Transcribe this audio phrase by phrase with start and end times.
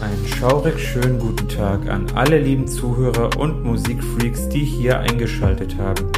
[0.00, 6.10] Einen schaurig schönen guten Tag an alle lieben Zuhörer und Musikfreaks, die hier eingeschaltet haben.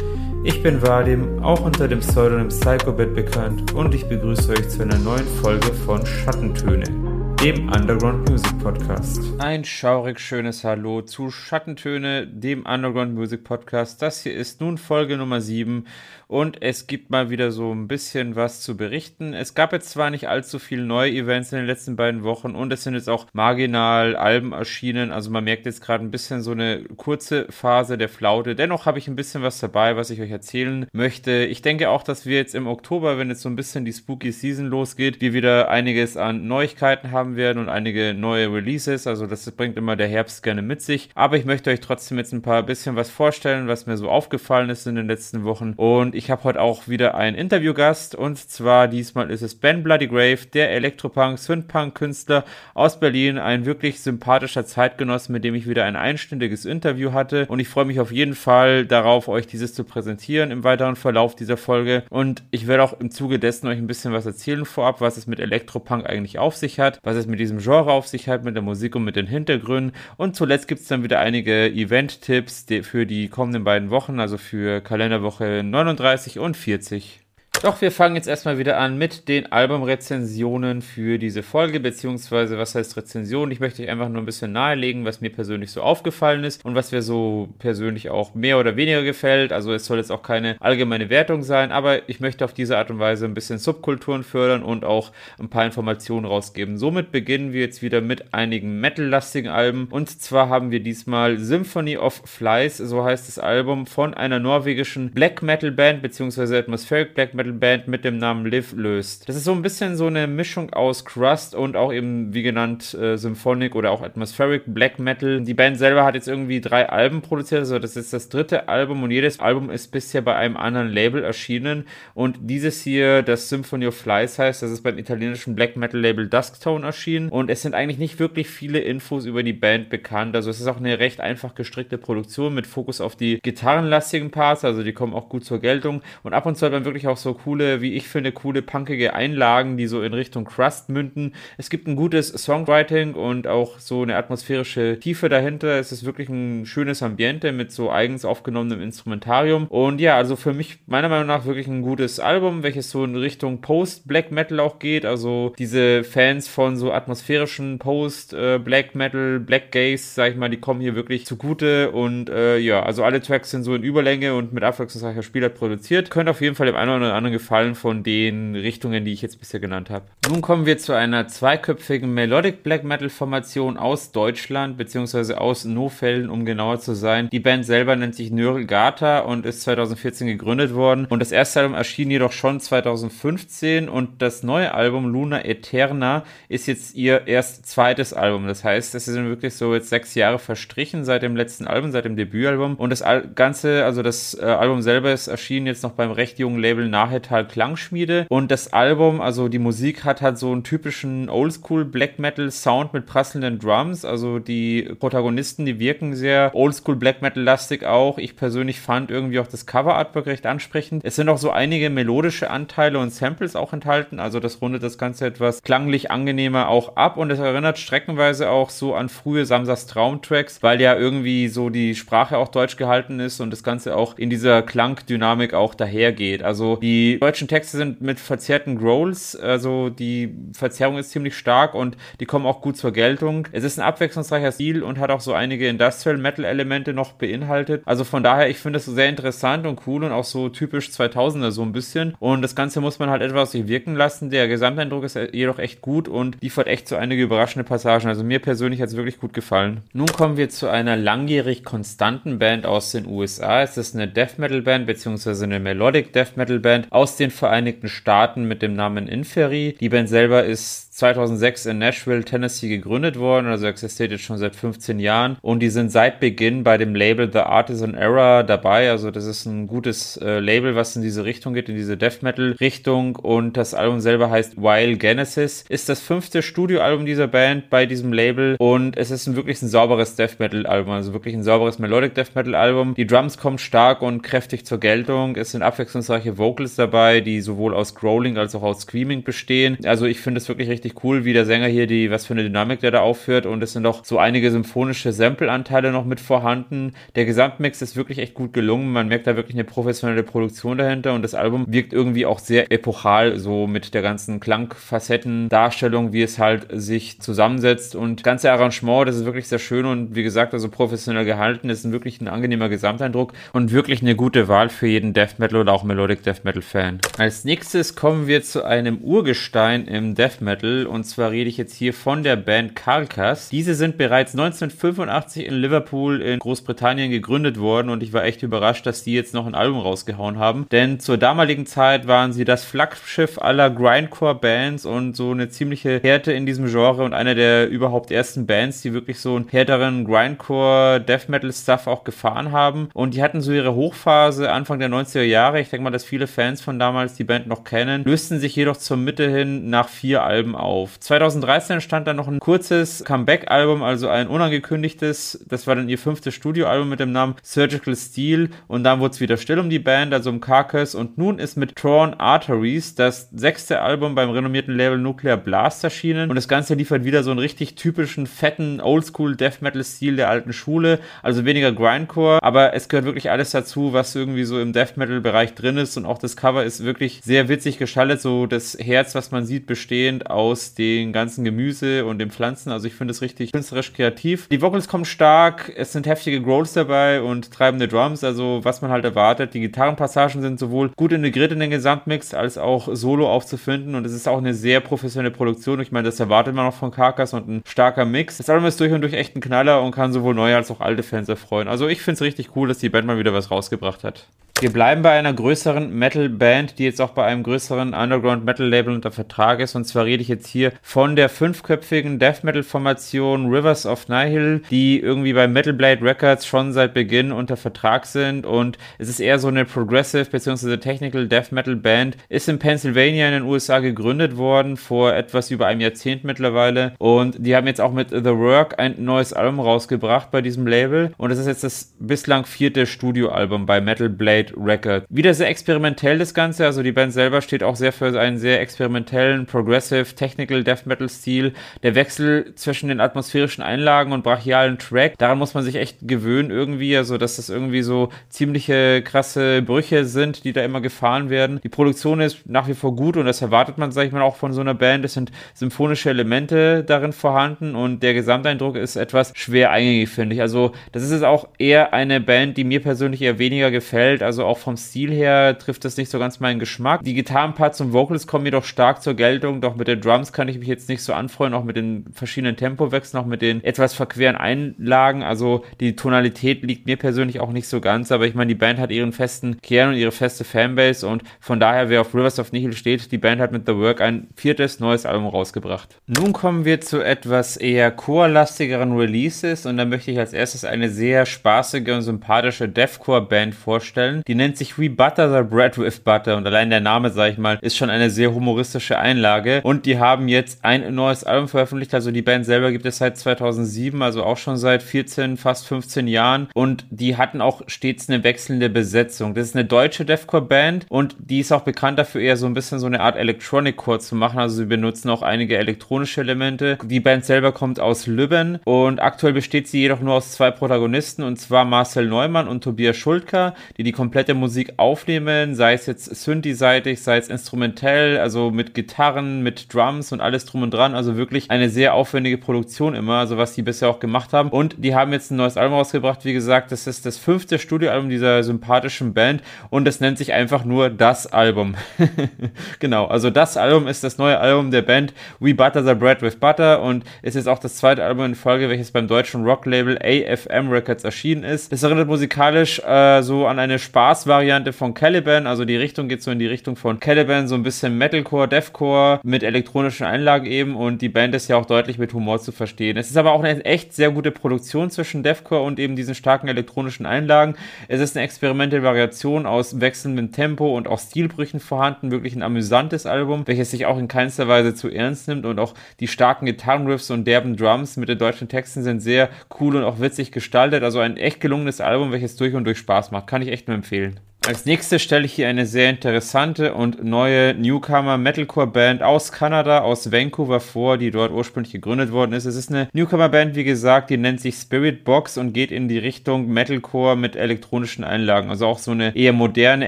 [0.45, 4.97] Ich bin Vadim, auch unter dem Pseudonym Psychobit bekannt und ich begrüße euch zu einer
[4.97, 7.02] neuen Folge von Schattentöne
[7.43, 9.19] dem Underground Music Podcast.
[9.39, 14.01] Ein schaurig schönes Hallo zu Schattentöne, dem Underground Music Podcast.
[14.01, 15.85] Das hier ist nun Folge Nummer 7
[16.29, 19.33] und es gibt mal wieder so ein bisschen was zu berichten.
[19.33, 22.71] Es gab jetzt zwar nicht allzu viele neue Events in den letzten beiden Wochen und
[22.71, 26.51] es sind jetzt auch marginal Alben erschienen, also man merkt jetzt gerade ein bisschen so
[26.51, 28.55] eine kurze Phase der Flaute.
[28.55, 31.43] Dennoch habe ich ein bisschen was dabei, was ich euch erzählen möchte.
[31.43, 34.31] Ich denke auch, dass wir jetzt im Oktober, wenn jetzt so ein bisschen die Spooky
[34.31, 39.07] Season losgeht, wir wieder einiges an Neuigkeiten haben haben werden und einige neue Releases.
[39.07, 41.09] Also das bringt immer der Herbst gerne mit sich.
[41.15, 44.69] Aber ich möchte euch trotzdem jetzt ein paar bisschen was vorstellen, was mir so aufgefallen
[44.69, 45.73] ist in den letzten Wochen.
[45.75, 50.07] Und ich habe heute auch wieder einen Interviewgast und zwar diesmal ist es Ben Bloody
[50.07, 55.85] Grave, der Elektropunk, Synthpunk Künstler aus Berlin, ein wirklich sympathischer Zeitgenosse, mit dem ich wieder
[55.85, 57.45] ein einstündiges Interview hatte.
[57.47, 61.35] Und ich freue mich auf jeden Fall darauf, euch dieses zu präsentieren im weiteren Verlauf
[61.35, 62.03] dieser Folge.
[62.09, 65.27] Und ich werde auch im Zuge dessen euch ein bisschen was erzählen vorab, was es
[65.27, 68.43] mit Elektropunk eigentlich auf sich hat, was es es mit diesem Genre auf sich hat,
[68.43, 69.93] mit der Musik und mit den Hintergründen.
[70.17, 74.81] Und zuletzt gibt es dann wieder einige Event-Tipps für die kommenden beiden Wochen, also für
[74.81, 77.22] Kalenderwoche 39 und 40.
[77.63, 82.75] Doch wir fangen jetzt erstmal wieder an mit den Albumrezensionen für diese Folge, beziehungsweise was
[82.75, 83.51] heißt Rezension?
[83.51, 86.75] Ich möchte euch einfach nur ein bisschen nahelegen, was mir persönlich so aufgefallen ist und
[86.75, 89.53] was mir so persönlich auch mehr oder weniger gefällt.
[89.53, 92.91] Also es soll jetzt auch keine allgemeine Wertung sein, aber ich möchte auf diese Art
[92.91, 96.77] und Weise ein bisschen Subkulturen fördern und auch ein paar Informationen rausgeben.
[96.77, 101.95] Somit beginnen wir jetzt wieder mit einigen Metal-lastigen Alben und zwar haben wir diesmal Symphony
[101.95, 107.33] of Flies, so heißt das Album, von einer norwegischen Black Metal Band, beziehungsweise Atmospheric Black
[107.33, 109.27] Metal Band mit dem Namen Liv löst.
[109.29, 112.93] Das ist so ein bisschen so eine Mischung aus Crust und auch eben, wie genannt,
[112.93, 115.41] äh, Symphonic oder auch Atmospheric Black Metal.
[115.41, 119.03] Die Band selber hat jetzt irgendwie drei Alben produziert, also das ist das dritte Album
[119.03, 121.85] und jedes Album ist bisher bei einem anderen Label erschienen.
[122.13, 126.27] Und dieses hier, das Symphony of Flies heißt, das ist beim italienischen Black Metal Label
[126.27, 127.29] Dusktone erschienen.
[127.29, 130.67] Und es sind eigentlich nicht wirklich viele Infos über die Band bekannt, also es ist
[130.67, 135.13] auch eine recht einfach gestrickte Produktion mit Fokus auf die gitarrenlastigen Parts, also die kommen
[135.13, 136.01] auch gut zur Geltung.
[136.23, 139.13] Und ab und zu hat man wirklich auch so coole, wie ich finde, coole punkige
[139.13, 141.33] Einlagen, die so in Richtung Crust münden.
[141.57, 145.79] Es gibt ein gutes Songwriting und auch so eine atmosphärische Tiefe dahinter.
[145.79, 149.67] Es ist wirklich ein schönes Ambiente mit so eigens aufgenommenem Instrumentarium.
[149.67, 153.15] Und ja, also für mich meiner Meinung nach wirklich ein gutes Album, welches so in
[153.15, 155.05] Richtung Post-Black Metal auch geht.
[155.05, 160.81] Also diese Fans von so atmosphärischen Post-Black Metal, Black Gaze, sag ich mal, die kommen
[160.81, 161.91] hier wirklich zugute.
[161.91, 166.09] Und äh, ja, also alle Tracks sind so in Überlänge und mit abwechslungsreicher Spielart produziert.
[166.09, 169.39] Könnt auf jeden Fall dem einen oder anderen gefallen von den Richtungen, die ich jetzt
[169.39, 170.05] bisher genannt habe.
[170.29, 176.29] Nun kommen wir zu einer zweiköpfigen Melodic Black Metal Formation aus Deutschland, beziehungsweise aus Nofelden,
[176.29, 177.29] um genauer zu sein.
[177.29, 181.05] Die Band selber nennt sich Nörl Gata und ist 2014 gegründet worden.
[181.09, 186.67] Und das erste Album erschien jedoch schon 2015 und das neue Album Luna Eterna ist
[186.67, 188.47] jetzt ihr erst zweites Album.
[188.47, 192.05] Das heißt, es sind wirklich so jetzt sechs Jahre verstrichen seit dem letzten Album, seit
[192.05, 192.75] dem Debütalbum.
[192.75, 193.03] Und das
[193.35, 197.23] Ganze, also das äh, Album selber ist erschienen jetzt noch beim recht jungen Label Nahe
[197.23, 198.25] Metal Klangschmiede.
[198.29, 202.93] Und das Album, also die Musik hat halt so einen typischen Oldschool Black Metal Sound
[202.93, 204.05] mit prasselnden Drums.
[204.05, 208.17] Also die Protagonisten, die wirken sehr Oldschool Black Metal lastig auch.
[208.17, 211.03] Ich persönlich fand irgendwie auch das Cover Artwork recht ansprechend.
[211.05, 214.19] Es sind auch so einige melodische Anteile und Samples auch enthalten.
[214.19, 218.69] Also das rundet das Ganze etwas klanglich angenehmer auch ab und es erinnert streckenweise auch
[218.69, 223.39] so an frühe Samsas Traumtracks, weil ja irgendwie so die Sprache auch deutsch gehalten ist
[223.39, 226.43] und das Ganze auch in dieser Klangdynamik auch dahergeht.
[226.43, 231.75] Also die die deutschen Texte sind mit verzerrten Growls, also die Verzerrung ist ziemlich stark
[231.75, 233.45] und die kommen auch gut zur Geltung.
[233.51, 237.81] Es ist ein abwechslungsreicher Stil und hat auch so einige Industrial Metal Elemente noch beinhaltet.
[237.85, 240.89] Also von daher, ich finde es so sehr interessant und cool und auch so typisch
[240.91, 242.15] 2000er so ein bisschen.
[242.19, 244.29] Und das Ganze muss man halt etwas sich wirken lassen.
[244.29, 248.07] Der Gesamteindruck ist jedoch echt gut und liefert echt so einige überraschende Passagen.
[248.07, 249.81] Also mir persönlich hat es wirklich gut gefallen.
[249.91, 253.61] Nun kommen wir zu einer langjährig konstanten Band aus den USA.
[253.61, 257.89] Es ist eine Death Metal Band beziehungsweise eine Melodic Death Metal Band aus den Vereinigten
[257.89, 259.75] Staaten mit dem Namen Inferi.
[259.79, 264.55] Die Band selber ist 2006 in Nashville, Tennessee gegründet worden, also existiert jetzt schon seit
[264.55, 265.37] 15 Jahren.
[265.41, 269.45] Und die sind seit Beginn bei dem Label The Artisan Era dabei, also das ist
[269.45, 273.15] ein gutes äh, Label, was in diese Richtung geht, in diese Death Metal Richtung.
[273.15, 278.13] Und das Album selber heißt Wild Genesis, ist das fünfte Studioalbum dieser Band bei diesem
[278.13, 278.55] Label.
[278.59, 282.13] Und es ist ein wirklich ein sauberes Death Metal Album, also wirklich ein sauberes Melodic
[282.13, 282.93] Death Metal Album.
[282.95, 287.73] Die Drums kommen stark und kräftig zur Geltung, es sind abwechslungsreiche Vocals dabei die sowohl
[287.73, 289.77] aus Growling als auch aus Screaming bestehen.
[289.85, 292.43] Also ich finde es wirklich richtig cool, wie der Sänger hier die, was für eine
[292.43, 296.93] Dynamik der da aufführt und es sind auch so einige symphonische Sample-Anteile noch mit vorhanden.
[297.15, 298.91] Der Gesamtmix ist wirklich echt gut gelungen.
[298.91, 302.71] Man merkt da wirklich eine professionelle Produktion dahinter und das Album wirkt irgendwie auch sehr
[302.71, 309.07] epochal, so mit der ganzen Klangfacetten-Darstellung, wie es halt sich zusammensetzt und das ganze Arrangement,
[309.07, 312.69] das ist wirklich sehr schön und wie gesagt, also professionell gehalten, ist wirklich ein angenehmer
[312.69, 316.61] Gesamteindruck und wirklich eine gute Wahl für jeden Death Metal oder auch Melodic Death Metal
[316.61, 316.99] Fan.
[317.17, 321.75] Als nächstes kommen wir zu einem Urgestein im Death Metal und zwar rede ich jetzt
[321.75, 323.49] hier von der Band Carcass.
[323.49, 327.89] Diese sind bereits 1985 in Liverpool in Großbritannien gegründet worden.
[327.89, 331.17] Und ich war echt überrascht, dass die jetzt noch ein Album rausgehauen haben, denn zur
[331.17, 336.45] damaligen Zeit waren sie das Flaggschiff aller Grindcore Bands und so eine ziemliche Härte in
[336.45, 341.29] diesem Genre und einer der überhaupt ersten Bands, die wirklich so einen härteren Grindcore Death
[341.29, 342.89] Metal Stuff auch gefahren haben.
[342.93, 345.59] Und die hatten so ihre Hochphase Anfang der 90er Jahre.
[345.59, 348.77] Ich denke mal, dass viele Fans von damals die Band noch kennen, lösten sich jedoch
[348.77, 350.99] zur Mitte hin nach vier Alben auf.
[350.99, 355.45] 2013 stand dann noch ein kurzes Comeback-Album, also ein unangekündigtes.
[355.47, 358.49] Das war dann ihr fünftes Studioalbum mit dem Namen Surgical Steel.
[358.67, 360.95] Und dann wurde es wieder still um die Band, also um Carcass.
[360.95, 366.29] Und nun ist mit Torn Arteries das sechste Album beim renommierten Label Nuclear Blast erschienen.
[366.29, 370.53] Und das Ganze liefert wieder so einen richtig typischen, fetten, oldschool Death Metal-Stil der alten
[370.53, 374.97] Schule, also weniger Grindcore, aber es gehört wirklich alles dazu, was irgendwie so im Death
[374.97, 375.97] Metal-Bereich drin ist.
[375.97, 379.65] Und auch das Cover ist wirklich sehr witzig gestaltet, so das Herz, was man sieht,
[379.65, 384.47] bestehend aus den ganzen Gemüse und den Pflanzen, also ich finde es richtig künstlerisch kreativ.
[384.49, 388.91] Die Vocals kommen stark, es sind heftige Growls dabei und treibende Drums, also was man
[388.91, 389.53] halt erwartet.
[389.53, 394.13] Die Gitarrenpassagen sind sowohl gut integriert in den Gesamtmix als auch solo aufzufinden und es
[394.13, 395.79] ist auch eine sehr professionelle Produktion.
[395.79, 398.37] Ich meine, das erwartet man auch von Carcass und ein starker Mix.
[398.37, 400.81] Das Album ist durch und durch echt ein Knaller und kann sowohl neue als auch
[400.81, 401.67] alte Fans erfreuen.
[401.67, 404.27] Also ich finde es richtig cool, dass die Band mal wieder was rausgebracht hat.
[404.59, 409.59] Wir bleiben bei einer größeren Metal-Band, die jetzt auch bei einem größeren Underground-Metal-Label unter Vertrag
[409.59, 409.75] ist.
[409.75, 414.99] Und zwar rede ich jetzt hier von der fünfköpfigen Death Metal-Formation Rivers of Nihil, die
[414.99, 418.45] irgendwie bei Metal Blade Records schon seit Beginn unter Vertrag sind.
[418.45, 420.77] Und es ist eher so eine Progressive bzw.
[420.77, 422.17] Technical Death Metal-Band.
[422.29, 426.93] Ist in Pennsylvania in den USA gegründet worden, vor etwas über einem Jahrzehnt mittlerweile.
[426.97, 431.13] Und die haben jetzt auch mit The Work ein neues Album rausgebracht bei diesem Label.
[431.17, 435.05] Und es ist jetzt das bislang vierte Studioalbum bei Metal Blade Record.
[435.09, 438.61] Wieder sehr experimentell das Ganze, also die Band selber steht auch sehr für einen sehr
[438.61, 441.53] experimentellen, progressive, technical Death Metal Stil.
[441.83, 446.49] Der Wechsel zwischen den atmosphärischen Einlagen und brachialen Track, daran muss man sich echt gewöhnen
[446.49, 451.59] irgendwie, also dass das irgendwie so ziemliche krasse Brüche sind, die da immer gefahren werden.
[451.63, 454.35] Die Produktion ist nach wie vor gut und das erwartet man, sag ich mal, auch
[454.35, 455.05] von so einer Band.
[455.05, 460.41] Es sind symphonische Elemente darin vorhanden und der Gesamteindruck ist etwas schwer eingängig, finde ich.
[460.41, 464.23] Also das ist jetzt auch eher eine Band, die mir persönlich eher weniger gefällt.
[464.23, 467.03] Also auch vom Stil her trifft das nicht so ganz meinen Geschmack.
[467.03, 470.57] Die Gitarrenparts und Vocals kommen jedoch stark zur Geltung, doch mit den Drums kann ich
[470.57, 474.35] mich jetzt nicht so anfreuen, auch mit den verschiedenen Tempowechseln, auch mit den etwas verqueren
[474.35, 475.23] Einlagen.
[475.23, 478.79] Also die Tonalität liegt mir persönlich auch nicht so ganz, aber ich meine, die Band
[478.79, 482.51] hat ihren festen Kern und ihre feste Fanbase und von daher, wer auf Rivers of
[482.51, 485.97] Nihil steht, die Band hat mit The Work ein viertes neues Album rausgebracht.
[486.07, 490.89] Nun kommen wir zu etwas eher chorlastigeren Releases und da möchte ich als erstes eine
[490.89, 496.37] sehr spaßige und sympathische Deathcore-Band vorstellen, die nennt sich We Butter the Bread with Butter
[496.37, 499.61] und allein der Name, sag ich mal, ist schon eine sehr humoristische Einlage.
[499.63, 501.93] Und die haben jetzt ein neues Album veröffentlicht.
[501.93, 506.07] Also die Band selber gibt es seit 2007, also auch schon seit 14, fast 15
[506.07, 506.49] Jahren.
[506.53, 509.33] Und die hatten auch stets eine wechselnde Besetzung.
[509.33, 512.79] Das ist eine deutsche Deathcore-Band und die ist auch bekannt dafür, eher so ein bisschen
[512.79, 514.39] so eine Art Electronic-Core zu machen.
[514.39, 516.77] Also sie benutzen auch einige elektronische Elemente.
[516.83, 521.23] Die Band selber kommt aus Lübben und aktuell besteht sie jedoch nur aus zwei Protagonisten
[521.23, 526.13] und zwar Marcel Neumann und Tobias Schultka, die die komplette Musik aufnehmen, sei es jetzt
[526.13, 530.95] Synthi-seitig, sei es instrumentell, also mit Gitarren, mit Drums und alles drum und dran.
[530.95, 534.49] Also wirklich eine sehr aufwendige Produktion immer, also was die bisher auch gemacht haben.
[534.49, 536.25] Und die haben jetzt ein neues Album rausgebracht.
[536.25, 540.65] Wie gesagt, das ist das fünfte Studioalbum dieser sympathischen Band und es nennt sich einfach
[540.65, 541.75] nur das Album.
[542.79, 546.37] genau, also das Album ist das neue Album der Band We Butter the Bread with
[546.37, 550.69] Butter und ist jetzt auch das zweite Album in Folge, welches beim deutschen Rocklabel AFM
[550.69, 551.73] Records erschienen ist.
[551.73, 555.47] Es erinnert musikalisch äh, so an eine Spaß Spaß-Variante von Caliban.
[555.47, 559.19] Also die Richtung geht so in die Richtung von Caliban, so ein bisschen Metalcore, Deathcore
[559.23, 559.43] mit
[559.83, 560.75] elektronischen Einlagen eben.
[560.75, 562.97] Und die Band ist ja auch deutlich mit Humor zu verstehen.
[562.97, 566.47] Es ist aber auch eine echt sehr gute Produktion zwischen Deathcore und eben diesen starken
[566.47, 567.55] elektronischen Einlagen.
[567.87, 572.11] Es ist eine experimentelle Variation aus wechselndem Tempo und auch Stilbrüchen vorhanden.
[572.11, 575.45] Wirklich ein amüsantes Album, welches sich auch in keinster Weise zu ernst nimmt.
[575.45, 579.75] Und auch die starken Gitarrenriffs und derben Drums mit den deutschen Texten sind sehr cool
[579.75, 580.83] und auch witzig gestaltet.
[580.83, 583.27] Also ein echt gelungenes Album, welches durch und durch Spaß macht.
[583.27, 584.19] Kann ich echt nur empfehlen.
[584.45, 589.79] Als nächstes stelle ich hier eine sehr interessante und neue Newcomer Metalcore Band aus Kanada,
[589.79, 592.43] aus Vancouver vor, die dort ursprünglich gegründet worden ist.
[592.43, 595.87] Es ist eine Newcomer Band, wie gesagt, die nennt sich Spirit Box und geht in
[595.87, 598.49] die Richtung Metalcore mit elektronischen Einlagen.
[598.49, 599.87] Also auch so eine eher moderne,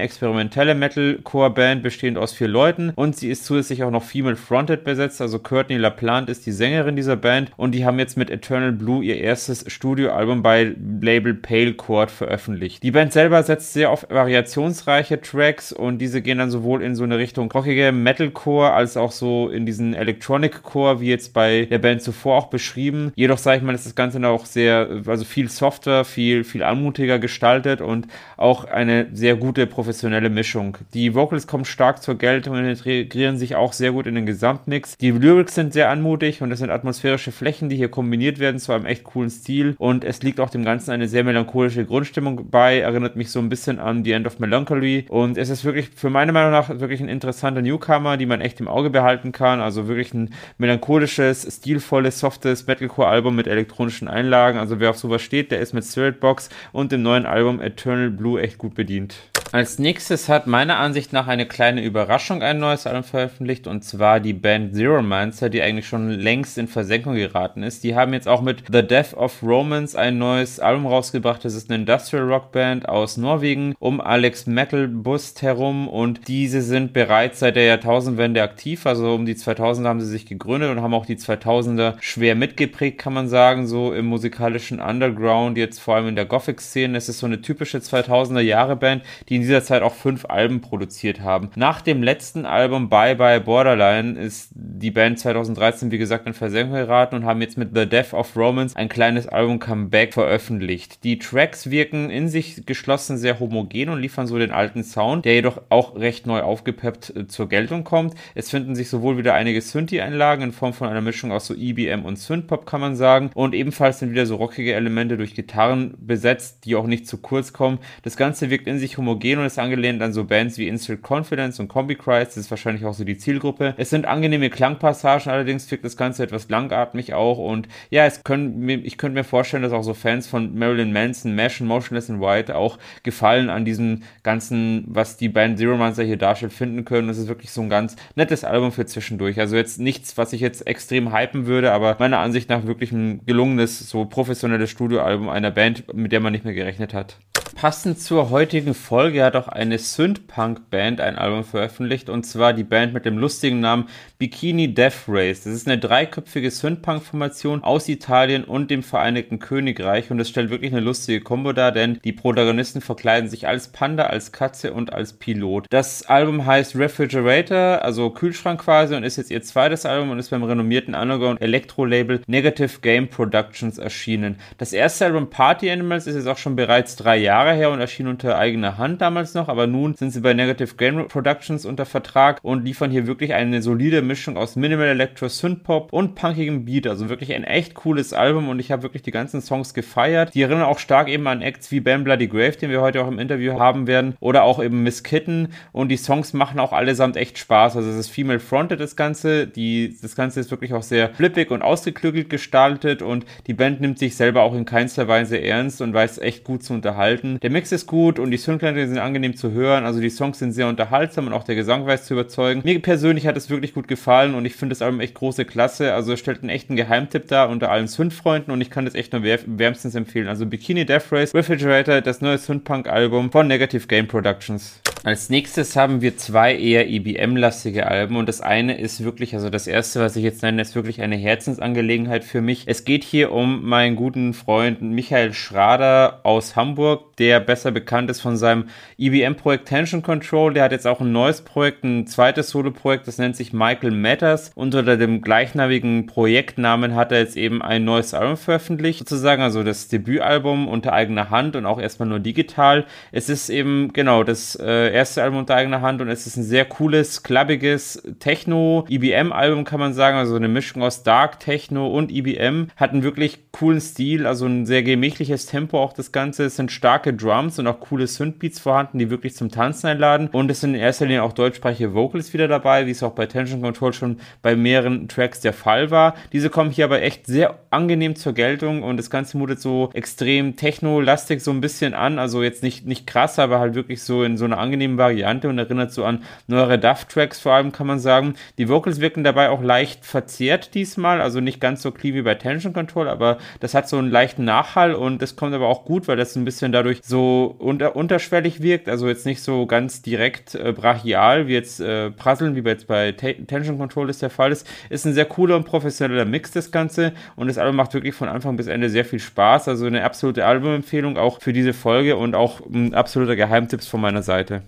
[0.00, 2.94] experimentelle Metalcore Band, bestehend aus vier Leuten.
[2.96, 5.20] Und sie ist zusätzlich auch noch female fronted besetzt.
[5.20, 9.04] Also Courtney LaPlante ist die Sängerin dieser Band und die haben jetzt mit Eternal Blue
[9.04, 12.82] ihr erstes Studioalbum bei Label Pale Chord veröffentlicht.
[12.82, 16.94] Die Band selber setzt sehr auf Variationen variationsreiche Tracks und diese gehen dann sowohl in
[16.94, 21.66] so eine Richtung rockige Metalcore als auch so in diesen Electronic Core, wie jetzt bei
[21.68, 23.12] der Band zuvor auch beschrieben.
[23.16, 26.62] Jedoch sage ich mal, ist das Ganze dann auch sehr, also viel softer, viel, viel
[26.62, 30.78] anmutiger gestaltet und auch eine sehr gute professionelle Mischung.
[30.94, 34.96] Die Vocals kommen stark zur Geltung und integrieren sich auch sehr gut in den Gesamtmix.
[34.98, 38.72] Die Lyrics sind sehr anmutig und es sind atmosphärische Flächen, die hier kombiniert werden zu
[38.72, 42.78] einem echt coolen Stil und es liegt auch dem Ganzen eine sehr melancholische Grundstimmung bei,
[42.78, 45.06] erinnert mich so ein bisschen an The End of Melancholy.
[45.08, 48.60] Und es ist wirklich, für meine Meinung nach, wirklich ein interessanter Newcomer, die man echt
[48.60, 49.60] im Auge behalten kann.
[49.60, 54.58] Also wirklich ein melancholisches, stilvolles, softes Metalcore-Album mit elektronischen Einlagen.
[54.58, 58.10] Also wer auf sowas steht, der ist mit Spirit Box und dem neuen Album Eternal
[58.10, 59.16] Blue echt gut bedient.
[59.52, 64.18] Als nächstes hat meiner Ansicht nach eine kleine Überraschung ein neues Album veröffentlicht und zwar
[64.18, 67.84] die Band Zero Mancer, die eigentlich schon längst in Versenkung geraten ist.
[67.84, 71.44] Die haben jetzt auch mit The Death of Romance ein neues Album rausgebracht.
[71.44, 76.60] Das ist eine Industrial Rock Band aus Norwegen um Alex Metal Bust herum und diese
[76.60, 78.84] sind bereits seit der Jahrtausendwende aktiv.
[78.84, 82.98] Also um die 2000 haben sie sich gegründet und haben auch die 2000er schwer mitgeprägt,
[82.98, 86.98] kann man sagen, so im musikalischen Underground, jetzt vor allem in der Gothic-Szene.
[86.98, 90.60] Es ist so eine typische 2000er Jahre Band, die in dieser Zeit auch fünf Alben
[90.60, 91.50] produziert haben.
[91.56, 96.74] Nach dem letzten Album Bye Bye Borderline ist die Band 2013, wie gesagt, in Versenkung
[96.74, 101.04] geraten und haben jetzt mit The Death of Romance ein kleines Album Comeback veröffentlicht.
[101.04, 105.34] Die Tracks wirken in sich geschlossen sehr homogen und liefern so den alten Sound, der
[105.34, 108.14] jedoch auch recht neu aufgepeppt äh, zur Geltung kommt.
[108.34, 112.04] Es finden sich sowohl wieder einige Synthi-Einlagen in Form von einer Mischung aus so EBM
[112.04, 116.64] und Synthpop, kann man sagen, und ebenfalls sind wieder so rockige Elemente durch Gitarren besetzt,
[116.64, 117.78] die auch nicht zu kurz kommen.
[118.02, 121.02] Das Ganze wirkt in sich homogen Gehen und ist angelehnt an so Bands wie Instant
[121.02, 122.28] Confidence und Combi Christ.
[122.28, 123.74] Das ist wahrscheinlich auch so die Zielgruppe.
[123.76, 127.38] Es sind angenehme Klangpassagen, allerdings wirkt das Ganze etwas langatmig auch.
[127.38, 131.34] Und ja, es können, ich könnte mir vorstellen, dass auch so Fans von Marilyn Manson,
[131.34, 136.04] Mash und Motionless in White auch Gefallen an diesem ganzen, was die Band Zero Monster
[136.04, 137.08] hier darstellt, finden können.
[137.08, 139.40] Das ist wirklich so ein ganz nettes Album für zwischendurch.
[139.40, 143.26] Also jetzt nichts, was ich jetzt extrem hypen würde, aber meiner Ansicht nach wirklich ein
[143.26, 147.18] gelungenes, so professionelles Studioalbum einer Band, mit der man nicht mehr gerechnet hat.
[147.54, 152.92] Passend zur heutigen Folge hat auch eine Synth-Punk-Band ein Album veröffentlicht und zwar die Band
[152.92, 153.88] mit dem lustigen Namen
[154.18, 155.44] Bikini Death Race.
[155.44, 160.72] Das ist eine dreiköpfige Synth-Punk-Formation aus Italien und dem Vereinigten Königreich und es stellt wirklich
[160.72, 165.14] eine lustige Kombo dar, denn die Protagonisten verkleiden sich als Panda, als Katze und als
[165.14, 165.66] Pilot.
[165.70, 170.30] Das Album heißt Refrigerator, also Kühlschrank quasi und ist jetzt ihr zweites Album und ist
[170.30, 174.36] beim renommierten Underground Elektro-Label Negative Game Productions erschienen.
[174.58, 177.80] Das erste Album Party Animals ist jetzt auch schon bereits drei Jahre Jahre her und
[177.80, 181.84] erschien unter eigener Hand damals noch, aber nun sind sie bei Negative Game Productions unter
[181.84, 186.86] Vertrag und liefern hier wirklich eine solide Mischung aus Minimal Electro Synthpop und punkigem Beat.
[186.86, 190.34] Also wirklich ein echt cooles Album und ich habe wirklich die ganzen Songs gefeiert.
[190.34, 193.08] Die erinnern auch stark eben an Acts wie Bam Bloody Grave, den wir heute auch
[193.08, 197.18] im Interview haben werden, oder auch eben Miss Kitten und die Songs machen auch allesamt
[197.18, 197.76] echt Spaß.
[197.76, 199.46] Also es ist female fronted das Ganze.
[199.46, 203.98] Die, das Ganze ist wirklich auch sehr flippig und ausgeklügelt gestaltet und die Band nimmt
[203.98, 207.25] sich selber auch in keinster Weise ernst und weiß echt gut zu unterhalten.
[207.42, 209.84] Der Mix ist gut und die Synchronklänge sind angenehm zu hören.
[209.84, 212.62] Also die Songs sind sehr unterhaltsam und auch der Gesang weiß zu überzeugen.
[212.64, 215.94] Mir persönlich hat es wirklich gut gefallen und ich finde das Album echt große Klasse.
[215.94, 219.12] Also es stellt einen echten Geheimtipp dar unter allen Synth-Freunden und ich kann das echt
[219.12, 220.28] nur wärmstens empfehlen.
[220.28, 224.80] Also Bikini Death Race Refrigerator, das neue Synth-Punk-Album von Negative Game Productions.
[225.06, 229.68] Als nächstes haben wir zwei eher EBM-lastige Alben und das eine ist wirklich, also das
[229.68, 232.64] erste, was ich jetzt nenne, ist wirklich eine Herzensangelegenheit für mich.
[232.66, 238.20] Es geht hier um meinen guten Freund Michael Schrader aus Hamburg, der besser bekannt ist
[238.20, 238.64] von seinem
[238.98, 240.52] EBM-Projekt Tension Control.
[240.54, 244.50] Der hat jetzt auch ein neues Projekt, ein zweites Solo-Projekt, das nennt sich Michael Matters.
[244.56, 249.86] Unter dem gleichnamigen Projektnamen hat er jetzt eben ein neues Album veröffentlicht, sozusagen, also das
[249.86, 252.86] Debütalbum unter eigener Hand und auch erstmal nur digital.
[253.12, 256.42] Es ist eben, genau, das äh, erste Album unter eigener Hand und es ist ein
[256.42, 260.16] sehr cooles, klappiges Techno-EBM-Album, kann man sagen.
[260.16, 262.68] Also eine Mischung aus Dark, Techno und EBM.
[262.76, 266.44] Hat einen wirklich coolen Stil, also ein sehr gemächliches Tempo auch das Ganze.
[266.44, 270.28] Es sind starke Drums und auch coole Synthbeats vorhanden, die wirklich zum Tanzen einladen.
[270.32, 273.26] Und es sind in erster Linie auch deutschsprachige Vocals wieder dabei, wie es auch bei
[273.26, 276.14] Tension Control schon bei mehreren Tracks der Fall war.
[276.32, 280.56] Diese kommen hier aber echt sehr angenehm zur Geltung und das Ganze mutet so extrem
[280.56, 282.18] techno-lastig so ein bisschen an.
[282.18, 285.58] Also jetzt nicht, nicht krass, aber halt wirklich so in so einer angenehmen Variante und
[285.58, 288.34] erinnert so an neuere Duff-Tracks vor allem, kann man sagen.
[288.58, 292.34] Die Vocals wirken dabei auch leicht verzerrt diesmal, also nicht ganz so clean wie bei
[292.36, 296.08] Tension Control, aber das hat so einen leichten Nachhall und das kommt aber auch gut,
[296.08, 300.54] weil das ein bisschen dadurch so unter, unterschwellig wirkt, also jetzt nicht so ganz direkt
[300.54, 304.68] äh, brachial wie jetzt äh, Prasseln, wie jetzt bei Tension Control ist der Fall ist.
[304.90, 308.28] Ist ein sehr cooler und professioneller Mix das Ganze und das Album macht wirklich von
[308.28, 312.34] Anfang bis Ende sehr viel Spaß, also eine absolute Albumempfehlung auch für diese Folge und
[312.34, 314.62] auch ein absoluter Geheimtipp von meiner Seite.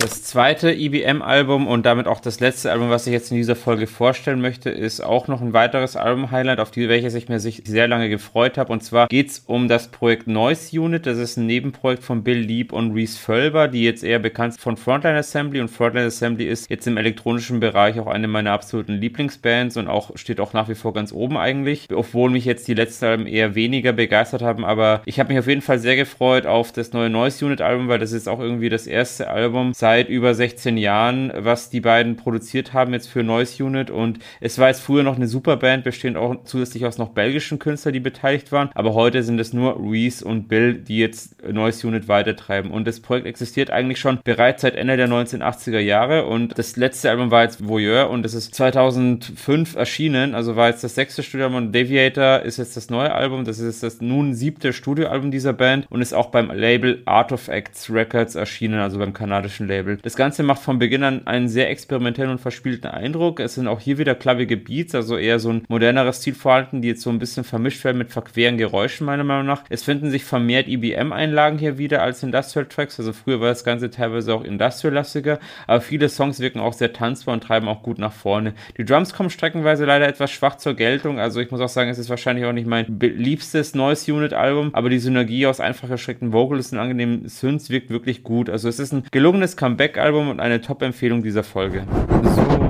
[0.00, 3.86] Das zweite IBM-Album und damit auch das letzte Album, was ich jetzt in dieser Folge
[3.86, 8.08] vorstellen möchte, ist auch noch ein weiteres Album-Highlight, auf die welches ich mir sehr lange
[8.08, 8.72] gefreut habe.
[8.72, 11.04] Und zwar geht es um das Projekt Noise Unit.
[11.04, 14.62] Das ist ein Nebenprojekt von Bill Lieb und Reese Völber, die jetzt eher bekannt sind
[14.62, 15.60] von Frontline Assembly.
[15.60, 20.16] Und Frontline Assembly ist jetzt im elektronischen Bereich auch eine meiner absoluten Lieblingsbands und auch
[20.16, 21.88] steht auch nach wie vor ganz oben eigentlich.
[21.92, 24.64] Obwohl mich jetzt die letzten Alben eher weniger begeistert haben.
[24.64, 27.88] Aber ich habe mich auf jeden Fall sehr gefreut auf das neue Noise Unit Album,
[27.88, 31.80] weil das ist auch irgendwie das erste Album seit seit über 16 Jahren, was die
[31.80, 33.90] beiden produziert haben jetzt für Noise Unit.
[33.90, 37.94] Und es war jetzt früher noch eine Superband, bestehend auch zusätzlich aus noch belgischen Künstlern,
[37.94, 42.06] die beteiligt waren, aber heute sind es nur Reese und Bill, die jetzt Noise Unit
[42.06, 42.70] weitertreiben.
[42.70, 46.26] Und das Projekt existiert eigentlich schon bereits seit Ende der 1980er Jahre.
[46.26, 50.84] Und das letzte Album war jetzt Voyeur und das ist 2005 erschienen, also war jetzt
[50.84, 54.72] das sechste Studioalbum und Deviator ist jetzt das neue Album, das ist das nun siebte
[54.72, 59.12] Studioalbum dieser Band und ist auch beim Label Art of Acts Records erschienen, also beim
[59.12, 59.79] kanadischen Label.
[59.80, 59.98] Label.
[60.02, 63.40] Das Ganze macht von Beginn an einen sehr experimentellen und verspielten Eindruck.
[63.40, 66.88] Es sind auch hier wieder klappige Beats, also eher so ein moderneres Stil vorhanden, die
[66.88, 69.64] jetzt so ein bisschen vermischt werden mit verqueren Geräuschen, meiner Meinung nach.
[69.68, 72.98] Es finden sich vermehrt IBM-Einlagen hier wieder als Industrial Tracks.
[72.98, 77.34] Also früher war das Ganze teilweise auch Industrial-lastiger, aber viele Songs wirken auch sehr tanzbar
[77.34, 78.54] und treiben auch gut nach vorne.
[78.76, 81.18] Die Drums kommen streckenweise leider etwas schwach zur Geltung.
[81.18, 84.70] Also ich muss auch sagen, es ist wahrscheinlich auch nicht mein liebstes Noise Unit Album,
[84.74, 88.50] aber die Synergie aus einfach erschreckten Vocals und angenehmen Synths wirkt wirklich gut.
[88.50, 91.84] Also es ist ein gelungenes Comeback-Album und eine Top-Empfehlung dieser Folge.
[92.22, 92.69] So,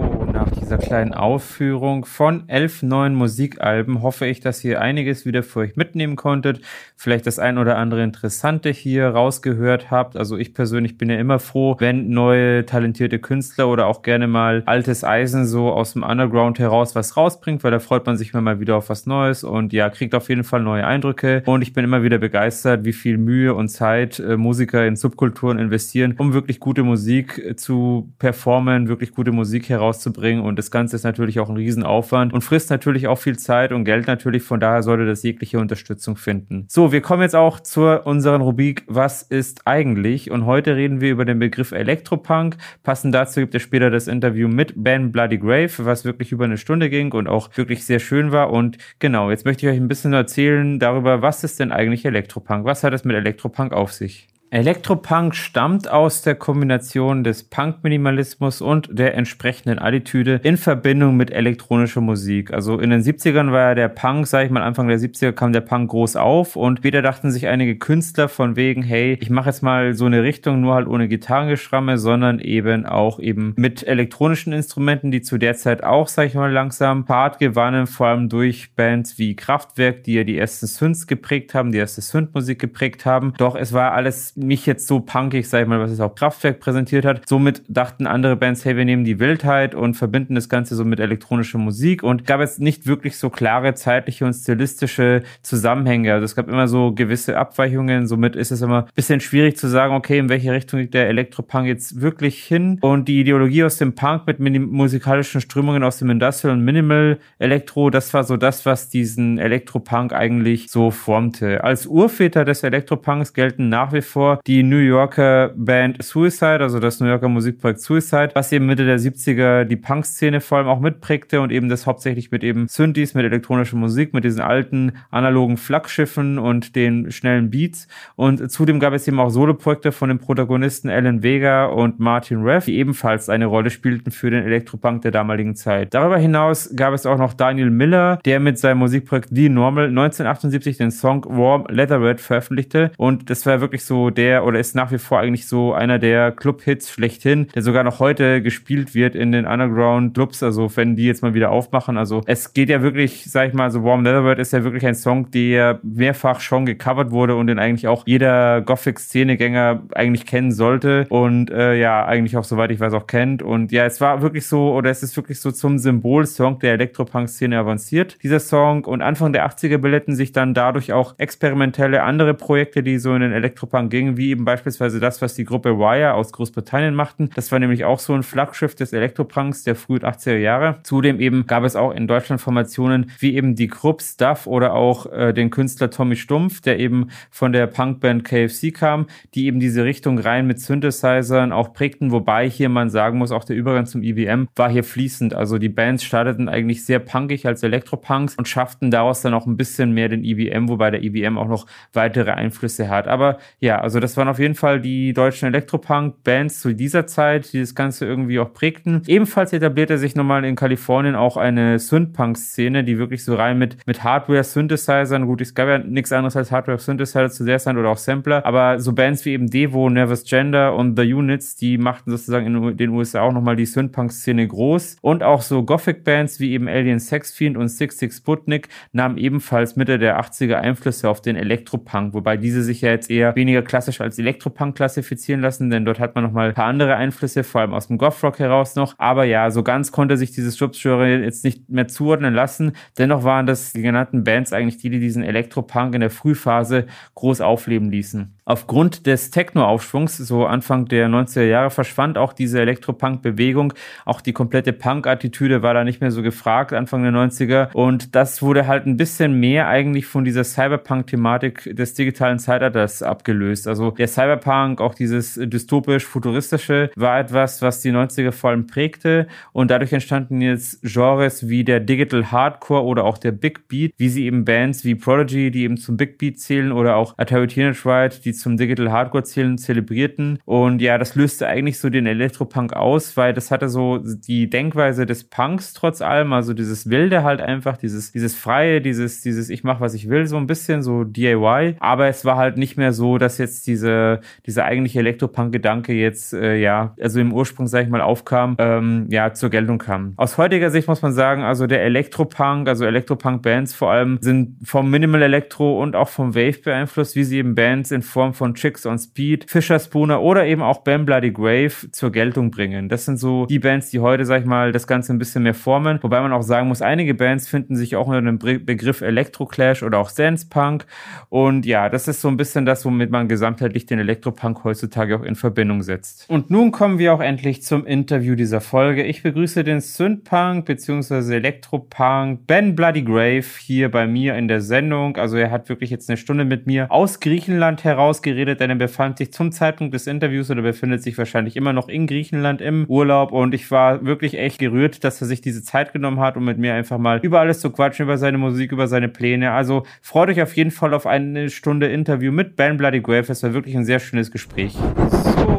[0.70, 5.74] dieser kleinen Aufführung von elf neuen Musikalben hoffe ich, dass ihr einiges wieder für euch
[5.74, 6.60] mitnehmen konntet.
[6.94, 10.16] Vielleicht das ein oder andere Interessante hier rausgehört habt.
[10.16, 14.62] Also ich persönlich bin ja immer froh, wenn neue talentierte Künstler oder auch gerne mal
[14.66, 18.42] altes Eisen so aus dem Underground heraus was rausbringt, weil da freut man sich immer
[18.42, 21.42] mal wieder auf was Neues und ja, kriegt auf jeden Fall neue Eindrücke.
[21.46, 25.58] Und ich bin immer wieder begeistert, wie viel Mühe und Zeit äh, Musiker in Subkulturen
[25.58, 30.96] investieren, um wirklich gute Musik äh, zu performen, wirklich gute Musik herauszubringen und das Ganze
[30.96, 34.60] ist natürlich auch ein Riesenaufwand und frisst natürlich auch viel Zeit und Geld natürlich, von
[34.60, 36.66] daher sollte das jegliche Unterstützung finden.
[36.68, 40.30] So, wir kommen jetzt auch zu unseren Rubrik Was ist eigentlich?
[40.30, 42.58] Und heute reden wir über den Begriff Elektropunk.
[42.82, 46.58] Passend dazu gibt es später das Interview mit Ben Bloody Grave, was wirklich über eine
[46.58, 48.50] Stunde ging und auch wirklich sehr schön war.
[48.50, 52.66] Und genau, jetzt möchte ich euch ein bisschen erzählen darüber, was ist denn eigentlich Elektropunk?
[52.66, 54.29] Was hat es mit Elektropunk auf sich?
[54.52, 62.00] Elektropunk stammt aus der Kombination des Punk-Minimalismus und der entsprechenden Attitüde in Verbindung mit elektronischer
[62.00, 62.52] Musik.
[62.52, 65.52] Also in den 70ern war ja der Punk, sag ich mal, Anfang der 70er kam
[65.52, 69.50] der Punk groß auf und wieder dachten sich einige Künstler von wegen, hey, ich mache
[69.50, 74.52] jetzt mal so eine Richtung, nur halt ohne Gitarrengeschramme, sondern eben auch eben mit elektronischen
[74.52, 78.74] Instrumenten, die zu der Zeit auch, sag ich mal, langsam Fahrt gewannen, vor allem durch
[78.74, 83.32] Bands wie Kraftwerk, die ja die ersten Synths geprägt haben, die erste Synthmusik geprägt haben.
[83.38, 86.60] Doch es war alles nicht jetzt so punkig, sag ich mal, was es auch Kraftwerk
[86.60, 87.28] präsentiert hat.
[87.28, 91.00] Somit dachten andere Bands, hey, wir nehmen die Wildheit und verbinden das Ganze so mit
[91.00, 96.12] elektronischer Musik und gab jetzt nicht wirklich so klare zeitliche und stilistische Zusammenhänge.
[96.12, 98.06] Also es gab immer so gewisse Abweichungen.
[98.06, 101.08] Somit ist es immer ein bisschen schwierig zu sagen, okay, in welche Richtung liegt der
[101.08, 102.78] Elektropunk jetzt wirklich hin?
[102.80, 107.90] Und die Ideologie aus dem Punk mit musikalischen Strömungen aus dem Industrial und Minimal Elektro,
[107.90, 111.64] das war so das, was diesen Elektropunk eigentlich so formte.
[111.64, 117.00] Als Urväter des Elektropunks gelten nach wie vor die New Yorker Band Suicide, also das
[117.00, 121.40] New Yorker Musikprojekt Suicide, was eben Mitte der 70er die Punk-Szene vor allem auch mitprägte
[121.40, 126.38] und eben das hauptsächlich mit eben Synthes, mit elektronischer Musik, mit diesen alten analogen Flaggschiffen
[126.38, 127.88] und den schnellen Beats.
[128.16, 132.64] Und zudem gab es eben auch Soloprojekte von den Protagonisten Alan Vega und Martin Reff,
[132.64, 135.94] die ebenfalls eine Rolle spielten für den Elektropunk der damaligen Zeit.
[135.94, 140.78] Darüber hinaus gab es auch noch Daniel Miller, der mit seinem Musikprojekt The Normal 1978
[140.78, 144.98] den Song Warm Leatherette veröffentlichte und das war wirklich so der oder ist nach wie
[144.98, 149.46] vor eigentlich so einer der Club-Hits schlechthin, der sogar noch heute gespielt wird in den
[149.46, 151.96] Underground-Clubs, also wenn die jetzt mal wieder aufmachen.
[151.96, 154.94] Also es geht ja wirklich, sag ich mal, so Warm Leatherworld ist ja wirklich ein
[154.94, 161.06] Song, der mehrfach schon gecovert wurde und den eigentlich auch jeder Gothic-Szenegänger eigentlich kennen sollte
[161.08, 163.42] und äh, ja, eigentlich auch, soweit ich weiß, auch kennt.
[163.42, 167.58] Und ja, es war wirklich so, oder es ist wirklich so zum Symbol-Song der Elektropunk-Szene
[167.58, 168.84] avanciert, dieser Song.
[168.84, 173.22] Und Anfang der 80er bildeten sich dann dadurch auch experimentelle andere Projekte, die so in
[173.22, 177.30] den Elektropunk gingen, wie eben beispielsweise das, was die Gruppe Wire aus Großbritannien machten.
[177.34, 180.80] Das war nämlich auch so ein Flaggschiff des Elektropunks der frühen 80er Jahre.
[180.82, 185.06] Zudem eben gab es auch in Deutschland Formationen wie eben die Krupp Stuff oder auch
[185.12, 189.84] äh, den Künstler Tommy Stumpf, der eben von der Punkband KFC kam, die eben diese
[189.84, 194.02] Richtung rein mit Synthesizern auch prägten, wobei hier man sagen muss, auch der Übergang zum
[194.02, 195.34] IBM war hier fließend.
[195.34, 199.56] Also die Bands starteten eigentlich sehr punkig als Elektropunks und schafften daraus dann auch ein
[199.56, 203.08] bisschen mehr den IBM, wobei der IBM auch noch weitere Einflüsse hat.
[203.08, 207.60] Aber ja, also das waren auf jeden Fall die deutschen Elektropunk-Bands zu dieser Zeit, die
[207.60, 209.02] das Ganze irgendwie auch prägten.
[209.06, 214.04] Ebenfalls etablierte sich nochmal in Kalifornien auch eine Synth-Punk-Szene, die wirklich so rein mit, mit
[214.04, 218.44] Hardware-Synthesizern, gut, es gab ja nichts anderes als Hardware-Synthesizer zu der Zeit oder auch Sampler,
[218.44, 222.76] aber so Bands wie eben Devo, Nervous Gender und The Units, die machten sozusagen in
[222.76, 227.32] den USA auch nochmal die Synth-Punk-Szene groß und auch so Gothic-Bands wie eben Alien Sex
[227.32, 232.36] Fiend und Six Six Sputnik nahmen ebenfalls Mitte der 80er Einflüsse auf den Elektropunk, wobei
[232.36, 236.24] diese sich ja jetzt eher weniger klassisch als Elektropunk klassifizieren lassen, denn dort hat man
[236.24, 239.62] nochmal ein paar andere Einflüsse, vor allem aus dem Goth-Rock heraus noch, aber ja, so
[239.62, 244.24] ganz konnte sich dieses Subgenre jetzt nicht mehr zuordnen lassen, dennoch waren das die genannten
[244.24, 248.39] Bands eigentlich die, die diesen Elektropunk in der Frühphase groß aufleben ließen.
[248.50, 253.74] Aufgrund des Techno-Aufschwungs, so Anfang der 90er Jahre, verschwand auch diese Elektropunk-Bewegung.
[254.04, 257.72] Auch die komplette Punk-Attitüde war da nicht mehr so gefragt, Anfang der 90er.
[257.74, 263.68] Und das wurde halt ein bisschen mehr eigentlich von dieser Cyberpunk-Thematik des digitalen Zeitalters abgelöst.
[263.68, 269.28] Also der Cyberpunk, auch dieses dystopisch-futuristische, war etwas, was die 90er vor allem prägte.
[269.52, 274.08] Und dadurch entstanden jetzt Genres wie der Digital Hardcore oder auch der Big Beat, wie
[274.08, 277.86] sie eben Bands wie Prodigy, die eben zum Big Beat zählen, oder auch Atari Teenage
[277.86, 280.38] Ride, die zum Digital Hardcore zählen, zelebrierten.
[280.44, 285.06] Und ja, das löste eigentlich so den Elektropunk aus, weil das hatte so die Denkweise
[285.06, 289.64] des Punks trotz allem, also dieses Wilde halt einfach, dieses, dieses Freie, dieses, dieses Ich
[289.64, 291.76] mach, was ich will, so ein bisschen, so DIY.
[291.80, 296.56] Aber es war halt nicht mehr so, dass jetzt diese, dieser eigentliche Elektropunk-Gedanke jetzt, äh,
[296.56, 300.14] ja, also im Ursprung, sag ich mal, aufkam, ähm, ja, zur Geltung kam.
[300.16, 304.90] Aus heutiger Sicht muss man sagen, also der Elektropunk, also Elektropunk-Bands vor allem, sind vom
[304.90, 308.54] Minimal Elektro und auch vom Wave beeinflusst, wie sie eben Bands in Form Form von
[308.54, 312.90] Chicks on Speed, Fisher Spooner oder eben auch Bam Bloody Grave zur Geltung bringen.
[312.90, 315.54] Das sind so die Bands, die heute, sag ich mal, das Ganze ein bisschen mehr
[315.54, 315.98] formen.
[316.02, 319.96] Wobei man auch sagen muss, einige Bands finden sich auch unter dem Begriff Electroclash oder
[319.96, 320.84] auch Dance Punk.
[321.30, 325.22] Und ja, das ist so ein bisschen das, womit man gesamtheitlich den Elektropunk heutzutage auch
[325.22, 326.28] in Verbindung setzt.
[326.28, 329.02] Und nun kommen wir auch endlich zum Interview dieser Folge.
[329.02, 331.36] Ich begrüße den Synthpunk bzw.
[331.36, 335.16] Elektropunk Ben Bloody Grave hier bei mir in der Sendung.
[335.16, 338.76] Also er hat wirklich jetzt eine Stunde mit mir aus Griechenland heraus geredet, denn er
[338.76, 342.84] befand sich zum Zeitpunkt des Interviews oder befindet sich wahrscheinlich immer noch in Griechenland im
[342.88, 346.44] Urlaub und ich war wirklich echt gerührt, dass er sich diese Zeit genommen hat, um
[346.44, 349.52] mit mir einfach mal über alles zu quatschen, über seine Musik, über seine Pläne.
[349.52, 353.30] Also freut euch auf jeden Fall auf eine Stunde Interview mit Ben Bloody Grave.
[353.30, 354.76] Es war wirklich ein sehr schönes Gespräch.
[355.10, 355.49] So,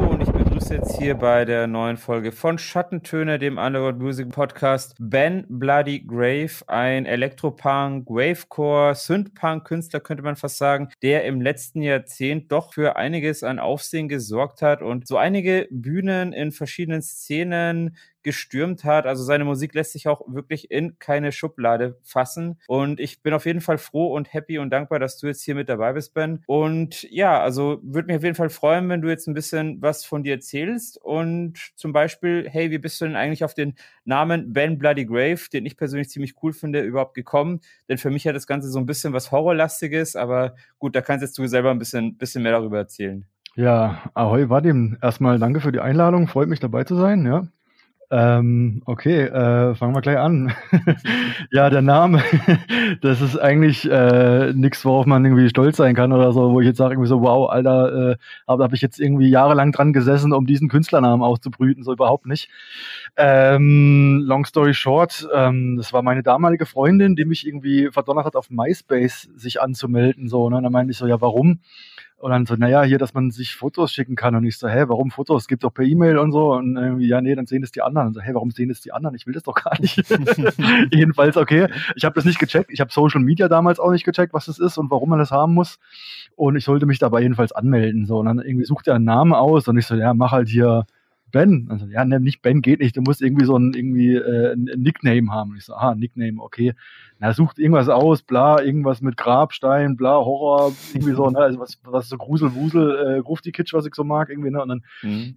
[0.72, 6.50] jetzt hier bei der neuen Folge von Schattentöne, dem Underground Music Podcast, Ben Bloody Grave,
[6.66, 13.42] ein Elektropunk, Wavecore, Synthpunk-Künstler, könnte man fast sagen, der im letzten Jahrzehnt doch für einiges
[13.42, 19.06] an Aufsehen gesorgt hat und so einige Bühnen in verschiedenen Szenen gestürmt hat.
[19.06, 22.58] Also seine Musik lässt sich auch wirklich in keine Schublade fassen.
[22.66, 25.54] Und ich bin auf jeden Fall froh und happy und dankbar, dass du jetzt hier
[25.54, 26.42] mit dabei bist, Ben.
[26.46, 30.04] Und ja, also würde mich auf jeden Fall freuen, wenn du jetzt ein bisschen was
[30.04, 30.98] von dir erzählst.
[31.02, 35.40] Und zum Beispiel, hey, wie bist du denn eigentlich auf den Namen Ben Bloody Grave,
[35.52, 37.60] den ich persönlich ziemlich cool finde, überhaupt gekommen?
[37.88, 41.22] Denn für mich hat das Ganze so ein bisschen was Horrorlastiges, aber gut, da kannst
[41.22, 43.26] jetzt du selber ein bisschen, bisschen mehr darüber erzählen.
[43.54, 44.96] Ja, ahoi Vadim.
[45.02, 46.26] Erstmal danke für die Einladung.
[46.26, 47.46] Freut mich dabei zu sein, ja.
[48.14, 50.52] Ähm, okay, äh, fangen wir gleich an.
[51.50, 52.22] ja, der Name,
[53.00, 56.66] das ist eigentlich äh, nichts, worauf man irgendwie stolz sein kann oder so, wo ich
[56.66, 60.44] jetzt sage irgendwie so, wow, Alter, äh, habe ich jetzt irgendwie jahrelang dran gesessen, um
[60.44, 62.50] diesen Künstlernamen auszubrüten, so überhaupt nicht.
[63.16, 68.36] Ähm, long story short, ähm, das war meine damalige Freundin, die mich irgendwie verdonnert hat,
[68.36, 70.58] auf MySpace sich anzumelden, so, ne?
[70.58, 71.60] Und dann meinte ich so, ja, warum?
[72.22, 74.36] Und dann so, naja, hier, dass man sich Fotos schicken kann.
[74.36, 75.42] Und ich so, hä, warum Fotos?
[75.42, 76.52] Es gibt doch per E-Mail und so.
[76.52, 78.06] Und irgendwie, ja, nee, dann sehen das die anderen.
[78.06, 79.16] Und so, hä, warum sehen das die anderen?
[79.16, 79.96] Ich will das doch gar nicht.
[80.92, 81.66] Jedenfalls, okay.
[81.96, 82.70] Ich habe das nicht gecheckt.
[82.70, 85.32] Ich habe Social Media damals auch nicht gecheckt, was das ist und warum man das
[85.32, 85.80] haben muss.
[86.36, 88.06] Und ich sollte mich dabei jedenfalls anmelden.
[88.06, 90.48] So, und dann irgendwie sucht er einen Namen aus und ich so, ja, mach halt
[90.48, 90.86] hier
[91.32, 91.66] Ben.
[91.70, 92.96] Also, ja, ne, nicht Ben geht nicht.
[92.96, 95.50] Du musst irgendwie so ein, irgendwie, äh, ein Nickname haben.
[95.50, 96.74] Und ich so, ah, Nickname, okay.
[97.18, 101.78] Na, sucht irgendwas aus, bla, irgendwas mit Grabstein, bla, Horror, irgendwie so, ne, also was,
[101.84, 105.36] was so Gruselwusel, äh, Grufti-Kitsch, was ich so mag, irgendwie, ne, und dann mhm.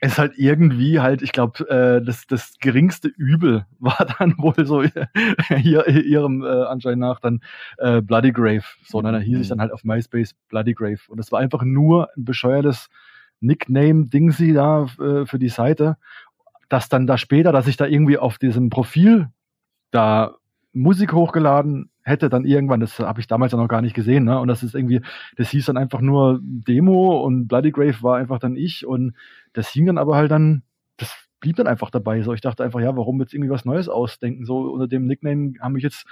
[0.00, 4.82] ist halt irgendwie halt, ich glaube, äh, das, das geringste Übel war dann wohl so
[5.56, 7.40] hier, ihrem äh, Anschein nach dann
[7.78, 8.64] äh, Bloody Grave.
[8.84, 9.42] So, ne, dann hieß mhm.
[9.42, 11.00] ich dann halt auf MySpace Bloody Grave.
[11.08, 12.88] Und das war einfach nur ein bescheuertes
[13.40, 15.96] Nickname-Dingsy da äh, für die Seite,
[16.68, 19.28] dass dann da später, dass ich da irgendwie auf diesem Profil
[19.90, 20.36] da
[20.72, 24.38] Musik hochgeladen hätte, dann irgendwann, das habe ich damals ja noch gar nicht gesehen, ne?
[24.38, 25.00] Und das ist irgendwie,
[25.36, 29.14] das hieß dann einfach nur Demo und Bloody Grave war einfach dann ich und
[29.54, 30.62] das hing dann aber halt dann,
[30.98, 32.22] das blieb dann einfach dabei.
[32.22, 34.44] So, ich dachte einfach, ja, warum jetzt irgendwie was Neues ausdenken?
[34.44, 36.06] So unter dem Nickname haben mich jetzt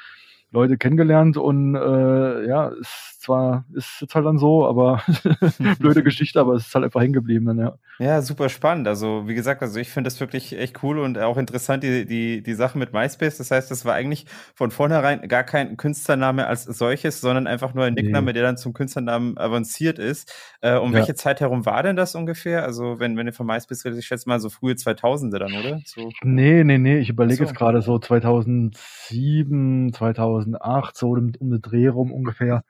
[0.54, 5.02] Leute kennengelernt und äh, ja, ist zwar ist jetzt halt dann so, aber
[5.78, 7.78] blöde Geschichte, aber es ist halt einfach hängen geblieben dann, ja.
[7.98, 8.88] Ja, super spannend.
[8.88, 12.42] Also, wie gesagt, also ich finde das wirklich echt cool und auch interessant, die, die,
[12.42, 13.38] die Sache mit MySpace.
[13.38, 17.84] Das heißt, das war eigentlich von vornherein gar kein Künstlername als solches, sondern einfach nur
[17.84, 18.32] ein Nickname, nee.
[18.32, 20.34] der dann zum Künstlernamen avanciert ist.
[20.60, 20.98] Äh, um ja.
[20.98, 22.64] welche Zeit herum war denn das ungefähr?
[22.64, 25.80] Also, wenn, wenn du von MySpace redest, ich schätze mal so frühe 2000er dann, oder?
[25.84, 26.10] So.
[26.24, 27.44] Nee, nee, nee, ich überlege so.
[27.44, 32.64] jetzt gerade so 2007, 2000 2008, so um, um den Dreh rum ungefähr.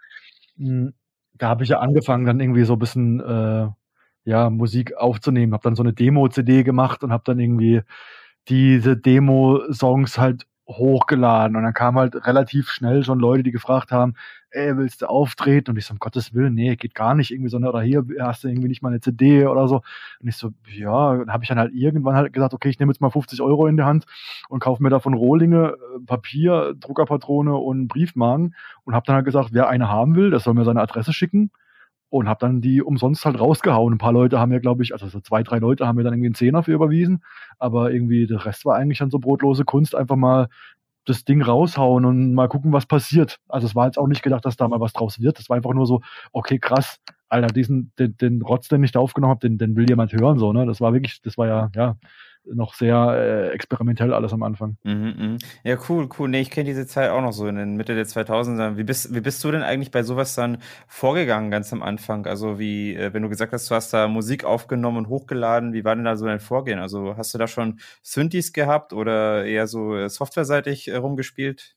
[0.56, 0.94] Hm,
[1.34, 3.68] da habe ich ja angefangen, dann irgendwie so ein bisschen äh,
[4.24, 5.52] ja, Musik aufzunehmen.
[5.52, 7.82] Habe dann so eine Demo-CD gemacht und habe dann irgendwie
[8.48, 14.14] diese Demo-Songs halt hochgeladen und dann kam halt relativ schnell schon Leute, die gefragt haben,
[14.54, 15.70] ey, willst du auftreten?
[15.70, 18.44] Und ich so, um Gottes Willen, nee, geht gar nicht irgendwie so, oder hier hast
[18.44, 19.82] du irgendwie nicht mal eine CD oder so.
[20.20, 22.92] Und ich so, ja, dann habe ich dann halt irgendwann halt gesagt, okay, ich nehme
[22.92, 24.06] jetzt mal 50 Euro in die Hand
[24.48, 29.26] und kaufe mir da von Rohlinge äh, Papier, Druckerpatrone und Briefmarken und habe dann halt
[29.26, 31.50] gesagt, wer eine haben will, der soll mir seine Adresse schicken
[32.10, 33.94] und habe dann die umsonst halt rausgehauen.
[33.94, 36.12] Ein paar Leute haben mir, glaube ich, also so zwei, drei Leute haben mir dann
[36.12, 37.24] irgendwie einen Zehner für überwiesen,
[37.58, 40.48] aber irgendwie der Rest war eigentlich dann so brotlose Kunst, einfach mal
[41.04, 43.38] das Ding raushauen und mal gucken, was passiert.
[43.48, 45.38] Also es war jetzt auch nicht gedacht, dass da mal was draus wird.
[45.38, 46.00] Es war einfach nur so,
[46.32, 49.88] okay, krass, Alter, diesen, den, den Rotz, den ich da aufgenommen habe, den, den will
[49.88, 50.66] jemand hören, so, ne?
[50.66, 51.96] Das war wirklich, das war ja, ja,
[52.46, 54.76] noch sehr äh, experimentell alles am Anfang.
[54.85, 55.38] Mhm, mh.
[55.64, 56.28] Ja, cool, cool.
[56.28, 58.76] Nee, ich kenne diese Zeit auch noch so in den Mitte der 2000er.
[58.76, 62.26] Wie bist, wie bist du denn eigentlich bei sowas dann vorgegangen, ganz am Anfang?
[62.26, 65.85] Also, wie, äh, wenn du gesagt hast, du hast da Musik aufgenommen und hochgeladen, wie
[65.85, 66.78] war denn da so dein Vorgehen?
[66.78, 71.76] Also, hast du da schon Synthes gehabt oder eher so äh, softwareseitig äh, rumgespielt?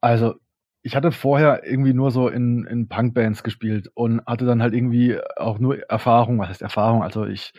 [0.00, 0.34] Also,
[0.82, 5.18] ich hatte vorher irgendwie nur so in, in Punkbands gespielt und hatte dann halt irgendwie
[5.36, 7.04] auch nur Erfahrung, was heißt Erfahrung?
[7.04, 7.52] Also ich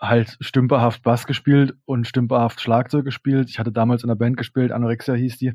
[0.00, 3.48] halt stümperhaft Bass gespielt und stümperhaft Schlagzeug gespielt.
[3.50, 5.52] Ich hatte damals in der Band gespielt, Anorexia hieß die.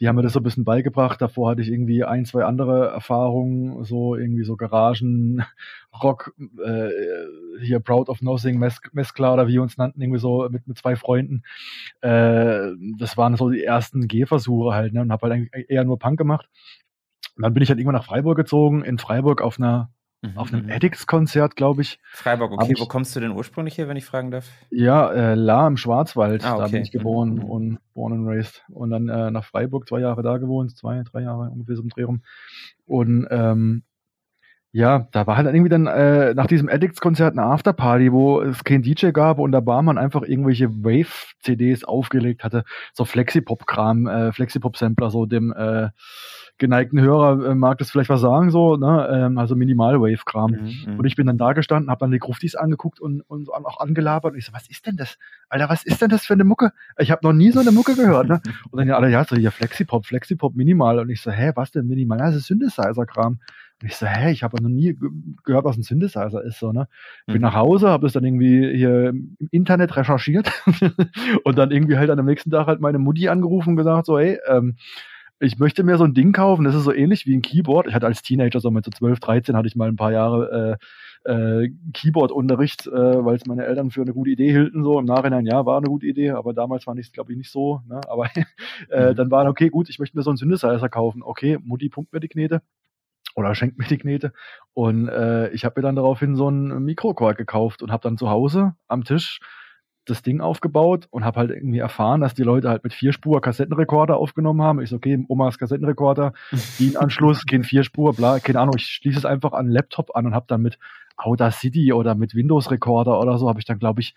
[0.00, 1.20] Die haben mir das so ein bisschen beigebracht.
[1.20, 5.44] Davor hatte ich irgendwie ein, zwei andere Erfahrungen, so irgendwie so Garagen,
[6.02, 6.90] Rock, äh,
[7.60, 10.96] hier Proud of Nothing, Messklar oder wie wir uns nannten, irgendwie so mit, mit zwei
[10.96, 11.42] Freunden.
[12.00, 15.02] Äh, das waren so die ersten Gehversuche halt, ne?
[15.02, 16.48] Und habe halt eher nur Punk gemacht.
[17.36, 19.90] Und dann bin ich halt irgendwann nach Freiburg gezogen, in Freiburg auf einer
[20.24, 20.38] Mhm.
[20.38, 20.72] Auf einem mhm.
[20.72, 21.98] Addicts-Konzert, glaube ich.
[22.12, 22.72] Freiburg, okay.
[22.72, 24.48] Ich, Wo kommst du denn ursprünglich her, wenn ich fragen darf?
[24.70, 26.44] Ja, äh, La im Schwarzwald.
[26.44, 26.62] Ah, okay.
[26.62, 27.44] Da bin ich geboren mhm.
[27.44, 28.62] und born and raised.
[28.70, 31.90] Und dann äh, nach Freiburg zwei Jahre da gewohnt, zwei, drei Jahre ungefähr so im
[31.90, 32.22] Dreh rum.
[32.86, 33.82] Und ähm,
[34.74, 38.82] ja, da war halt irgendwie dann äh, nach diesem Addicts-Konzert eine Afterparty, wo es kein
[38.82, 42.64] DJ gab und der Barmann einfach irgendwelche Wave-CDs aufgelegt hatte.
[42.92, 45.90] So Flexipop-Kram, äh, Flexipop-Sampler, so dem äh,
[46.58, 49.08] geneigten Hörer äh, mag das vielleicht was sagen, so, ne?
[49.12, 50.50] ähm, also Minimal-Wave-Kram.
[50.50, 53.48] Mhm, mhm, und ich bin dann da gestanden, habe dann die Gruftis angeguckt und, und
[53.50, 55.18] auch angelabert und ich so, was ist denn das?
[55.48, 56.72] Alter, was ist denn das für eine Mucke?
[56.98, 58.40] Ich habe noch nie so eine Mucke gehört, ne?
[58.72, 60.98] Und dann ja alle, ja, so hier Flexipop, Flexipop, Minimal.
[60.98, 62.18] Und ich so, hä, was denn Minimal?
[62.18, 63.38] Das ist Synthesizer-Kram.
[63.82, 64.96] Und ich so, hä, ich habe noch nie
[65.44, 66.88] gehört, was ein Synthesizer ist, so, ne?
[67.26, 67.42] Bin mhm.
[67.42, 70.50] nach Hause, habe das dann irgendwie hier im Internet recherchiert
[71.44, 74.18] und dann irgendwie halt an dem nächsten Tag halt meine Mutti angerufen und gesagt, so,
[74.18, 74.76] hey, ähm,
[75.40, 77.88] ich möchte mir so ein Ding kaufen, das ist so ähnlich wie ein Keyboard.
[77.88, 80.78] Ich hatte als Teenager, so mit so 12, 13, hatte ich mal ein paar Jahre
[81.26, 84.84] äh, äh, Keyboard-Unterricht, äh, weil es meine Eltern für eine gute Idee hielten.
[84.84, 87.38] So im Nachhinein, ja, war eine gute Idee, aber damals fand ich es, glaube ich,
[87.38, 87.80] nicht so.
[87.88, 88.00] Ne?
[88.08, 88.26] Aber
[88.90, 89.16] äh, mhm.
[89.16, 91.22] dann war okay, gut, ich möchte mir so einen Synthesizer kaufen.
[91.22, 92.62] Okay, Mutti pumpt mir die Knete
[93.34, 94.32] oder schenkt mir die Knete.
[94.72, 98.30] Und äh, ich habe mir dann daraufhin so einen Mikrokork gekauft und habe dann zu
[98.30, 99.40] Hause am Tisch
[100.06, 104.16] das Ding aufgebaut und habe halt irgendwie erfahren, dass die Leute halt mit Vierspur Kassettenrekorder
[104.16, 104.80] aufgenommen haben.
[104.82, 106.34] Ich so, okay, Omas Kassettenrekorder,
[106.78, 108.74] DIN-Anschluss, kein Vierspur, bla, keine Ahnung.
[108.76, 110.78] Ich schließe es einfach an den Laptop an und habe dann mit
[111.16, 114.14] Audacity oder mit Windows-Rekorder oder so, habe ich dann, glaube ich,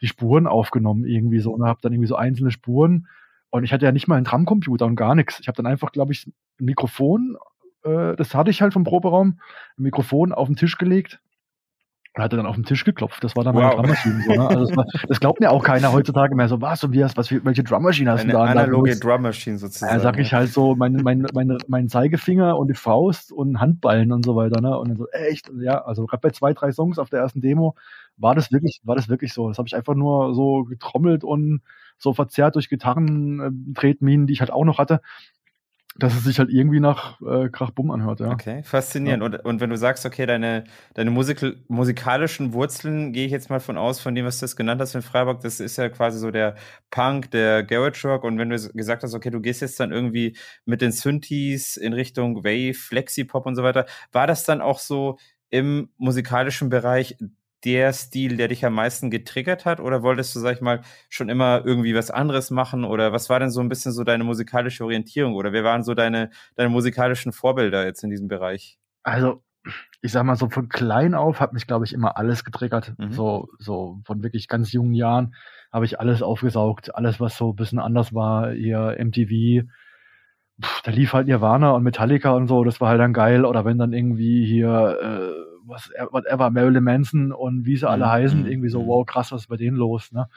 [0.00, 3.06] die Spuren aufgenommen irgendwie so und habe dann irgendwie so einzelne Spuren
[3.50, 5.40] und ich hatte ja nicht mal einen Drumcomputer und gar nichts.
[5.40, 7.36] Ich habe dann einfach, glaube ich, ein Mikrofon,
[7.84, 9.40] äh, das hatte ich halt vom Proberaum,
[9.78, 11.20] ein Mikrofon auf den Tisch gelegt
[12.18, 13.22] und hatte dann auf den Tisch geklopft.
[13.22, 13.62] Das war dann wow.
[13.62, 14.22] meine Drummaschine.
[14.24, 14.48] So, ne?
[14.48, 17.16] also das, war, das, glaubt mir auch keiner heutzutage mehr so, was und wie hast,
[17.16, 18.44] was, welche Drummaschine hast Eine du da?
[18.44, 19.94] analoge Drummaschine sozusagen.
[19.94, 24.12] Da sag ich halt so, mein, mein, mein, mein Zeigefinger und die Faust und Handballen
[24.12, 24.60] und so weiter.
[24.60, 24.76] Ne?
[24.78, 25.50] Und dann so, echt?
[25.60, 27.76] Ja, also gerade bei zwei, drei Songs auf der ersten Demo
[28.16, 29.48] war das wirklich, war das wirklich so.
[29.48, 31.62] Das habe ich einfach nur so getrommelt und
[31.98, 35.00] so verzerrt durch Gitarren-Tretminen, die ich halt auch noch hatte,
[35.98, 38.30] dass es sich halt irgendwie nach äh, Krach-Bumm anhört, ja.
[38.30, 39.20] Okay, faszinierend.
[39.22, 39.26] Ja.
[39.26, 43.58] Und, und wenn du sagst, okay, deine, deine Musik musikalischen Wurzeln, gehe ich jetzt mal
[43.58, 46.20] von aus, von dem, was du jetzt genannt hast in Freiburg, das ist ja quasi
[46.20, 46.54] so der
[46.90, 48.22] Punk, der Garage Rock.
[48.22, 51.92] Und wenn du gesagt hast, okay, du gehst jetzt dann irgendwie mit den Synthes in
[51.92, 55.18] Richtung Wave, Flexi-Pop und so weiter, war das dann auch so
[55.50, 57.16] im musikalischen Bereich
[57.64, 59.80] der Stil, der dich am meisten getriggert hat?
[59.80, 62.84] Oder wolltest du, sag ich mal, schon immer irgendwie was anderes machen?
[62.84, 65.34] Oder was war denn so ein bisschen so deine musikalische Orientierung?
[65.34, 68.78] Oder wer waren so deine, deine musikalischen Vorbilder jetzt in diesem Bereich?
[69.02, 69.42] Also,
[70.00, 72.94] ich sag mal so, von klein auf hat mich, glaube ich, immer alles getriggert.
[72.98, 73.12] Mhm.
[73.12, 75.34] So, so von wirklich ganz jungen Jahren
[75.72, 76.94] habe ich alles aufgesaugt.
[76.94, 79.66] Alles, was so ein bisschen anders war, ihr MTV,
[80.60, 83.44] Puh, da lief halt Nirvana und Metallica und so, das war halt dann geil.
[83.44, 88.10] Oder wenn dann irgendwie hier äh, was, whatever, Marilyn Manson und wie sie alle mhm.
[88.10, 88.86] heißen, mhm, irgendwie so, mhm.
[88.88, 90.28] wow, krass, was ist bei denen los, ne?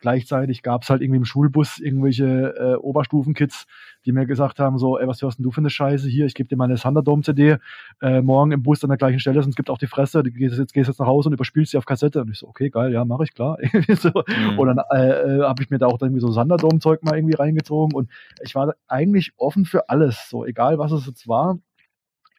[0.00, 3.66] Gleichzeitig gab es halt irgendwie im Schulbus irgendwelche äh, Oberstufenkids,
[4.06, 6.26] die mir gesagt haben, so, ey, was hörst denn du für eine Scheiße hier?
[6.26, 7.56] Ich gebe dir meine Thunderdome-CD
[8.00, 10.56] äh, morgen im Bus an der gleichen Stelle, sonst gibt auch die Fresse, du gehst
[10.56, 12.20] jetzt, gehst jetzt nach Hause und überspielst sie auf Kassette.
[12.20, 13.58] Und ich so, okay, geil, ja, mache ich, klar.
[13.96, 14.10] so.
[14.10, 14.58] mhm.
[14.58, 17.92] Und dann äh, äh habe ich mir da auch irgendwie so Thunderdome-Zeug mal irgendwie reingezogen
[17.96, 18.08] und
[18.44, 21.58] ich war eigentlich offen für alles, so egal was es jetzt war.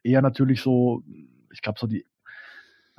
[0.02, 1.04] Eher natürlich so
[1.52, 2.06] ich glaube, so die,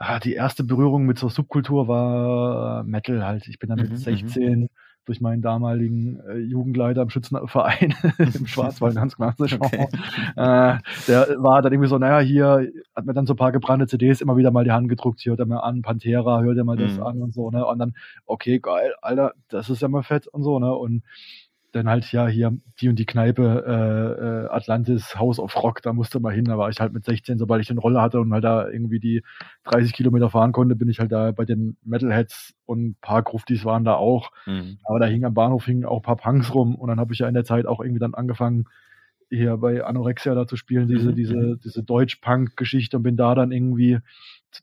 [0.01, 3.47] ah, die erste Berührung mit so Subkultur war Metal halt.
[3.49, 4.69] Ich bin dann mit mhm, 16 mhm.
[5.05, 9.59] durch meinen damaligen äh, Jugendleiter im Schützenverein im Schwarzwald, ganz klassisch.
[9.61, 9.87] Okay.
[10.37, 13.87] Äh, der war dann irgendwie so, naja, hier hat mir dann so ein paar gebrannte
[13.87, 16.65] CDs immer wieder mal die Hand gedruckt, hier hört er mal an, Pantera, hört er
[16.65, 17.03] mal das mhm.
[17.03, 17.67] an und so, ne?
[17.67, 20.73] Und dann, okay, geil, Alter, das ist ja mal fett und so, ne?
[20.73, 21.03] Und
[21.73, 25.93] dann halt ja hier die und die Kneipe äh, äh, Atlantis House of Rock, da
[25.93, 28.33] musste mal hin, da war ich halt mit 16, sobald ich den Roller hatte und
[28.33, 29.23] halt da irgendwie die
[29.65, 33.65] 30 Kilometer fahren konnte, bin ich halt da bei den Metalheads und ein paar Gruftis
[33.65, 34.79] waren da auch, mhm.
[34.85, 37.21] aber da hing am Bahnhof hingen auch ein paar Punks rum und dann habe ich
[37.21, 38.65] ja in der Zeit auch irgendwie dann angefangen,
[39.31, 41.15] hier bei Anorexia da zu spielen, diese, mhm.
[41.15, 41.61] diese, mhm.
[41.63, 43.99] diese Deutsch-Punk-Geschichte und bin da dann irgendwie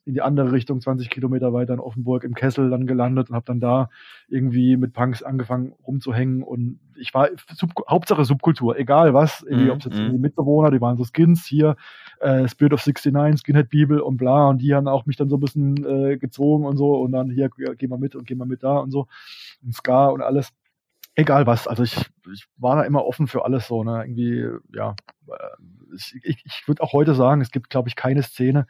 [0.04, 3.46] in die andere Richtung, 20 Kilometer weiter in Offenburg im Kessel dann gelandet und habe
[3.46, 3.88] dann da
[4.28, 9.78] irgendwie mit Punks angefangen rumzuhängen und ich war Sub Hauptsache Subkultur, egal was, mm, ob
[9.78, 10.10] es jetzt mm.
[10.10, 11.76] die Mitbewohner, die waren so Skins hier,
[12.20, 15.36] äh, Spirit of 69, Skinhead Bibel und bla und die haben auch mich dann so
[15.36, 18.46] ein bisschen äh, gezogen und so und dann hier, geh mal mit und geh mal
[18.46, 19.06] mit da und so
[19.62, 20.52] und Ska und alles.
[21.14, 21.96] Egal was, also ich,
[22.32, 24.94] ich war da immer offen für alles so, ne, irgendwie, ja,
[25.26, 28.66] äh, ich, ich würde auch heute sagen, es gibt, glaube ich, keine Szene,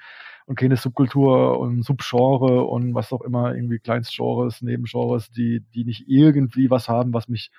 [0.48, 6.08] und keine Subkultur und Subgenre und was auch immer, irgendwie Kleinstgenres, Nebengenres, die, die nicht
[6.08, 7.50] irgendwie was haben, was mich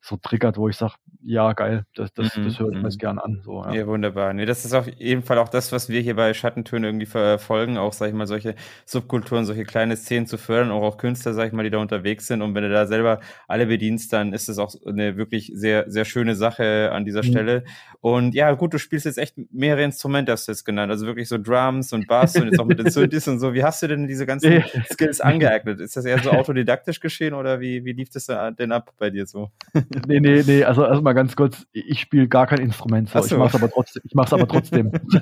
[0.00, 2.98] so triggert, wo ich sage, ja, geil, das, das, mhm, das höre ich mir mhm.
[2.98, 3.42] gern an.
[3.44, 3.74] So, ja.
[3.74, 3.86] ja.
[3.86, 4.32] wunderbar.
[4.32, 7.76] Nee, das ist auf jeden Fall auch das, was wir hier bei Schattentöne irgendwie verfolgen,
[7.76, 8.54] auch, sag ich mal, solche
[8.86, 12.28] Subkulturen, solche kleine Szenen zu fördern, auch, auch Künstler, sag ich mal, die da unterwegs
[12.28, 12.40] sind.
[12.40, 16.04] Und wenn du da selber alle bedienst, dann ist das auch eine wirklich sehr, sehr
[16.04, 17.30] schöne Sache an dieser mhm.
[17.30, 17.64] Stelle.
[18.00, 20.92] Und ja, gut, du spielst jetzt echt mehrere Instrumente, hast du jetzt genannt.
[20.92, 23.52] Also wirklich so Drums und Bass und jetzt auch mit den Synthes und so.
[23.54, 25.80] Wie hast du denn diese ganzen Skills angeeignet?
[25.80, 29.26] Ist das eher so autodidaktisch geschehen oder wie, wie lief das denn ab bei dir
[29.26, 29.50] so?
[30.06, 33.20] Nee, nee, nee, also erstmal ganz kurz, ich spiele gar kein Instrument so.
[33.20, 33.34] so.
[33.34, 34.02] Ich mach's aber trotzdem.
[34.04, 34.90] Ich mach's aber trotzdem.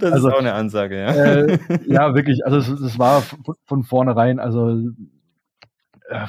[0.00, 1.10] das also, ist auch eine Ansage, ja.
[1.10, 3.22] Äh, ja, wirklich, also es, es war
[3.64, 4.70] von vornherein, also
[6.08, 6.26] äh,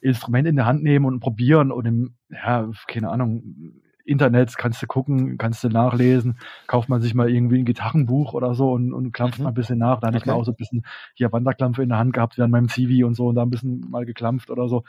[0.00, 4.86] Instrument in der Hand nehmen und probieren und im, ja, keine Ahnung, Internet kannst du
[4.86, 9.12] gucken, kannst du nachlesen, kauft man sich mal irgendwie ein Gitarrenbuch oder so und, und
[9.12, 9.44] klampft mhm.
[9.44, 10.00] mal ein bisschen nach.
[10.00, 10.24] Da hatte okay.
[10.24, 13.06] ich mal auch so ein bisschen hier Wanderklampfe in der Hand gehabt, während meinem CV
[13.06, 14.84] und so und da ein bisschen mal geklampft oder so.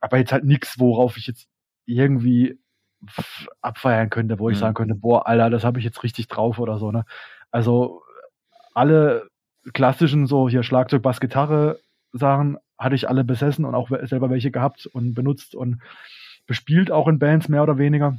[0.00, 1.48] Aber jetzt halt nichts, worauf ich jetzt
[1.86, 2.58] irgendwie
[3.62, 4.60] abfeiern könnte, wo ich mhm.
[4.60, 6.90] sagen könnte, boah, Alter, das habe ich jetzt richtig drauf oder so.
[6.90, 7.04] Ne?
[7.50, 8.02] Also
[8.74, 9.28] alle
[9.72, 11.80] klassischen so hier Schlagzeug, Bass, Gitarre
[12.12, 15.80] Sachen hatte ich alle besessen und auch selber welche gehabt und benutzt und
[16.46, 18.16] bespielt auch in Bands mehr oder weniger.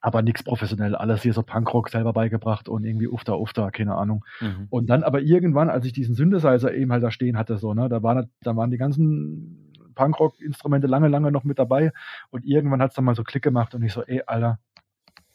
[0.00, 4.24] Aber nichts professionell, alles hier so Punkrock selber beigebracht und irgendwie ufta ufta, keine Ahnung.
[4.40, 4.66] Mhm.
[4.70, 7.88] Und dann aber irgendwann, als ich diesen Synthesizer eben halt da stehen hatte, so, ne,
[7.88, 11.92] da waren, da waren die ganzen Punkrock-Instrumente lange, lange noch mit dabei
[12.30, 14.60] und irgendwann hat es dann mal so Klick gemacht und ich so, ey, Alter,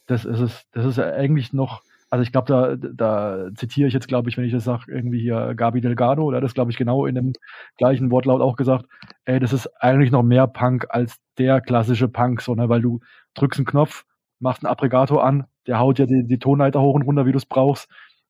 [0.06, 3.94] das ist es, das ist ja eigentlich noch, also ich glaube, da, da zitiere ich
[3.94, 6.70] jetzt, glaube ich, wenn ich das sage, irgendwie hier Gabi Delgado, der hat das, glaube
[6.70, 7.32] ich, genau in dem
[7.76, 8.86] gleichen Wortlaut auch gesagt,
[9.26, 13.00] ey, das ist eigentlich noch mehr Punk als der klassische Punk, so, ne, weil du
[13.34, 14.04] drückst einen Knopf,
[14.44, 17.38] machst einen Aggregator an, der haut ja die, die Tonleiter hoch und runter, wie du
[17.38, 17.88] es brauchst,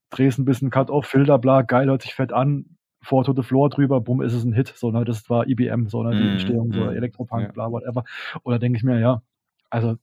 [0.08, 3.68] drehst ein bisschen Cut-Off, Filter, bla, geil, hört sich fett an, Four to the Floor
[3.68, 6.30] drüber, bumm, ist es ein Hit, so, ne, das war IBM, so, ne, die mhm,
[6.30, 7.52] Entstehung, so, mm, Elektropunk, ja.
[7.52, 8.04] bla, whatever.
[8.44, 9.20] Oder denke ich mir, ja,
[9.68, 9.96] also,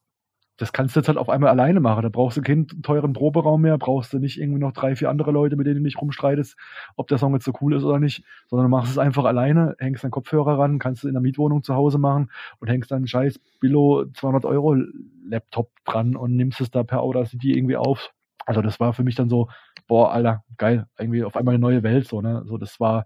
[0.62, 2.04] das kannst du jetzt halt auf einmal alleine machen.
[2.04, 5.32] Da brauchst du keinen teuren Proberaum mehr, brauchst du nicht irgendwie noch drei, vier andere
[5.32, 6.56] Leute, mit denen du nicht rumstreitest,
[6.96, 9.76] ob der Song jetzt so cool ist oder nicht, sondern du machst es einfach alleine,
[9.80, 13.08] hängst deinen Kopfhörer ran, kannst du in der Mietwohnung zu Hause machen und hängst dann
[13.08, 14.76] scheiß Billo 200 Euro
[15.28, 18.14] Laptop dran und nimmst es da per Audacity irgendwie auf.
[18.46, 19.50] Also das war für mich dann so,
[19.88, 23.06] boah, Alter, geil, irgendwie auf einmal eine neue Welt, so, ne, so, das war,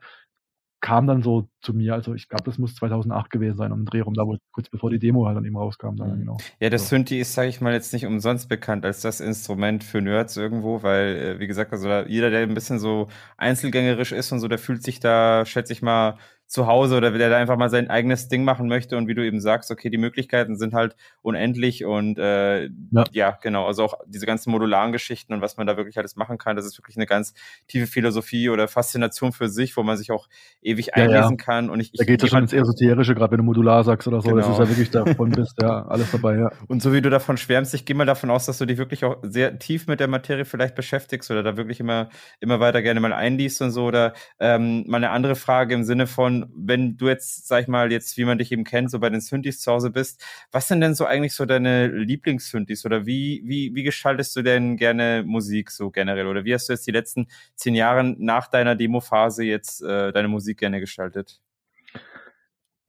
[0.85, 1.95] kam dann so zu mir.
[1.95, 4.69] Also ich glaube, das muss 2008 gewesen sein, um den Dreh rum, da wo, kurz
[4.69, 5.95] bevor die Demo halt dann eben rauskam.
[5.95, 6.19] Dann, mhm.
[6.19, 6.37] genau.
[6.59, 6.89] Ja, das.
[6.89, 10.83] Synthi ist, sage ich mal, jetzt nicht umsonst bekannt als das Instrument für Nerds irgendwo,
[10.83, 14.59] weil, äh, wie gesagt, also jeder, der ein bisschen so einzelgängerisch ist und so, der
[14.59, 18.27] fühlt sich da, schätze ich mal, zu Hause oder der da einfach mal sein eigenes
[18.27, 22.19] Ding machen möchte und wie du eben sagst, okay, die Möglichkeiten sind halt unendlich und
[22.19, 23.03] äh, ja.
[23.11, 23.37] ja.
[23.41, 26.55] genau, also auch diese ganzen modularen Geschichten und was man da wirklich alles machen kann,
[26.55, 27.33] das ist wirklich eine ganz
[27.67, 30.27] tiefe Philosophie oder Faszination für sich, wo man sich auch
[30.61, 31.35] ewig einlesen ja, ja.
[31.35, 34.21] kann und ich, da geht es schon ins Esoterische, gerade wenn du modular sagst oder
[34.21, 34.41] so, genau.
[34.41, 36.51] das ist ja wirklich davon bist, ja, alles dabei, ja.
[36.67, 39.03] Und so wie du davon schwärmst, ich gehe mal davon aus, dass du dich wirklich
[39.03, 42.99] auch sehr tief mit der Materie vielleicht beschäftigst oder da wirklich immer, immer weiter gerne
[42.99, 47.07] mal einliest und so oder ähm, mal eine andere Frage im Sinne von wenn du
[47.07, 49.71] jetzt, sag ich mal, jetzt, wie man dich eben kennt, so bei den Synthes zu
[49.71, 54.35] Hause bist, was sind denn so eigentlich so deine Lieblings-Synthes oder wie, wie, wie gestaltest
[54.35, 58.03] du denn gerne Musik so generell oder wie hast du jetzt die letzten zehn Jahre
[58.03, 61.41] nach deiner Demo-Phase jetzt äh, deine Musik gerne gestaltet?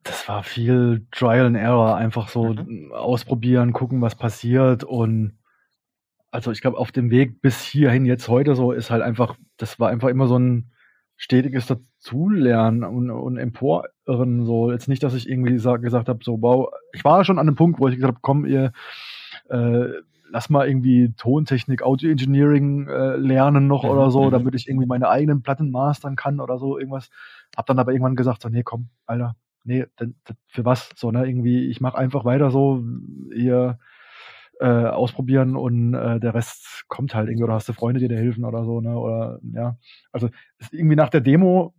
[0.03, 2.93] Das war viel Trial and Error, einfach so mhm.
[2.93, 5.39] ausprobieren, gucken, was passiert und
[6.31, 9.81] also ich glaube, auf dem Weg bis hierhin jetzt heute so ist halt einfach, das
[9.81, 10.71] war einfach immer so ein
[11.17, 11.67] stetiges
[12.07, 14.45] Dazulernen und, und Emporirren.
[14.45, 17.49] So, jetzt nicht, dass ich irgendwie sag, gesagt habe, so, wow, ich war schon an
[17.49, 18.73] einem Punkt, wo ich gesagt habe, komm, ihr
[19.49, 19.89] äh,
[20.29, 23.91] lass mal irgendwie Tontechnik, Audio Engineering äh, lernen noch mhm.
[23.91, 24.31] oder so, mhm.
[24.31, 27.11] damit ich irgendwie meine eigenen Platten mastern kann oder so, irgendwas.
[27.57, 30.91] Hab dann aber irgendwann gesagt, so, nee, komm, Alter, nee, denn, für was?
[30.97, 32.83] So, ne, irgendwie, ich mache einfach weiter so,
[33.35, 33.79] ihr
[34.59, 38.17] äh, ausprobieren und äh, der Rest kommt halt irgendwie oder hast du Freunde, die dir
[38.17, 38.99] helfen oder so, ne?
[38.99, 39.77] Oder ja.
[40.13, 40.31] Also
[40.71, 41.75] irgendwie nach der Demo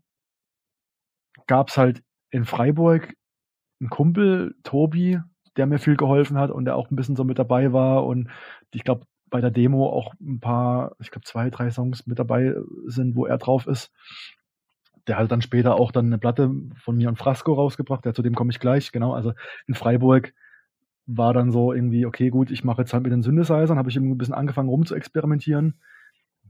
[1.47, 3.13] gab's halt in Freiburg
[3.79, 5.19] einen Kumpel, Tobi,
[5.55, 8.29] der mir viel geholfen hat und der auch ein bisschen so mit dabei war und
[8.71, 12.55] ich glaube bei der Demo auch ein paar, ich glaube zwei, drei Songs mit dabei
[12.85, 13.91] sind, wo er drauf ist.
[15.05, 18.21] Der hat dann später auch dann eine Platte von mir und Frasco rausgebracht, ja, zu
[18.21, 19.13] dem komme ich gleich, genau.
[19.13, 19.33] Also
[19.65, 20.33] in Freiburg
[21.05, 23.95] war dann so irgendwie, okay, gut, ich mache jetzt halt mit den Synthesizern, habe ich
[23.95, 25.79] ein bisschen angefangen rum zu experimentieren,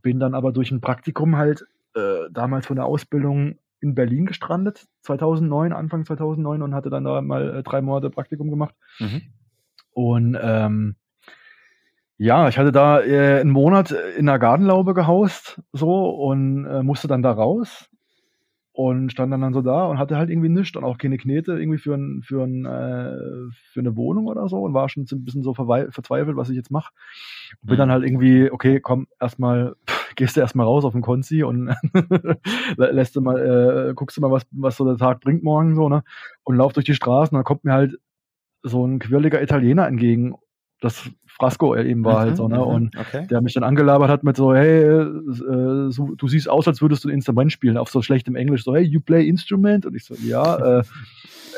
[0.02, 4.88] bin dann aber durch ein Praktikum halt äh, damals von der Ausbildung in Berlin gestrandet,
[5.02, 8.76] 2009, Anfang 2009 und hatte dann da mal äh, drei Monate Praktikum gemacht.
[9.00, 9.22] Mhm.
[9.92, 10.96] Und ähm,
[12.18, 17.08] ja, ich hatte da äh, einen Monat in der Gartenlaube gehaust so und äh, musste
[17.08, 17.90] dann da raus
[18.78, 21.54] und stand dann, dann so da und hatte halt irgendwie nichts und auch keine Knete
[21.54, 25.26] irgendwie für, ein, für, ein, äh, für eine Wohnung oder so und war schon ein
[25.26, 26.94] bisschen so verzweifelt, was ich jetzt mache.
[27.64, 27.78] Bin mhm.
[27.80, 29.76] dann halt irgendwie, okay, komm, erstmal,
[30.18, 31.74] gehst du erstmal raus auf den Konzi und
[32.78, 35.88] lässt du mal, äh, guckst du mal, was, was so der Tag bringt morgen so,
[35.88, 36.04] ne?
[36.44, 37.98] Und lauf durch die Straßen und dann kommt mir halt
[38.64, 40.36] so ein quirliger Italiener entgegen
[40.82, 42.58] das Frasco eben war halt mhm, halt so, ne?
[42.58, 43.28] Mhm, und okay.
[43.28, 47.04] der mich dann angelabert hat mit so, hey, äh, so, du siehst aus, als würdest
[47.04, 49.86] du ein Instrument spielen, auf so schlechtem Englisch, so, hey, you play instrument?
[49.86, 50.84] Und ich so, ja, äh,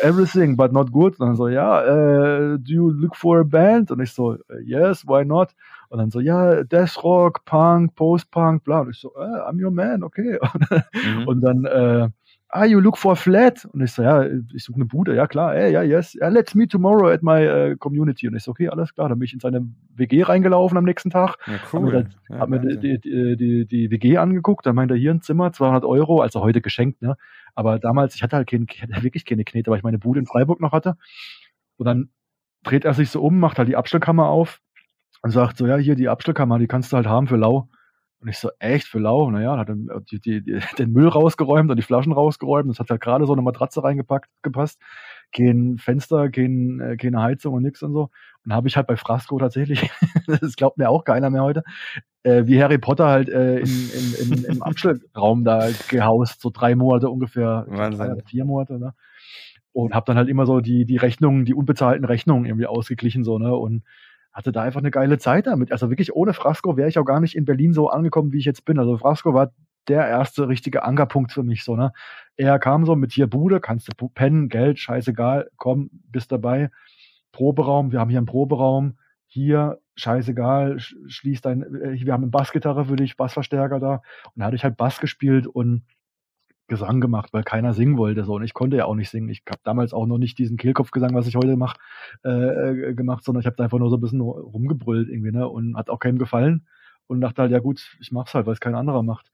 [0.02, 1.20] everything, but not good.
[1.20, 3.92] Und dann so, ja, äh, do you look for a band?
[3.92, 5.56] Und ich so, yes, why not?
[5.90, 8.82] Und dann so, ja, Death Rock, Punk, Post-Punk, bla.
[8.82, 10.40] Und ich so, äh, I'm your man, okay.
[10.94, 11.28] mhm.
[11.28, 12.10] Und dann, äh,
[12.50, 13.66] ah, you look for a flat?
[13.66, 16.56] Und ich so, ja, ich suche eine Bude, ja klar, ey, ja, yes, yeah, let's
[16.56, 18.28] meet tomorrow at my uh, community.
[18.28, 21.10] Und ich so, okay, alles klar, dann bin ich in seine WG reingelaufen am nächsten
[21.10, 21.80] Tag, ja, cool.
[21.80, 25.00] hab mir, dann, ja, hab mir die, die, die, die, WG angeguckt, dann meinte er,
[25.00, 27.16] hier ein Zimmer, 200 Euro, also heute geschenkt, ne,
[27.56, 28.68] aber damals, ich hatte halt kein,
[29.02, 30.96] wirklich keine Knete, weil ich meine Bude in Freiburg noch hatte.
[31.78, 32.10] Und dann
[32.64, 34.60] dreht er sich so um, macht halt die Abstellkammer auf
[35.22, 37.70] und sagt so, ja, hier die Abstellkammer, die kannst du halt haben für lau
[38.22, 39.32] Und ich so, echt für lau?
[39.32, 42.70] Naja, hat dann die, die, die, den Müll rausgeräumt und die Flaschen rausgeräumt.
[42.70, 44.80] Das hat halt gerade so eine Matratze reingepackt, gepasst.
[45.32, 48.10] Kein Fenster, kein, äh, keine Heizung und nix und so.
[48.46, 49.90] Und habe ich halt bei Frasco tatsächlich,
[50.28, 51.64] das glaubt mir auch keiner mehr heute,
[52.24, 56.76] äh, wie Harry Potter halt äh, in, in, in, im Abstellraum da gehaust, so drei
[56.76, 58.94] Monate ungefähr, oder vier Monate, ne?
[59.72, 63.38] Und habe dann halt immer so die, die Rechnungen, die unbezahlten Rechnungen irgendwie ausgeglichen, so,
[63.38, 63.56] ne?
[63.56, 63.84] Und
[64.40, 65.72] hatte da einfach eine geile Zeit damit.
[65.72, 68.46] Also wirklich ohne Frasco wäre ich auch gar nicht in Berlin so angekommen, wie ich
[68.46, 68.80] jetzt bin.
[68.80, 69.52] Also Frasco war
[69.90, 71.92] der erste richtige Ankerpunkt für mich so, ne?
[72.38, 76.70] Er kam so mit hier Bude, kannst du pennen, Geld, scheißegal, komm, bist dabei.
[77.34, 82.86] Proberaum, wir haben hier einen Proberaum, hier, scheißegal, schließ dein, äh, wir haben eine Bassgitarre
[82.86, 84.02] für dich, Bassverstärker da.
[84.34, 85.84] Und da hatte ich halt Bass gespielt und
[86.70, 88.24] Gesang gemacht, weil keiner singen wollte.
[88.24, 88.36] So.
[88.36, 89.30] Und ich konnte ja auch nicht singen.
[89.30, 91.78] Ich habe damals auch noch nicht diesen Kehlkopfgesang, was ich heute mache,
[92.24, 92.30] äh,
[92.90, 95.48] äh, gemacht, sondern ich habe einfach nur so ein bisschen rumgebrüllt irgendwie, ne?
[95.48, 96.66] Und hat auch keinem gefallen.
[97.08, 99.32] Und dachte halt, ja gut, ich mach's halt, weil es kein anderer macht.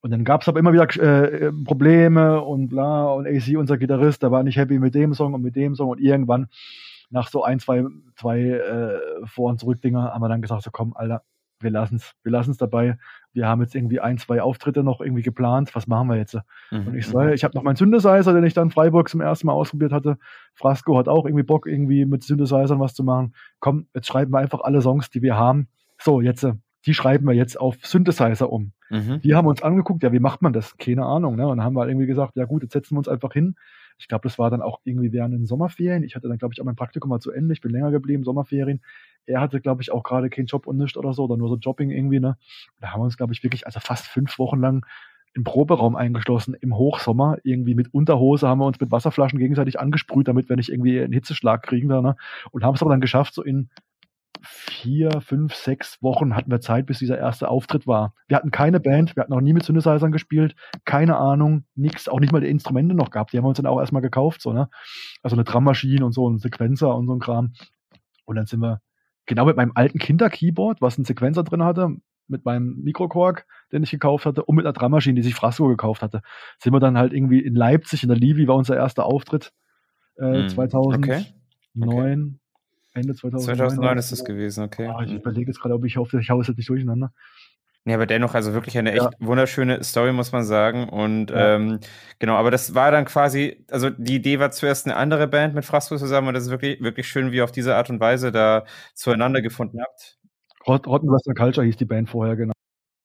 [0.00, 3.04] Und dann gab's aber immer wieder äh, Probleme und bla.
[3.12, 5.90] Und AC, unser Gitarrist, der war nicht happy mit dem Song und mit dem Song.
[5.90, 6.48] Und irgendwann,
[7.10, 7.84] nach so ein, zwei,
[8.16, 11.22] zwei äh, Vor- und Zurück-Dinger, haben wir dann gesagt, so komm, Alter,
[11.62, 12.98] wir lassen's, wir lassen's dabei.
[13.32, 15.74] Wir haben jetzt irgendwie ein, zwei Auftritte noch irgendwie geplant.
[15.74, 16.38] Was machen wir jetzt?
[16.70, 16.86] Mhm.
[16.88, 17.34] Und ich sage, mhm.
[17.34, 20.18] ich habe noch meinen Synthesizer, den ich dann in Freiburg zum ersten Mal ausprobiert hatte.
[20.54, 23.34] Frasco hat auch irgendwie Bock, irgendwie mit Synthesizern was zu machen.
[23.60, 25.68] Komm, jetzt schreiben wir einfach alle Songs, die wir haben.
[25.98, 26.46] So, jetzt,
[26.86, 28.72] die schreiben wir jetzt auf Synthesizer um.
[28.90, 29.20] Mhm.
[29.22, 30.76] Die haben uns angeguckt, ja, wie macht man das?
[30.76, 31.36] Keine Ahnung.
[31.36, 31.46] Ne?
[31.46, 33.56] Und dann haben wir halt irgendwie gesagt, ja gut, jetzt setzen wir uns einfach hin.
[33.98, 36.02] Ich glaube, das war dann auch irgendwie während den Sommerferien.
[36.02, 37.52] Ich hatte dann, glaube ich, auch mein Praktikum mal zu Ende.
[37.52, 38.80] Ich bin länger geblieben, Sommerferien
[39.26, 41.56] er hatte, glaube ich, auch gerade keinen Job und nichts oder so, oder nur so
[41.56, 42.36] Jobbing irgendwie, ne?
[42.80, 44.84] Da haben wir uns, glaube ich, wirklich, also fast fünf Wochen lang
[45.34, 50.28] im Proberaum eingeschlossen, im Hochsommer, irgendwie mit Unterhose haben wir uns mit Wasserflaschen gegenseitig angesprüht,
[50.28, 52.16] damit wir nicht irgendwie einen Hitzeschlag kriegen da, ne?
[52.50, 53.70] Und haben es aber dann geschafft, so in
[54.42, 58.14] vier, fünf, sechs Wochen hatten wir Zeit, bis dieser erste Auftritt war.
[58.28, 62.20] Wir hatten keine Band, wir hatten noch nie mit Synthesizern gespielt, keine Ahnung, nichts, auch
[62.20, 63.32] nicht mal die Instrumente noch gehabt.
[63.32, 64.68] Die haben wir uns dann auch erstmal gekauft, so, ne?
[65.22, 67.52] Also eine Drummaschine und so, ein Sequenzer und so ein Kram.
[68.24, 68.80] Und dann sind wir
[69.26, 71.96] genau mit meinem alten Kinder-Keyboard, was einen Sequencer drin hatte,
[72.28, 76.02] mit meinem Mikrokorg, den ich gekauft hatte, und mit einer Drummaschine, die sich Frasco gekauft
[76.02, 76.22] hatte,
[76.58, 79.52] sind wir dann halt irgendwie in Leipzig, in der Livi war unser erster Auftritt
[80.16, 81.04] äh, 2009.
[81.74, 82.38] Okay.
[82.94, 83.56] Ende 2009.
[83.56, 84.92] 2009 ist das gewesen, okay.
[84.94, 85.18] Oh, ich mhm.
[85.18, 87.12] überlege jetzt gerade, ob ich hoffe, ich haue es jetzt nicht durcheinander.
[87.84, 89.10] Ja, aber dennoch, also wirklich eine echt ja.
[89.18, 90.88] wunderschöne Story, muss man sagen.
[90.88, 91.56] Und ja.
[91.56, 91.80] ähm,
[92.20, 95.64] genau, aber das war dann quasi, also die Idee war zuerst eine andere Band mit
[95.64, 98.30] Frasco zusammen und das ist wirklich, wirklich schön, wie ihr auf diese Art und Weise
[98.30, 98.64] da
[98.94, 100.18] zueinander gefunden habt.
[100.66, 102.52] Rotten Western Culture hieß die Band vorher, genau.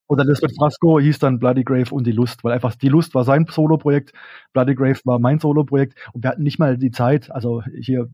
[0.09, 3.13] Oder das mit Frasco hieß dann Bloody Grave und die Lust, weil einfach die Lust
[3.15, 4.13] war sein Solo-Projekt,
[4.53, 8.09] Bloody Grave war mein Solo-Projekt und wir hatten nicht mal die Zeit, also hier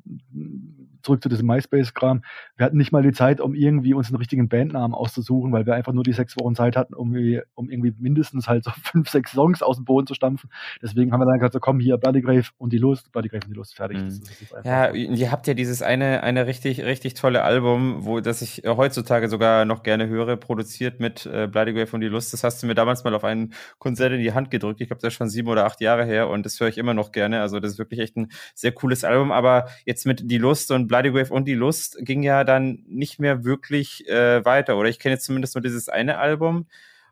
[1.04, 2.24] zurück zu diesem MySpace-Kram,
[2.58, 5.76] wir hatten nicht mal die Zeit, um irgendwie uns einen richtigen Bandnamen auszusuchen, weil wir
[5.76, 7.16] einfach nur die sechs Wochen Zeit hatten, um,
[7.56, 10.50] um irgendwie mindestens halt so fünf, sechs Songs aus dem Boden zu stampfen.
[10.82, 13.46] Deswegen haben wir dann gesagt, so komm hier, Bloody Grave und die Lust, Bloody Grave
[13.46, 13.98] und die Lust, fertig.
[13.98, 14.08] Mhm.
[14.08, 18.42] Das, das ja, ihr habt ja dieses eine, eine richtig, richtig tolle Album, wo das
[18.42, 22.34] ich heutzutage sogar noch gerne höre, produziert mit äh, Bloody Grave und die Lust.
[22.34, 24.82] Das hast du mir damals mal auf einen Konzert in die Hand gedrückt.
[24.82, 26.94] Ich glaube, das ist schon sieben oder acht Jahre her und das höre ich immer
[26.94, 27.42] noch gerne.
[27.42, 29.32] Also das ist wirklich echt ein sehr cooles Album.
[29.32, 33.20] Aber jetzt mit Die Lust und Bloody Grave und die Lust ging ja dann nicht
[33.20, 34.78] mehr wirklich äh, weiter.
[34.78, 36.68] Oder ich kenne jetzt zumindest nur dieses eine Album.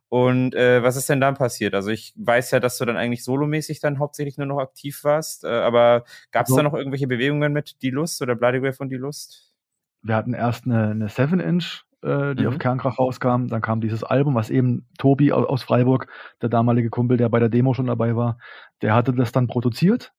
[0.08, 1.74] Und äh, was ist denn dann passiert?
[1.74, 5.46] Also ich weiß ja, dass du dann eigentlich solomäßig dann hauptsächlich nur noch aktiv warst,
[5.46, 6.58] äh, aber gab es so.
[6.58, 9.52] da noch irgendwelche Bewegungen mit Die Lust oder Bloody Grave und Die Lust?
[10.04, 12.50] Wir hatten erst eine, eine 7-Inch, äh, die mhm.
[12.50, 13.48] auf Kernkrach rauskam.
[13.48, 16.06] Dann kam dieses Album, was eben Tobi aus Freiburg,
[16.44, 18.38] der damalige Kumpel, der bei der Demo schon dabei war,
[18.84, 20.14] der hatte das dann produziert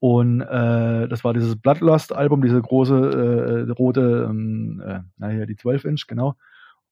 [0.00, 6.06] und äh, das war dieses Bloodlust-Album, diese große äh, rote, ähm, äh, naja, die 12-Inch,
[6.06, 6.36] genau.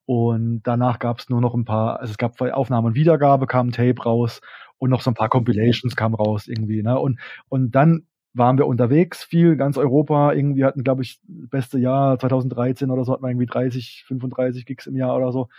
[0.05, 3.69] Und danach gab es nur noch ein paar, also es gab Aufnahmen und Wiedergabe, kam
[3.69, 4.41] ein Tape raus
[4.77, 6.81] und noch so ein paar Compilations kamen raus irgendwie.
[6.81, 6.97] Ne?
[6.99, 10.33] Und, und dann waren wir unterwegs, viel, ganz Europa.
[10.33, 14.87] Irgendwie hatten, glaube ich, beste Jahr 2013 oder so, hatten wir irgendwie 30, 35 Gigs
[14.87, 15.49] im Jahr oder so.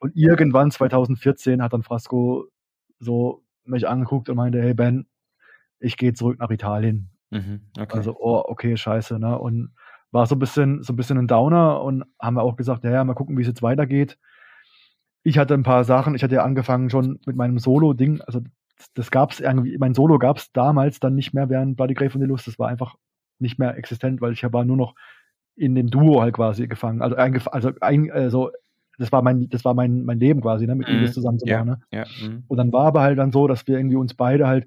[0.00, 2.46] Und irgendwann 2014 hat dann Frasco
[2.98, 5.06] so mich angeguckt und meinte, hey Ben,
[5.80, 7.10] ich gehe zurück nach Italien.
[7.30, 7.98] Mhm, okay.
[7.98, 9.38] Also, oh, okay, scheiße, ne?
[9.38, 9.74] Und
[10.12, 12.90] war so ein bisschen, so ein bisschen ein Downer und haben wir auch gesagt, ja,
[12.90, 14.18] ja, mal gucken, wie es jetzt weitergeht.
[15.22, 18.40] Ich hatte ein paar Sachen, ich hatte ja angefangen schon mit meinem Solo-Ding, also
[18.78, 21.94] das, das gab es irgendwie, mein Solo gab es damals dann nicht mehr während Bloody
[21.94, 22.94] Grave und the Lust, das war einfach
[23.38, 24.94] nicht mehr existent, weil ich war nur noch
[25.56, 28.50] in dem Duo halt quasi gefangen, also, also, ein, also
[28.98, 31.06] das war mein, das war mein, mein Leben quasi, ne, mit mhm.
[31.12, 31.68] zusammen zu machen.
[31.68, 31.80] Ne?
[31.90, 32.44] Ja, mhm.
[32.48, 34.66] Und dann war aber halt dann so, dass wir irgendwie uns beide halt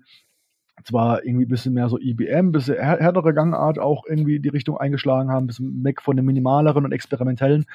[0.83, 4.77] zwar irgendwie ein bisschen mehr so IBM, ein bisschen härtere Gangart auch irgendwie die Richtung
[4.77, 7.65] eingeschlagen haben, ein bisschen weg von dem minimaleren und experimentellen.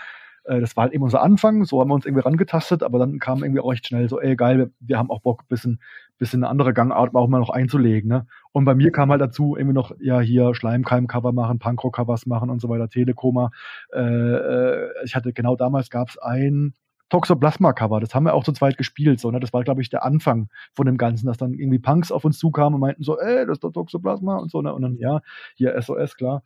[0.44, 3.18] Äh, das war halt eben unser Anfang, so haben wir uns irgendwie rangetastet, aber dann
[3.18, 5.80] kam irgendwie auch recht schnell so, ey geil, wir, wir haben auch Bock, ein bisschen,
[6.18, 8.08] bisschen eine andere Gangart auch mal noch einzulegen.
[8.08, 8.26] Ne?
[8.52, 12.60] Und bei mir kam halt dazu irgendwie noch, ja, hier Schleimkeim-Cover machen, Punkrock-Covers machen und
[12.60, 13.50] so weiter, Telekoma.
[13.92, 16.74] Äh, äh, ich hatte genau damals gab es ein
[17.14, 18.00] Toxoplasma-Cover.
[18.00, 19.20] Das haben wir auch zu zweit gespielt.
[19.20, 19.38] So, ne?
[19.38, 22.38] Das war, glaube ich, der Anfang von dem Ganzen, dass dann irgendwie Punks auf uns
[22.38, 24.60] zukamen und meinten so, ey, das ist doch Toxoplasma und so.
[24.62, 24.74] Ne?
[24.74, 25.20] Und dann, ja,
[25.54, 26.42] hier SOS, klar.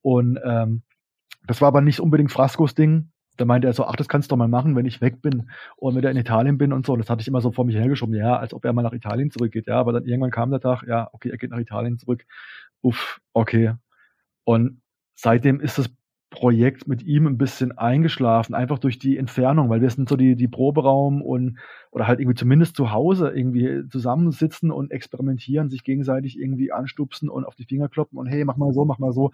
[0.00, 0.82] Und ähm,
[1.48, 3.10] das war aber nicht unbedingt Frascos Ding.
[3.36, 5.50] Da meinte er so, ach, das kannst du doch mal machen, wenn ich weg bin
[5.76, 6.94] und wieder in Italien bin und so.
[6.94, 9.32] Das hatte ich immer so vor mich hergeschoben, ja, als ob er mal nach Italien
[9.32, 9.66] zurückgeht.
[9.66, 12.24] Ja, aber dann irgendwann kam der Tag, ja, okay, er geht nach Italien zurück.
[12.80, 13.74] Uff, okay.
[14.44, 14.82] Und
[15.16, 15.90] seitdem ist das
[16.32, 20.34] Projekt mit ihm ein bisschen eingeschlafen, einfach durch die Entfernung, weil wir sind so die,
[20.34, 21.58] die Proberaum und
[21.92, 27.44] oder halt irgendwie zumindest zu Hause irgendwie zusammensitzen und experimentieren, sich gegenseitig irgendwie anstupsen und
[27.44, 29.30] auf die Finger kloppen und hey, mach mal so, mach mal so.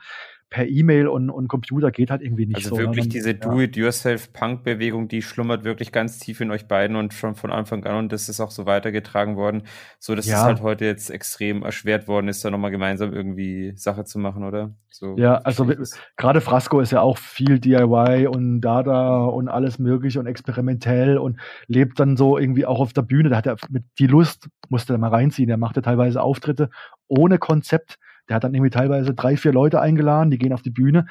[0.51, 2.77] Per E-Mail und, und Computer geht halt irgendwie nicht also so.
[2.77, 7.35] Also wirklich dann, diese Do-it-yourself-Punk-Bewegung, die schlummert wirklich ganz tief in euch beiden und schon
[7.35, 9.63] von Anfang an und das ist auch so weitergetragen worden,
[9.99, 10.39] so dass ja.
[10.39, 14.43] es halt heute jetzt extrem erschwert worden ist, da nochmal gemeinsam irgendwie Sache zu machen,
[14.43, 14.75] oder?
[14.91, 15.71] So ja, also
[16.17, 21.39] gerade Frasco ist ja auch viel DIY und Dada und alles mögliche und experimentell und
[21.67, 23.29] lebt dann so irgendwie auch auf der Bühne.
[23.29, 25.49] Da hat er mit die Lust, musste er mal reinziehen.
[25.49, 26.71] Der machte teilweise Auftritte
[27.07, 27.99] ohne Konzept.
[28.29, 31.07] Der hat dann irgendwie teilweise drei, vier Leute eingeladen, die gehen auf die Bühne,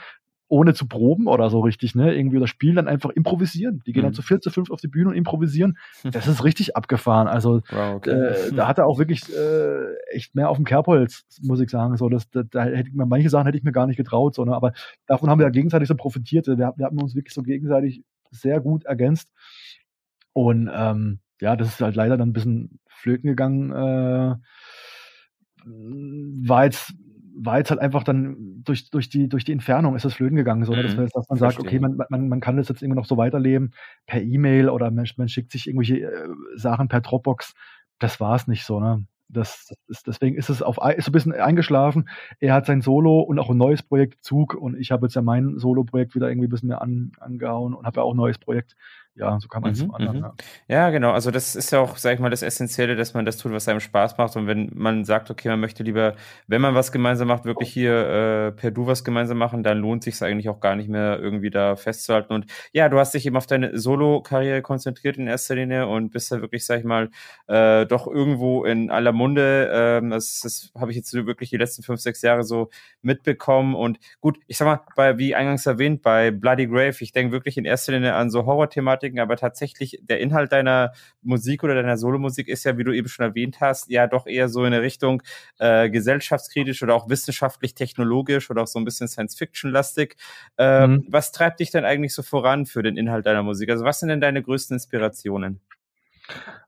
[0.50, 2.16] ohne zu proben oder so richtig, ne?
[2.16, 3.82] Irgendwie das Spiel dann einfach improvisieren.
[3.86, 4.08] Die gehen mhm.
[4.08, 5.78] dann zu vier, zu fünf auf die Bühne und improvisieren.
[6.04, 7.28] Das ist richtig abgefahren.
[7.28, 8.12] Also wow, okay.
[8.12, 11.98] äh, da hat er auch wirklich äh, echt mehr auf dem Kerbholz, muss ich sagen.
[11.98, 14.36] So, das, da, da hätte ich mir, manche Sachen hätte ich mir gar nicht getraut,
[14.36, 14.56] so, ne?
[14.56, 14.72] aber
[15.06, 16.48] davon haben wir ja gegenseitig so profitiert.
[16.48, 19.30] Wir, wir haben uns wirklich so gegenseitig sehr gut ergänzt.
[20.34, 23.72] Und ähm, ja, das ist halt leider dann ein bisschen flöten gegangen.
[23.72, 24.36] Äh,
[25.66, 26.94] war jetzt
[27.40, 30.66] war jetzt halt einfach dann durch, durch, die, durch die Entfernung ist das flöten gegangen,
[30.66, 33.06] so, mhm, dass, dass, man sagt, okay, man, man, man kann das jetzt immer noch
[33.06, 33.74] so weiterleben
[34.08, 37.54] per E-Mail oder man, man schickt sich irgendwelche äh, Sachen per Dropbox.
[38.00, 39.06] Das war es nicht so, ne?
[39.30, 42.08] Das ist, deswegen ist es auf ist so ein bisschen eingeschlafen.
[42.40, 45.22] Er hat sein Solo und auch ein neues Projekt Zug und ich habe jetzt ja
[45.22, 48.38] mein Solo-Projekt wieder irgendwie ein bisschen mehr an, angehauen und habe ja auch ein neues
[48.38, 48.78] Projekt
[49.18, 50.18] ja, so kann man es zum anderen.
[50.18, 50.24] Mhm.
[50.24, 50.34] Ja.
[50.68, 50.89] ja.
[50.89, 51.11] genau.
[51.11, 53.68] Also das ist ja auch, sag ich mal, das Essentielle, dass man das tut, was
[53.68, 54.36] einem Spaß macht.
[54.36, 56.15] Und wenn man sagt, okay, man möchte lieber,
[56.47, 60.03] wenn man was gemeinsam macht, wirklich hier äh, per Du was gemeinsam machen, dann lohnt
[60.03, 62.34] sich eigentlich auch gar nicht mehr irgendwie da festzuhalten.
[62.34, 66.32] Und ja, du hast dich eben auf deine Solo-Karriere konzentriert in erster Linie und bist
[66.32, 67.09] da wirklich, sag ich mal,
[67.47, 69.70] äh, doch irgendwo in aller Munde.
[69.72, 72.70] Ähm, das das habe ich jetzt wirklich die letzten fünf, sechs Jahre so
[73.01, 73.76] mitbekommen.
[73.76, 77.57] Und gut, ich sag mal, bei, wie eingangs erwähnt, bei Bloody Grave, ich denke wirklich
[77.57, 80.91] in erster Linie an so Horror-Thematiken beschäftigen, aber tatsächlich der Inhalt deiner
[81.22, 84.49] Musik oder deiner Solomusik ist ja, wie du eben schon erwähnt hast, ja doch eher
[84.49, 85.24] so in eine Richtung
[85.60, 90.16] äh, gesellschaftskritisch oder auch wissenschaftlich-technologisch oder auch so ein bisschen Science-Fiction-lastig.
[90.58, 91.05] Ähm, mhm.
[91.10, 93.70] Was treibt dich denn eigentlich so voran für den Inhalt deiner Musik?
[93.70, 95.62] Also was sind denn deine größten Inspirationen?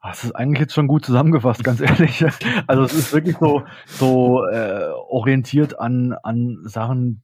[0.02, 2.24] Das ist eigentlich jetzt schon gut zusammengefasst, ganz ehrlich.
[2.68, 7.24] Also es ist wirklich so, so äh, orientiert an, an Sachen,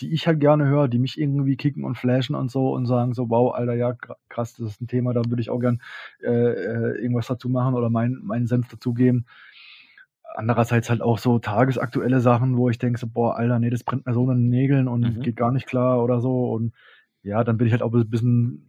[0.00, 3.14] die ich halt gerne höre, die mich irgendwie kicken und flashen und so und sagen
[3.14, 3.94] so, wow, Alter, ja,
[4.28, 5.80] krass, das ist ein Thema, da würde ich auch gern
[6.22, 9.26] äh, äh irgendwas dazu machen oder mein, meinen Senf dazugeben.
[10.34, 14.06] Andererseits halt auch so tagesaktuelle Sachen, wo ich denke so, boah, Alter, nee, das brennt
[14.06, 15.20] mir so in den Nägeln und mhm.
[15.20, 16.74] geht gar nicht klar oder so und
[17.22, 18.64] ja, dann bin ich halt auch ein bisschen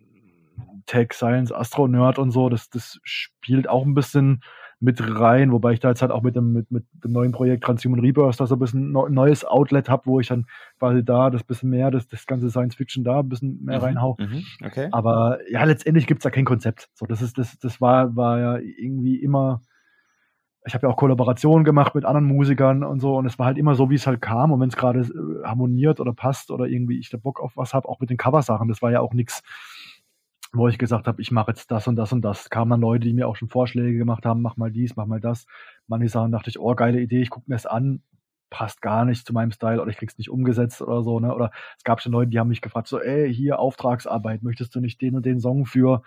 [0.86, 4.42] Tech, Science, Astro-Nerd und so, das, das spielt auch ein bisschen
[4.82, 7.64] mit rein, wobei ich da jetzt halt auch mit dem, mit, mit dem neuen Projekt
[7.66, 10.46] Transhuman Rebirth da so ein bisschen ein neues Outlet habe, wo ich dann
[10.78, 13.84] quasi da das bisschen mehr, das, das ganze Science Fiction da ein bisschen mehr mhm,
[13.84, 14.18] reinhau.
[14.20, 14.88] Mhm, okay.
[14.92, 16.90] Aber ja, letztendlich gibt es da kein Konzept.
[16.94, 19.62] So, das ist, das, das war, war ja irgendwie immer,
[20.66, 23.58] ich habe ja auch Kollaborationen gemacht mit anderen Musikern und so und es war halt
[23.58, 26.68] immer so, wie es halt kam und wenn es gerade äh, harmoniert oder passt oder
[26.68, 29.14] irgendwie ich da Bock auf was habe, auch mit den Coversachen, das war ja auch
[29.14, 29.42] nichts
[30.52, 32.50] wo ich gesagt habe, ich mache jetzt das und das und das.
[32.50, 35.20] Kamen dann Leute, die mir auch schon Vorschläge gemacht haben, mach mal dies, mach mal
[35.20, 35.46] das.
[35.88, 38.02] Manche Sachen dachte ich, oh, geile Idee, ich gucke mir es an,
[38.50, 41.34] passt gar nicht zu meinem Style oder ich krieg's nicht umgesetzt oder so, ne?
[41.36, 44.80] Oder es gab schon Leute, die haben mich gefragt, so, ey, hier Auftragsarbeit, möchtest du
[44.80, 46.02] nicht den und den Song für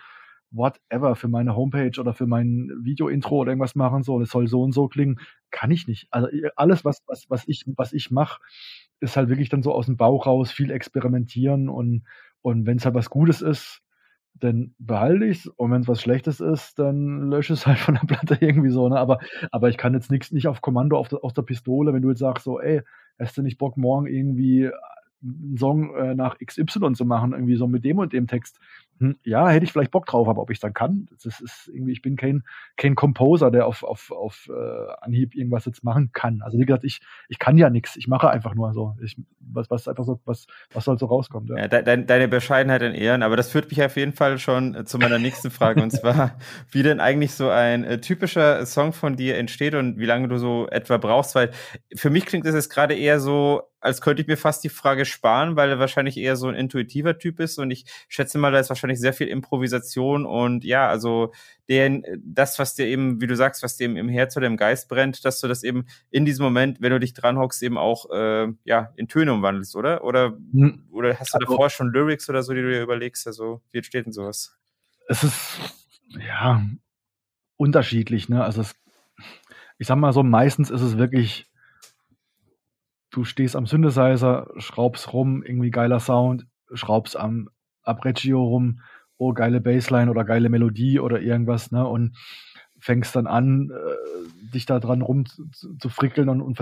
[0.51, 4.62] whatever, für meine Homepage oder für mein Video-Intro oder irgendwas machen, so, das soll so
[4.62, 5.18] und so klingen,
[5.51, 6.09] kann ich nicht.
[6.11, 8.40] Also alles, was, was, was ich, was ich mache,
[9.01, 12.05] ist halt wirklich dann so aus dem Bauch raus, viel experimentieren und,
[12.43, 13.82] und wenn es halt was Gutes ist,
[14.35, 17.95] dann behalte ich es und wenn es was Schlechtes ist, dann lösche es halt von
[17.95, 18.89] der Platte irgendwie so.
[18.89, 18.99] Ne?
[18.99, 19.18] Aber,
[19.51, 22.11] aber ich kann jetzt nichts nicht auf Kommando auf der, aus der Pistole, wenn du
[22.11, 22.83] jetzt sagst, so, ey,
[23.18, 24.70] hast du nicht Bock, morgen irgendwie
[25.22, 28.59] einen Song äh, nach XY zu machen, irgendwie so mit dem und dem Text.
[29.03, 31.91] Hm, ja, hätte ich vielleicht Bock drauf, aber ob ich dann kann, das ist irgendwie,
[31.91, 32.45] ich bin kein,
[32.77, 36.41] kein Composer, der auf, auf, auf äh, Anhieb irgendwas jetzt machen kann.
[36.41, 38.95] Also wie gesagt, ich, ich kann ja nichts, ich mache einfach nur so.
[39.03, 41.49] Ich, was, was einfach so, was, was soll so rauskommen.
[41.49, 41.67] Ja.
[41.67, 44.85] ja de, deine Bescheidenheit in Ehren, aber das führt mich auf jeden Fall schon äh,
[44.85, 46.39] zu meiner nächsten Frage und zwar,
[46.71, 50.39] wie denn eigentlich so ein äh, typischer Song von dir entsteht und wie lange du
[50.39, 51.51] so etwa brauchst, weil
[51.97, 55.05] für mich klingt das jetzt gerade eher so, als könnte ich mir fast die Frage
[55.05, 58.61] sparen, weil er wahrscheinlich eher so ein intuitiver Typ ist und ich schätze mal, da
[58.61, 61.32] ist wahrscheinlich sehr viel Improvisation und ja, also
[61.68, 64.57] den, das, was dir eben, wie du sagst, was dir eben im Herz oder im
[64.57, 67.78] Geist brennt, dass du das eben in diesem Moment, wenn du dich dran hockst, eben
[67.78, 70.05] auch äh, ja, in Töne umwandelst, oder?
[70.05, 70.86] Oder, hm.
[70.90, 73.26] oder hast du also, davor schon Lyrics oder so, die du dir überlegst?
[73.26, 74.57] Also, wie entsteht denn sowas?
[75.09, 75.59] Es ist
[76.18, 76.62] ja
[77.57, 78.45] unterschiedlich, ne?
[78.45, 78.74] Also es,
[79.78, 81.49] ich sag mal so, meistens ist es wirklich
[83.12, 87.49] du stehst am Synthesizer, schraubst rum, irgendwie geiler Sound, schraubst am
[87.85, 88.80] Abreggio rum,
[89.18, 91.87] oh, geile Bassline oder geile Melodie oder irgendwas, ne?
[91.87, 92.16] Und
[92.78, 96.59] fängst dann an, äh, dich da dran rum zu, zu frickeln und, und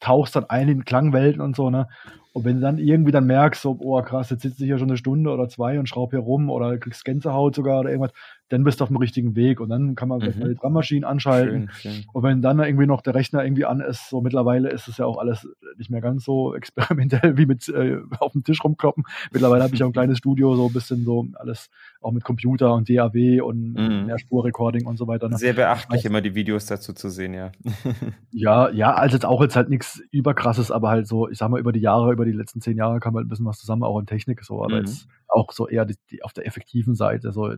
[0.00, 1.88] tauchst dann ein in Klangwelten und so, ne?
[2.32, 4.88] Und wenn du dann irgendwie dann merkst, so, oh krass, jetzt sitze ich hier schon
[4.88, 8.14] eine Stunde oder zwei und schraub hier rum oder kriegst Gänsehaut sogar oder irgendwas,
[8.52, 10.48] dann bist du auf dem richtigen Weg und dann kann man mhm.
[10.48, 11.68] die Drummaschinen anschalten.
[11.72, 12.04] Schön, schön.
[12.12, 15.04] Und wenn dann irgendwie noch der Rechner irgendwie an ist, so mittlerweile ist es ja
[15.04, 15.46] auch alles
[15.76, 19.04] nicht mehr ganz so experimentell wie mit äh, auf dem Tisch rumkloppen.
[19.32, 21.68] Mittlerweile habe ich auch ein kleines Studio, so ein bisschen so alles
[22.00, 24.06] auch mit Computer und DAW und mhm.
[24.06, 25.28] Mehrspur-Recording und so weiter.
[25.28, 25.36] Ne?
[25.36, 27.52] Sehr beachtlich, immer die Videos dazu zu sehen, ja.
[28.30, 31.60] ja, ja, also jetzt auch jetzt halt nichts überkrasses, aber halt so, ich sag mal,
[31.60, 33.82] über die Jahre, über über die letzten zehn Jahre kam halt ein bisschen was zusammen,
[33.82, 34.86] auch in Technik, so, aber mhm.
[34.86, 37.32] jetzt auch so eher die, die, auf der effektiven Seite.
[37.32, 37.50] So,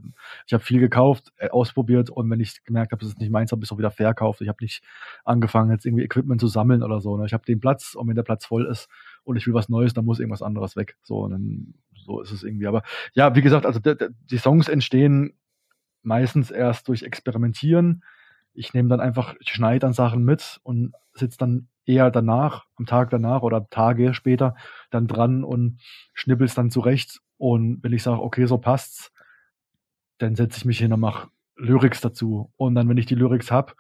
[0.47, 3.53] ich habe viel gekauft, äh, ausprobiert und wenn ich gemerkt habe, es ist nicht meins,
[3.53, 4.41] habe ich es auch wieder verkauft.
[4.41, 4.83] Ich habe nicht
[5.25, 7.17] angefangen, jetzt irgendwie Equipment zu sammeln oder so.
[7.17, 7.27] Ne?
[7.27, 8.89] Ich habe den Platz und wenn der Platz voll ist
[9.25, 10.97] und ich will was Neues, dann muss irgendwas anderes weg.
[11.03, 12.67] So, dann, so ist es irgendwie.
[12.67, 12.83] Aber
[13.15, 15.35] ja, wie gesagt, also die Songs entstehen
[16.03, 18.05] meistens erst durch Experimentieren.
[18.55, 22.87] Ich nehme dann einfach, ich schneide dann Sachen mit und sitze dann eher danach, am
[22.87, 24.55] Tag danach oder Tage später
[24.91, 25.81] dann dran und
[26.15, 27.21] schnippel's dann zurecht.
[27.37, 29.13] Und wenn ich sage, okay, so passt's,
[30.19, 32.53] dann setze ich mich hin und mache Lyrics dazu.
[32.57, 33.77] Und dann, wenn ich die Lyrics hab,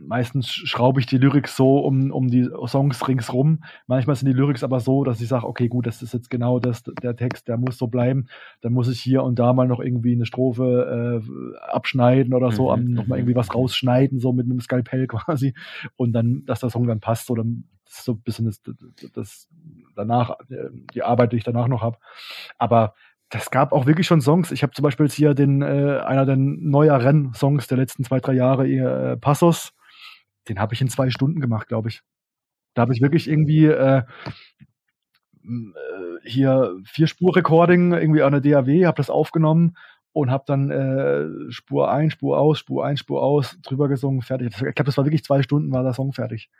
[0.00, 3.62] meistens schraube ich die Lyrics so um, um die Songs ringsrum.
[3.86, 6.58] Manchmal sind die Lyrics aber so, dass ich sage, okay, gut, das ist jetzt genau
[6.58, 8.26] das, der Text, der muss so bleiben.
[8.60, 12.74] Dann muss ich hier und da mal noch irgendwie eine Strophe äh, abschneiden oder so,
[12.74, 12.94] mhm.
[12.94, 15.54] nochmal irgendwie was rausschneiden, so mit einem Skalpell quasi.
[15.96, 17.44] Und dann, dass der Song dann passt oder
[17.84, 18.62] das ist so ein bisschen das,
[19.12, 19.48] das
[19.96, 20.36] danach,
[20.94, 21.98] die Arbeit, die ich danach noch habe.
[22.56, 22.94] Aber
[23.30, 24.50] das gab auch wirklich schon Songs.
[24.50, 28.20] Ich habe zum Beispiel jetzt hier den, äh, einer der neueren Songs der letzten zwei,
[28.20, 29.72] drei Jahre, äh, Passos
[30.48, 32.02] den habe ich in zwei Stunden gemacht, glaube ich.
[32.74, 34.02] Da habe ich wirklich irgendwie äh,
[35.44, 39.76] äh, hier vier Spur-Recording irgendwie an der DAW, habe das aufgenommen
[40.12, 44.48] und habe dann äh, Spur ein, Spur aus, Spur ein, Spur aus, drüber gesungen, fertig.
[44.48, 46.50] Ich glaube, das war wirklich zwei Stunden, war der Song fertig.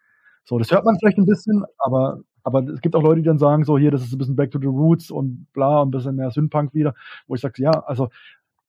[0.45, 3.39] So, das hört man vielleicht ein bisschen, aber, aber es gibt auch Leute, die dann
[3.39, 6.17] sagen, so hier, das ist ein bisschen Back to the Roots und bla, ein bisschen
[6.17, 6.95] mehr Synthpunk wieder,
[7.27, 8.09] wo ich sage, ja, also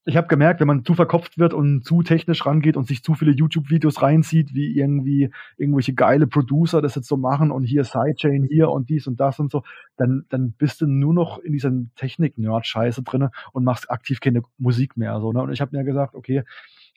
[0.05, 3.13] ich habe gemerkt, wenn man zu verkopft wird und zu technisch rangeht und sich zu
[3.13, 8.43] viele YouTube-Videos reinzieht, wie irgendwie irgendwelche geile Producer das jetzt so machen und hier Sidechain
[8.43, 9.63] hier und dies und das und so,
[9.97, 14.97] dann, dann bist du nur noch in dieser Technik-Nerd-Scheiße drinne und machst aktiv keine Musik
[14.97, 15.19] mehr.
[15.19, 15.41] So, ne?
[15.41, 16.43] Und ich habe mir gesagt, okay,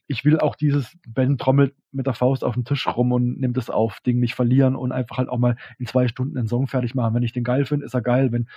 [0.06, 3.56] ich will auch dieses Ben trommelt mit der Faust auf den Tisch rum und nimmt
[3.56, 6.66] es auf, Ding nicht verlieren und einfach halt auch mal in zwei Stunden einen Song
[6.66, 7.14] fertig machen.
[7.14, 8.32] Wenn ich den geil finde, ist er geil.
[8.32, 8.48] Wenn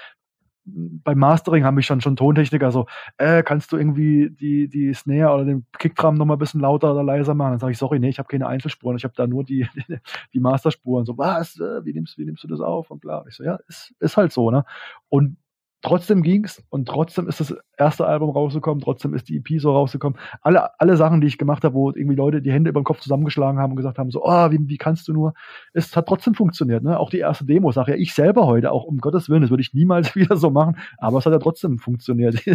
[0.68, 2.88] beim Mastering haben mich dann schon Tontechniker so,
[3.18, 6.92] äh, kannst du irgendwie die, die Snare oder den Kickdrum noch mal ein bisschen lauter
[6.92, 7.52] oder leiser machen?
[7.52, 9.68] Dann sage ich, sorry, nee, ich habe keine Einzelspuren, ich habe da nur die,
[10.34, 11.06] die Masterspuren.
[11.06, 12.92] So, was, äh, wie nimmst, wie nimmst du das auf?
[12.92, 13.24] Und bla.
[13.28, 14.66] Ich so, ja, ist, ist halt so, ne?
[15.10, 15.38] Und
[15.82, 20.18] trotzdem ging's und trotzdem ist das erste Album rausgekommen, trotzdem ist die EP so rausgekommen.
[20.42, 23.00] Alle, alle Sachen, die ich gemacht habe, wo irgendwie Leute die Hände über den Kopf
[23.00, 25.34] zusammengeschlagen haben und gesagt haben, so, oh, wie, wie kannst du nur?
[25.74, 27.00] Es hat trotzdem funktioniert, ne?
[27.00, 29.62] Auch die erste Demo, sage ja ich selber heute, auch um Gottes Willen, das würde
[29.62, 32.44] ich niemals wieder so machen, aber es hat ja trotzdem funktioniert.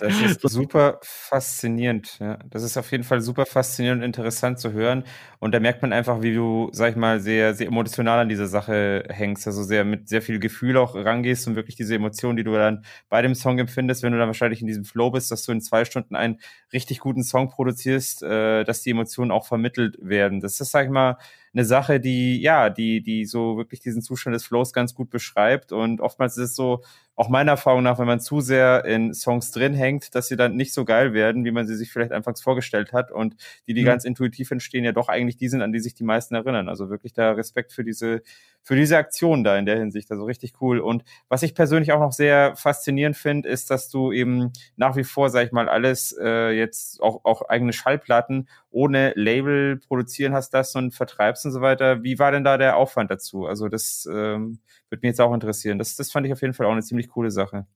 [0.00, 2.38] Das ist super faszinierend, ja.
[2.48, 5.04] Das ist auf jeden Fall super faszinierend und interessant zu hören.
[5.38, 8.46] Und da merkt man einfach, wie du, sag ich mal, sehr, sehr emotional an dieser
[8.46, 12.44] Sache hängst, also sehr mit sehr viel Gefühl auch rangehst und wirklich diese Emotionen, die
[12.44, 15.44] du dann bei dem Song empfindest, wenn du dann wahrscheinlich in diesem Flow bist, dass
[15.44, 16.38] du in zwei Stunden einen
[16.72, 20.40] richtig guten Song produzierst, äh, dass die Emotionen auch vermittelt werden.
[20.40, 21.16] Das ist, sag ich mal,
[21.52, 25.72] eine Sache, die, ja, die, die so wirklich diesen Zustand des Flows ganz gut beschreibt.
[25.72, 26.82] Und oftmals ist es so,
[27.20, 30.56] auch meiner Erfahrung nach, wenn man zu sehr in Songs drin hängt, dass sie dann
[30.56, 33.36] nicht so geil werden, wie man sie sich vielleicht anfangs vorgestellt hat und
[33.66, 33.86] die, die mhm.
[33.86, 36.70] ganz intuitiv entstehen, ja doch eigentlich die sind, an die sich die meisten erinnern.
[36.70, 38.22] Also wirklich da Respekt für diese,
[38.62, 40.10] für diese Aktion da in der Hinsicht.
[40.10, 40.78] Also richtig cool.
[40.78, 45.04] Und was ich persönlich auch noch sehr faszinierend finde, ist, dass du eben nach wie
[45.04, 50.54] vor, sag ich mal, alles äh, jetzt auch, auch eigene Schallplatten ohne Label produzieren hast
[50.54, 52.02] das und vertreibst und so weiter.
[52.02, 53.46] Wie war denn da der Aufwand dazu?
[53.46, 55.78] Also das ähm, würde mich jetzt auch interessieren.
[55.78, 57.66] Das, das fand ich auf jeden Fall auch eine ziemlich coole Sache.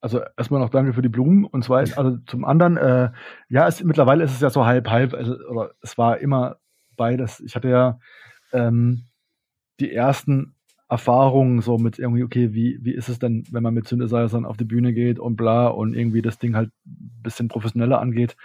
[0.00, 3.12] Also erstmal noch danke für die Blumen und zwar also zum anderen äh,
[3.48, 6.56] ja es, mittlerweile ist es ja so halb halb also, oder es war immer
[6.96, 7.38] beides.
[7.40, 8.00] Ich hatte ja
[8.52, 9.04] ähm,
[9.78, 10.56] die ersten
[10.92, 14.58] Erfahrungen so mit irgendwie, okay, wie, wie ist es denn, wenn man mit Synthesizern auf
[14.58, 18.36] die Bühne geht und bla und irgendwie das Ding halt ein bisschen professioneller angeht,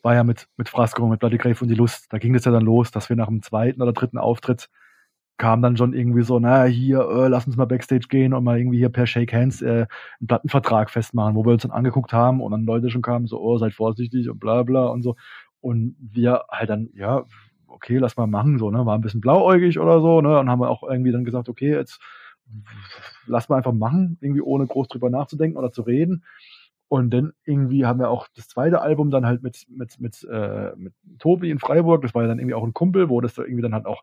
[0.00, 2.52] war ja mit, mit Frasco, mit Bloody Grave und die Lust, da ging das ja
[2.52, 4.68] dann los, dass wir nach dem zweiten oder dritten Auftritt
[5.36, 8.58] kam dann schon irgendwie so, naja, hier, äh, lass uns mal Backstage gehen und mal
[8.58, 9.86] irgendwie hier per Shake Hands äh,
[10.20, 13.40] einen Plattenvertrag festmachen, wo wir uns dann angeguckt haben und dann Leute schon kamen, so,
[13.40, 15.16] oh, seid vorsichtig und bla bla und so.
[15.60, 17.24] Und wir halt dann, ja,
[17.70, 20.60] okay, lass mal machen, so, ne, war ein bisschen blauäugig oder so, ne, und haben
[20.60, 22.00] wir auch irgendwie dann gesagt, okay, jetzt
[23.26, 26.24] lass mal einfach machen, irgendwie ohne groß drüber nachzudenken oder zu reden.
[26.88, 30.72] Und dann irgendwie haben wir auch das zweite Album dann halt mit, mit, mit, äh,
[30.74, 33.42] mit Tobi in Freiburg, das war ja dann irgendwie auch ein Kumpel, wo das da
[33.42, 34.02] irgendwie dann halt auch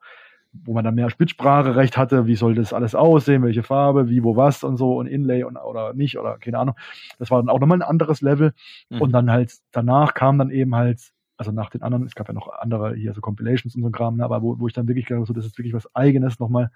[0.54, 4.36] wo man dann mehr Spitzspracherecht hatte, wie soll das alles aussehen, welche Farbe, wie, wo,
[4.36, 6.76] was und so und Inlay und, oder nicht oder keine Ahnung.
[7.20, 8.54] Das war dann auch nochmal ein anderes Level.
[8.90, 9.02] Mhm.
[9.02, 12.34] Und dann halt danach kam dann eben halt, also nach den anderen, es gab ja
[12.34, 14.88] noch andere hier so Compilations und so ein Kram, ne, aber wo, wo ich dann
[14.88, 16.72] wirklich gedacht habe, so, das ist wirklich was Eigenes nochmal.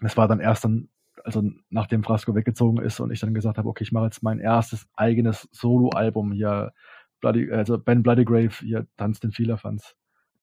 [0.00, 0.88] Das war dann erst dann,
[1.24, 4.38] also nachdem Frasco weggezogen ist und ich dann gesagt habe, okay, ich mache jetzt mein
[4.38, 6.72] erstes eigenes Solo-Album hier,
[7.20, 9.96] Bloody, also Ben Bloody Grave, hier tanzt den Fehlerfans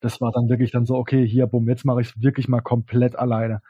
[0.03, 2.59] das war dann wirklich dann so, okay, hier, bumm, jetzt mache ich es wirklich mal
[2.59, 3.61] komplett alleine.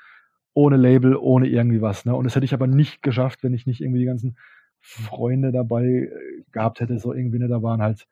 [0.55, 2.05] Ohne Label, ohne irgendwie was.
[2.05, 2.15] Ne?
[2.15, 4.35] Und das hätte ich aber nicht geschafft, wenn ich nicht irgendwie die ganzen
[4.79, 6.09] Freunde dabei äh,
[6.51, 8.07] gehabt hätte, so irgendwie, ne, da waren halt,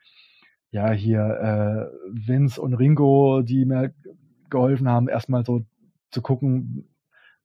[0.72, 3.94] ja, hier äh, Vince und Ringo, die mir
[4.50, 5.66] geholfen haben, erstmal so
[6.12, 6.88] zu gucken,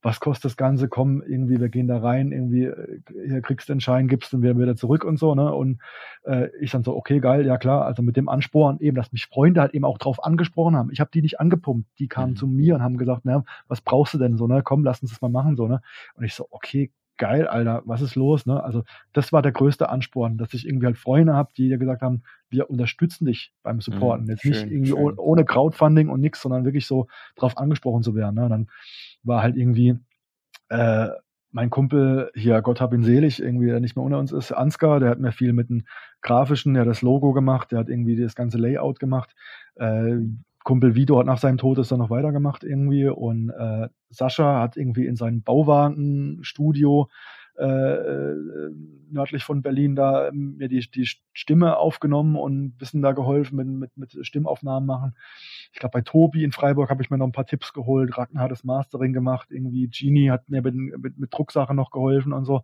[0.02, 3.72] was kostet das Ganze, komm, irgendwie, wir gehen da rein, irgendwie, äh, hier kriegst du
[3.72, 5.52] den Schein, gibst du wieder, wieder zurück und so, ne?
[5.52, 5.80] Und
[6.22, 9.26] äh, ich dann so, okay, geil, ja klar, also mit dem Ansporn eben, dass mich
[9.26, 10.90] Freunde halt eben auch drauf angesprochen haben.
[10.92, 12.36] Ich habe die nicht angepumpt, die kamen mhm.
[12.36, 14.62] zu mir und haben gesagt, na, was brauchst du denn so, ne?
[14.62, 15.80] Komm, lass uns das mal machen, so, ne?
[16.14, 18.46] Und ich so, okay, geil, Alter, was ist los?
[18.46, 18.62] Ne?
[18.62, 22.02] Also das war der größte Ansporn, dass ich irgendwie halt Freunde habe, die ja gesagt
[22.02, 24.24] haben, wir unterstützen dich beim Supporten.
[24.24, 25.18] Mhm, Jetzt schön, nicht irgendwie schön.
[25.18, 27.06] ohne Crowdfunding und nix, sondern wirklich so
[27.36, 28.34] drauf angesprochen zu werden.
[28.36, 28.48] Ne?
[28.48, 28.68] dann
[29.22, 29.98] war halt irgendwie
[30.68, 31.08] äh,
[31.52, 35.00] mein Kumpel hier, Gott hab ihn selig, irgendwie der nicht mehr unter uns ist, Ansgar,
[35.00, 35.84] der hat mir viel mit dem
[36.20, 39.34] Grafischen, der hat das Logo gemacht, der hat irgendwie das ganze Layout gemacht.
[39.76, 40.18] Äh,
[40.66, 44.76] Kumpel Vito hat nach seinem Tod das dann noch weitergemacht irgendwie und äh, Sascha hat
[44.76, 47.08] irgendwie in seinem Bauwagenstudio
[47.56, 48.70] äh, äh,
[49.08, 53.54] nördlich von Berlin da ähm, mir die, die Stimme aufgenommen und ein bisschen da geholfen
[53.54, 55.14] mit, mit, mit Stimmaufnahmen machen.
[55.72, 58.18] Ich glaube, bei Tobi in Freiburg habe ich mir noch ein paar Tipps geholt.
[58.18, 59.52] Ragnar hat das Mastering gemacht.
[59.52, 62.62] Irgendwie Genie hat mir mit, mit, mit Drucksachen noch geholfen und so.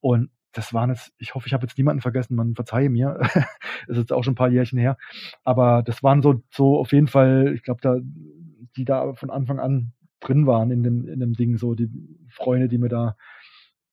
[0.00, 3.18] Und das waren jetzt, ich hoffe, ich habe jetzt niemanden vergessen, man verzeihe mir.
[3.88, 4.96] ist jetzt auch schon ein paar Jährchen her.
[5.44, 7.96] Aber das waren so, so auf jeden Fall, ich glaube, da,
[8.76, 11.90] die da von Anfang an drin waren in dem, in dem Ding, so die
[12.28, 13.16] Freunde, die mir da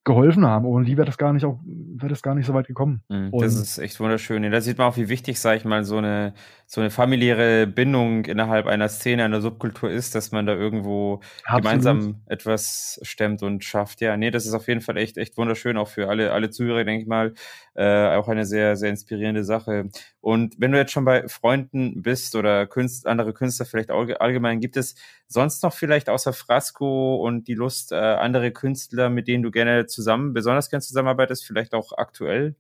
[0.06, 0.66] geholfen haben.
[0.66, 3.04] Und die wäre das gar nicht auch, wäre das gar nicht so weit gekommen.
[3.10, 4.50] Mhm, das ist echt wunderschön.
[4.50, 6.34] Da sieht man auch, wie wichtig, sage ich mal, so eine,
[6.66, 11.64] so eine familiäre Bindung innerhalb einer Szene, einer Subkultur ist, dass man da irgendwo Absolut.
[11.64, 14.02] gemeinsam etwas stemmt und schafft.
[14.02, 16.86] Ja, nee, das ist auf jeden Fall echt, echt wunderschön, auch für alle, alle Zuhörer,
[16.86, 17.34] denke ich mal,
[17.80, 19.90] äh, auch eine sehr, sehr inspirierende Sache.
[20.20, 24.76] Und wenn du jetzt schon bei Freunden bist oder Künst, andere Künstler vielleicht allgemein, gibt
[24.76, 24.96] es
[25.28, 29.86] sonst noch vielleicht außer Frasco und die Lust, äh, andere Künstler, mit denen du gerne
[29.86, 32.56] zusammen, besonders gern zusammenarbeitest, vielleicht auch aktuell?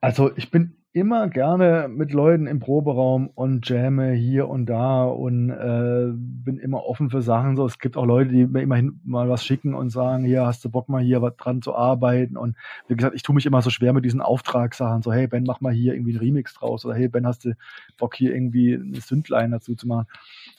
[0.00, 5.48] Also ich bin immer gerne mit Leuten im Proberaum und jamme hier und da und
[5.48, 7.56] äh, bin immer offen für Sachen.
[7.56, 10.62] So, es gibt auch Leute, die mir immerhin mal was schicken und sagen, hier hast
[10.64, 12.36] du Bock mal hier was dran zu arbeiten.
[12.36, 12.56] Und
[12.88, 15.00] wie gesagt, ich tue mich immer so schwer mit diesen Auftragssachen.
[15.00, 17.54] So, hey Ben, mach mal hier irgendwie einen Remix draus oder hey Ben, hast du
[17.96, 20.06] Bock hier irgendwie eine Sündlein dazu zu machen.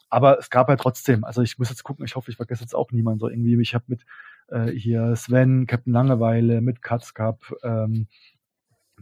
[0.09, 2.75] Aber es gab ja trotzdem, also ich muss jetzt gucken, ich hoffe, ich vergesse jetzt
[2.75, 3.59] auch niemanden so irgendwie.
[3.61, 4.03] Ich habe mit
[4.47, 8.07] äh, hier Sven, Captain Langeweile, mit Katz Cup, ähm,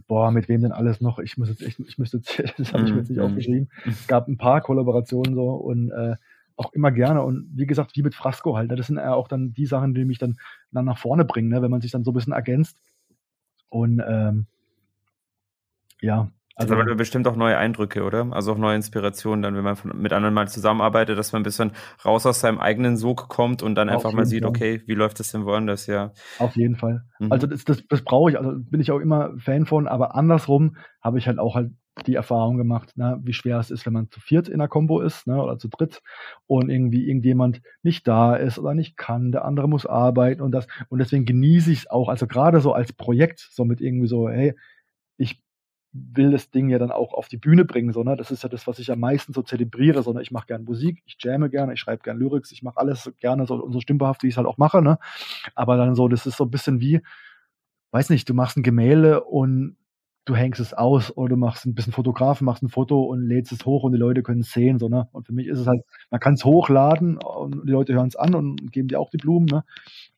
[0.06, 1.18] boah, mit wem denn alles noch?
[1.18, 3.70] Ich muss jetzt echt, ich müsste jetzt, das habe ich mir jetzt nicht aufgeschrieben.
[3.86, 6.16] Es gab ein paar Kollaborationen so und äh,
[6.56, 7.22] auch immer gerne.
[7.22, 8.70] Und wie gesagt, wie mit Frasco halt.
[8.70, 8.76] Ne?
[8.76, 10.36] Das sind ja auch dann die Sachen, die mich dann,
[10.70, 11.62] dann nach vorne bringen, ne?
[11.62, 12.80] wenn man sich dann so ein bisschen ergänzt.
[13.68, 14.46] Und ähm,
[16.00, 18.28] ja, Also, aber bestimmt auch neue Eindrücke, oder?
[18.30, 21.44] Also auch neue Inspirationen, dann, wenn man von, mit anderen mal zusammenarbeitet, dass man ein
[21.44, 21.72] bisschen
[22.04, 24.50] raus aus seinem eigenen Sog kommt und dann einfach mal sieht, Fall.
[24.50, 26.12] okay, wie läuft das denn woanders, ja.
[26.38, 27.04] Auf jeden Fall.
[27.18, 27.32] Mhm.
[27.32, 30.76] Also das, das, das brauche ich, also bin ich auch immer Fan von, aber andersrum
[31.00, 31.72] habe ich halt auch halt
[32.06, 35.00] die Erfahrung gemacht, ne, wie schwer es ist, wenn man zu viert in der Combo
[35.00, 36.00] ist ne, oder zu dritt
[36.46, 40.66] und irgendwie irgendjemand nicht da ist oder nicht kann, der andere muss arbeiten und das
[40.88, 44.28] und deswegen genieße ich es auch, also gerade so als Projekt, so mit irgendwie so,
[44.28, 44.54] hey,
[45.92, 48.66] will das Ding ja dann auch auf die Bühne bringen, sondern das ist ja das,
[48.66, 51.80] was ich am meisten so zelebriere, sondern ich mache gerne Musik, ich jamme gerne, ich
[51.80, 54.58] schreibe gerne Lyrics, ich mache alles gerne so, so stimmbehaft, wie ich es halt auch
[54.58, 54.98] mache, ne?
[55.54, 57.02] Aber dann so, das ist so ein bisschen wie,
[57.90, 59.76] weiß nicht, du machst ein Gemälde und
[60.24, 63.50] du hängst es aus oder du machst ein bisschen Fotografen, machst ein Foto und lädst
[63.50, 64.78] es hoch und die Leute können es sehen.
[64.78, 65.08] So, ne?
[65.10, 68.14] Und für mich ist es halt, man kann es hochladen und die Leute hören es
[68.14, 69.46] an und geben dir auch die Blumen.
[69.46, 69.64] Ne?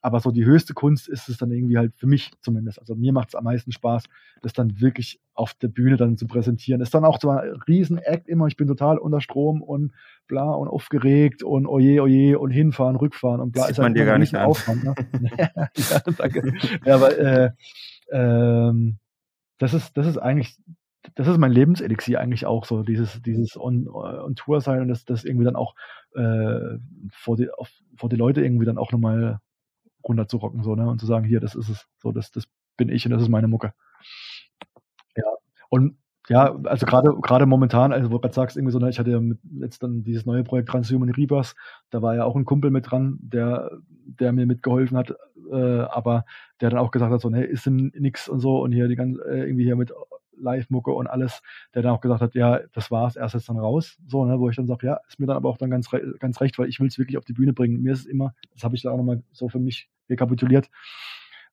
[0.01, 2.79] Aber so die höchste Kunst ist es dann irgendwie halt für mich zumindest.
[2.79, 4.03] Also mir macht es am meisten Spaß,
[4.43, 6.81] das dann wirklich auf der Bühne dann zu präsentieren.
[6.81, 8.45] Ist dann auch so ein riesen Act immer.
[8.45, 9.91] Ich bin total unter Strom und
[10.27, 13.63] bla und aufgeregt und oje, oje und hinfahren, rückfahren und bla.
[13.63, 14.45] Das ist man halt dir gar nicht an.
[14.45, 14.93] Aufwand, ne?
[15.75, 16.53] ja, danke.
[16.85, 17.51] Ja, aber äh,
[18.11, 18.99] ähm,
[19.57, 20.57] das ist, das ist eigentlich,
[21.15, 25.05] das ist mein Lebenselixier eigentlich auch so, dieses, dieses on, on Tour sein und das,
[25.05, 25.75] das irgendwie dann auch
[26.15, 26.77] äh,
[27.11, 29.39] vor, die, auf, vor die Leute irgendwie dann auch nochmal
[30.03, 30.87] runter zu rocken, so, ne?
[30.87, 32.45] Und zu sagen, hier, das ist es, so, das, das
[32.77, 33.73] bin ich und das ist meine Mucke.
[35.15, 35.23] Ja.
[35.69, 35.97] Und
[36.27, 39.11] ja, also gerade gerade momentan, also wo du gerade sagst, irgendwie so, ne, ich hatte
[39.11, 41.55] ja mit, jetzt dann dieses neue Projekt Transhuman Rebirth,
[41.91, 43.71] da war ja auch ein Kumpel mit dran, der,
[44.05, 45.13] der mir mitgeholfen hat,
[45.51, 46.25] äh, aber
[46.61, 48.95] der dann auch gesagt hat, so, ne, ist denn nix und so und hier die
[48.95, 49.93] ganze, äh, irgendwie hier mit
[50.37, 51.41] Live-Mucke und alles,
[51.73, 54.49] der dann auch gesagt hat, ja, das war's, erst jetzt dann raus, so, ne, wo
[54.49, 56.79] ich dann sage, ja, ist mir dann aber auch dann ganz, ganz recht, weil ich
[56.79, 57.81] will es wirklich auf die Bühne bringen.
[57.81, 60.69] Mir ist es immer, das habe ich da auch nochmal so für mich rekapituliert,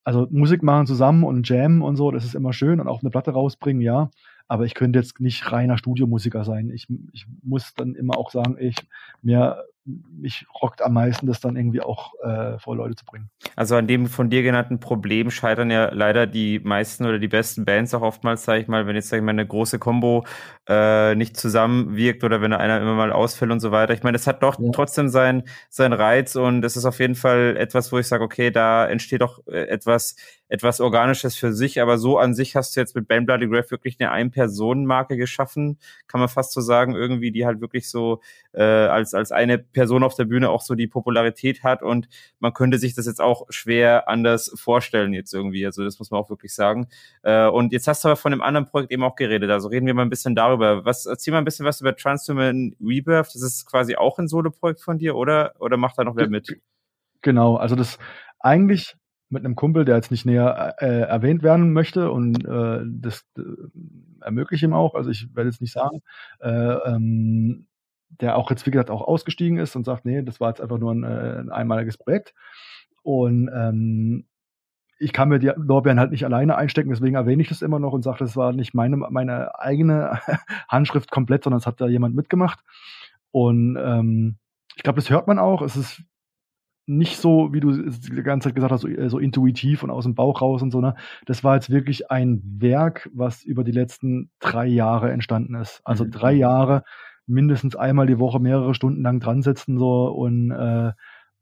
[0.04, 3.10] also Musik machen zusammen und Jam und so, das ist immer schön und auch eine
[3.10, 4.10] Platte rausbringen, ja,
[4.52, 6.68] aber ich könnte jetzt nicht reiner Studiomusiker sein.
[6.68, 8.76] Ich, ich muss dann immer auch sagen, ich
[9.22, 13.30] mir mich rockt am meisten, das dann irgendwie auch äh, vor Leute zu bringen.
[13.56, 17.64] Also an dem von dir genannten Problem scheitern ja leider die meisten oder die besten
[17.64, 20.24] Bands auch oftmals, sage ich mal, wenn jetzt sag ich mal eine große Combo
[20.68, 23.92] äh, nicht zusammenwirkt oder wenn einer immer mal ausfällt und so weiter.
[23.92, 24.70] Ich meine, es hat doch ja.
[24.72, 28.52] trotzdem seinen sein Reiz und es ist auf jeden Fall etwas, wo ich sage, okay,
[28.52, 30.14] da entsteht doch äh, etwas
[30.52, 33.70] etwas Organisches für sich, aber so an sich hast du jetzt mit Band Bloody Graph
[33.70, 35.78] wirklich eine Ein-Personen-Marke geschaffen,
[36.08, 38.20] kann man fast so sagen, irgendwie, die halt wirklich so
[38.52, 42.06] äh, als, als eine Person auf der Bühne auch so die Popularität hat und
[42.38, 46.20] man könnte sich das jetzt auch schwer anders vorstellen jetzt irgendwie, also das muss man
[46.20, 46.86] auch wirklich sagen.
[47.22, 49.86] Äh, und jetzt hast du aber von einem anderen Projekt eben auch geredet, also reden
[49.86, 50.84] wir mal ein bisschen darüber.
[50.84, 54.82] Was, erzähl mal ein bisschen was über Transhuman Rebirth, das ist quasi auch ein Solo-Projekt
[54.82, 55.54] von dir, oder?
[55.60, 56.60] Oder macht da noch wer mit?
[57.22, 57.98] Genau, also das
[58.38, 58.96] eigentlich
[59.32, 63.42] mit einem Kumpel, der jetzt nicht näher äh, erwähnt werden möchte und äh, das äh,
[64.20, 66.02] ermögliche ihm auch, also ich werde jetzt nicht sagen,
[66.40, 67.66] äh, ähm,
[68.08, 70.78] der auch jetzt, wie gesagt, auch ausgestiegen ist und sagt, nee, das war jetzt einfach
[70.78, 72.34] nur ein, äh, ein einmaliges Projekt.
[73.02, 74.26] Und ähm,
[74.98, 77.92] ich kann mir die Lorbeeren halt nicht alleine einstecken, deswegen erwähne ich das immer noch
[77.92, 80.20] und sage, das war nicht meine, meine eigene
[80.68, 82.60] Handschrift komplett, sondern es hat da jemand mitgemacht.
[83.30, 84.36] Und ähm,
[84.76, 85.62] ich glaube, das hört man auch.
[85.62, 86.02] Es ist
[86.86, 90.04] nicht so, wie du die ganze Zeit gesagt hast, so, äh, so, intuitiv und aus
[90.04, 90.94] dem Bauch raus und so, ne?
[91.26, 95.80] Das war jetzt wirklich ein Werk, was über die letzten drei Jahre entstanden ist.
[95.84, 96.10] Also mhm.
[96.10, 96.84] drei Jahre,
[97.26, 100.92] mindestens einmal die Woche mehrere Stunden lang dran sitzen so und äh,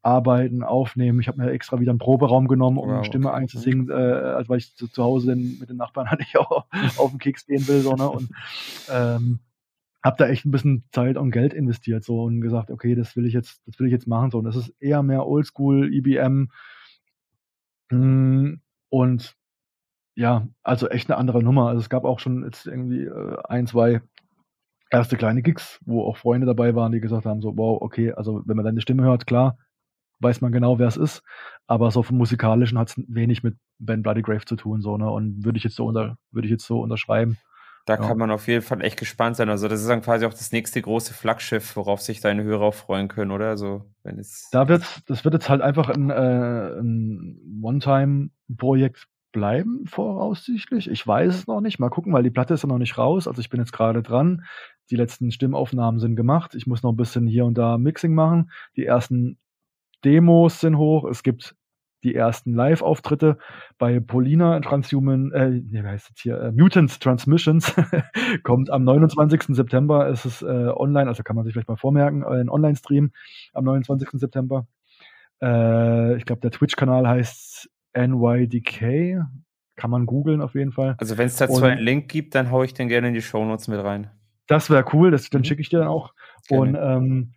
[0.02, 1.20] arbeiten, aufnehmen.
[1.20, 3.38] Ich habe mir extra wieder einen Proberaum genommen, um wow, Stimme okay.
[3.38, 6.64] einzusingen, äh, also weil ich zu, zu Hause denn mit den Nachbarn hatte ich auch
[6.96, 8.08] auf den Keks gehen will, so, ne?
[8.08, 8.30] Und
[8.90, 9.40] ähm,
[10.02, 13.26] habe da echt ein bisschen Zeit und Geld investiert so und gesagt, okay, das will
[13.26, 14.38] ich jetzt, das will ich jetzt machen so.
[14.38, 16.48] Und das ist eher mehr Oldschool IBM
[17.90, 19.36] hm, und
[20.14, 21.68] ja, also echt eine andere Nummer.
[21.68, 24.00] Also es gab auch schon jetzt irgendwie äh, ein, zwei
[24.90, 28.42] erste kleine Gigs, wo auch Freunde dabei waren, die gesagt haben so, wow, okay, also
[28.44, 29.56] wenn man deine Stimme hört, klar,
[30.20, 31.22] weiß man genau, wer es ist,
[31.66, 35.10] aber so vom musikalischen hat es wenig mit Ben Bloody Grave zu tun so ne
[35.10, 37.38] und würde ich jetzt so unter würde ich jetzt so unterschreiben.
[37.86, 38.00] Da ja.
[38.00, 39.48] kann man auf jeden Fall echt gespannt sein.
[39.48, 42.74] Also das ist dann quasi auch das nächste große Flaggschiff, worauf sich deine Hörer auch
[42.74, 43.48] freuen können, oder?
[43.48, 49.86] Also wenn es da wird, das wird jetzt halt einfach ein, äh, ein One-Time-Projekt bleiben,
[49.86, 50.90] voraussichtlich.
[50.90, 51.78] Ich weiß es noch nicht.
[51.78, 53.28] Mal gucken, weil die Platte ist ja noch nicht raus.
[53.28, 54.44] Also ich bin jetzt gerade dran.
[54.90, 56.54] Die letzten Stimmaufnahmen sind gemacht.
[56.54, 58.50] Ich muss noch ein bisschen hier und da Mixing machen.
[58.76, 59.38] Die ersten
[60.04, 61.04] Demos sind hoch.
[61.08, 61.54] Es gibt
[62.02, 63.38] die ersten Live-Auftritte
[63.78, 67.74] bei Polina Transhuman, äh, wie heißt es hier, äh, Mutants Transmissions,
[68.42, 69.54] kommt am 29.
[69.56, 73.12] September, ist es äh, online, also kann man sich vielleicht mal vormerken, äh, ein Online-Stream
[73.52, 74.08] am 29.
[74.14, 74.66] September.
[75.42, 79.24] Äh, ich glaube, der Twitch-Kanal heißt NYDK,
[79.76, 80.96] kann man googeln auf jeden Fall.
[80.98, 83.68] Also wenn es dazu einen Link gibt, dann haue ich den gerne in die Shownotes
[83.68, 84.10] mit rein.
[84.46, 85.44] Das wäre cool, das, dann mhm.
[85.44, 86.12] schicke ich dir dann auch.
[86.48, 86.62] Gerne.
[86.62, 87.32] Und ähm,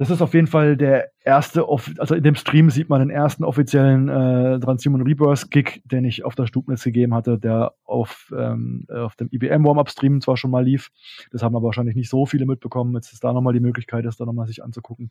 [0.00, 3.44] das ist auf jeden Fall der erste, also in dem Stream sieht man den ersten
[3.44, 8.86] offiziellen äh, Transhuman Rebirth Gig, den ich auf der Stubnitz gegeben hatte, der auf, ähm,
[8.88, 10.90] auf dem IBM Warm-Up Stream zwar schon mal lief.
[11.32, 12.94] Das haben aber wahrscheinlich nicht so viele mitbekommen.
[12.94, 15.10] Jetzt ist da nochmal die Möglichkeit, das da nochmal sich anzugucken.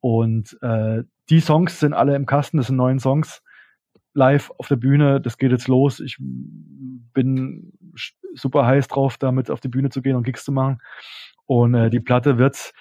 [0.00, 3.40] Und äh, die Songs sind alle im Kasten, das sind neun Songs
[4.14, 5.20] live auf der Bühne.
[5.20, 6.00] Das geht jetzt los.
[6.00, 7.72] Ich bin
[8.34, 10.80] super heiß drauf, damit auf die Bühne zu gehen und Gigs zu machen.
[11.46, 12.72] Und äh, die Platte wird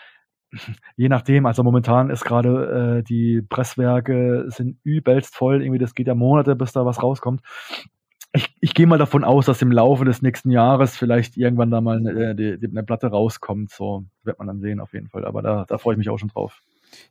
[0.95, 6.07] je nachdem, also momentan ist gerade äh, die Presswerke sind übelst voll, irgendwie das geht
[6.07, 7.41] ja Monate, bis da was rauskommt.
[8.35, 11.81] Ich, ich gehe mal davon aus, dass im Laufe des nächsten Jahres vielleicht irgendwann da
[11.81, 13.69] mal eine, die, die, eine Platte rauskommt.
[13.69, 15.25] So wird man dann sehen auf jeden Fall.
[15.25, 16.59] Aber da, da freue ich mich auch schon drauf.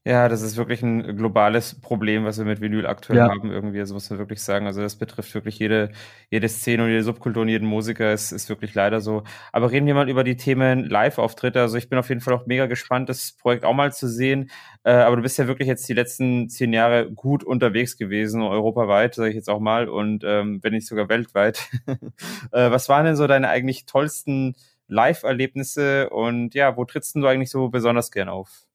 [0.04, 3.28] Ja, das ist wirklich ein globales Problem, was wir mit Vinyl aktuell ja.
[3.28, 3.80] haben, irgendwie.
[3.80, 4.66] Also muss man wirklich sagen.
[4.66, 5.90] Also das betrifft wirklich jede,
[6.30, 8.12] jede Szene und jede Subkultur und jeden Musiker.
[8.12, 9.22] Es ist wirklich leider so.
[9.52, 11.60] Aber reden wir mal über die Themen Live-Auftritte.
[11.60, 14.50] Also ich bin auf jeden Fall auch mega gespannt, das Projekt auch mal zu sehen.
[14.84, 19.14] Äh, aber du bist ja wirklich jetzt die letzten zehn Jahre gut unterwegs gewesen, europaweit,
[19.14, 21.68] sage ich jetzt auch mal, und ähm, wenn nicht sogar weltweit.
[21.86, 24.56] äh, was waren denn so deine eigentlich tollsten
[24.88, 28.66] Live-Erlebnisse und ja, wo trittst du eigentlich so besonders gern auf?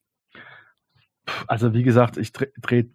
[1.48, 2.86] Also wie gesagt, ich drehe dreh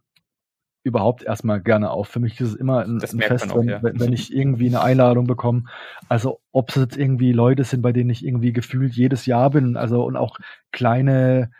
[0.85, 2.09] überhaupt erstmal gerne auf.
[2.09, 3.81] Für mich ist es immer ein, ein Fest, auch, wenn, ja.
[3.83, 5.65] wenn, ich irgendwie eine Einladung bekomme.
[6.09, 9.77] Also ob es jetzt irgendwie Leute sind, bei denen ich irgendwie gefühlt jedes Jahr bin,
[9.77, 10.39] also und auch
[10.73, 11.51] kleine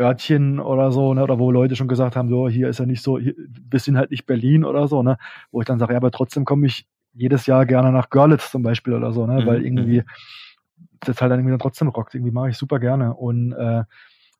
[0.00, 3.02] Örtchen oder so, ne, oder wo Leute schon gesagt haben, so, hier ist ja nicht
[3.02, 5.18] so, hier, wir sind halt nicht Berlin oder so, ne,
[5.50, 8.62] wo ich dann sage, ja, aber trotzdem komme ich jedes Jahr gerne nach Görlitz zum
[8.62, 9.46] Beispiel oder so, ne, mhm.
[9.46, 10.86] weil irgendwie mhm.
[11.00, 12.14] das halt dann irgendwie dann trotzdem rockt.
[12.14, 13.14] Irgendwie mache ich super gerne.
[13.14, 13.84] Und äh,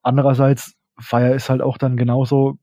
[0.03, 2.59] andererseits feier ist halt auch dann genauso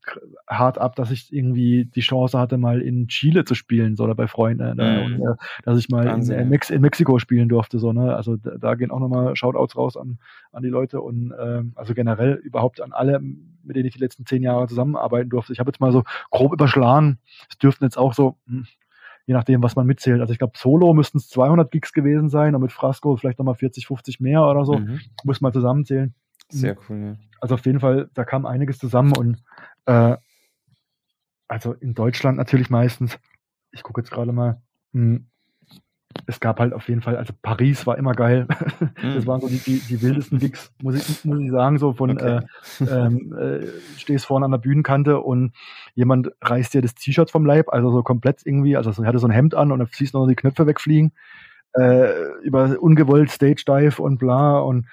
[0.48, 4.14] hart ab, dass ich irgendwie die Chance hatte, mal in Chile zu spielen, so oder
[4.14, 5.04] bei Freunden, ne?
[5.04, 5.34] und, äh,
[5.64, 8.16] dass ich mal in, in, Mex in, Mexiko spielen durfte, so, ne?
[8.16, 10.18] Also da, da gehen auch nochmal Shoutouts raus an,
[10.52, 14.26] an die Leute und äh, also generell überhaupt an alle, mit denen ich die letzten
[14.26, 15.52] zehn Jahre zusammenarbeiten durfte.
[15.52, 17.18] Ich habe jetzt mal so grob überschlagen,
[17.48, 18.66] es dürften jetzt auch so, hm,
[19.26, 20.20] je nachdem, was man mitzählt.
[20.20, 23.54] Also ich glaube, Solo müssten es 200 Gigs gewesen sein und mit Frasco vielleicht nochmal
[23.54, 24.74] 40, 50 mehr oder so.
[24.74, 25.00] Mhm.
[25.22, 26.14] Muss mal zusammenzählen.
[26.50, 27.16] Sehr cool, ja.
[27.40, 29.42] Also auf jeden Fall, da kam einiges zusammen und
[29.86, 30.16] äh,
[31.48, 33.18] also in Deutschland natürlich meistens,
[33.72, 34.60] ich gucke jetzt gerade mal,
[34.92, 35.30] mh, hm,
[36.26, 38.46] es gab halt auf jeden Fall, also Paris war immer geil.
[39.02, 39.14] Mhm.
[39.14, 42.10] Das waren so die, die, die wildesten Gigs, muss ich, muss ich sagen, so von
[42.10, 42.40] okay.
[42.80, 45.52] äh, ähm, äh, stehst vorne an der Bühnenkante und
[45.94, 49.26] jemand reißt dir das T-Shirt vom Leib, also so komplett irgendwie, also er hatte so
[49.26, 51.12] ein Hemd an und dann siehst du noch die Knöpfe wegfliegen,
[51.74, 54.86] äh, über ungewollt Stage Dive und bla und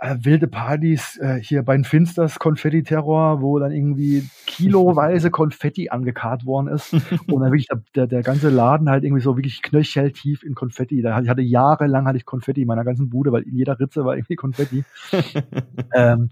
[0.00, 6.46] äh, wilde Partys äh, hier bei den Finsters Konfetti-Terror, wo dann irgendwie kiloweise Konfetti angekarrt
[6.46, 6.92] worden ist
[7.26, 11.02] und dann wirklich der, der, der ganze Laden halt irgendwie so wirklich knöcheltief in Konfetti.
[11.02, 14.04] Da ich hatte jahrelang hatte ich Konfetti in meiner ganzen Bude, weil in jeder Ritze
[14.04, 14.84] war irgendwie Konfetti.
[15.94, 16.30] ähm,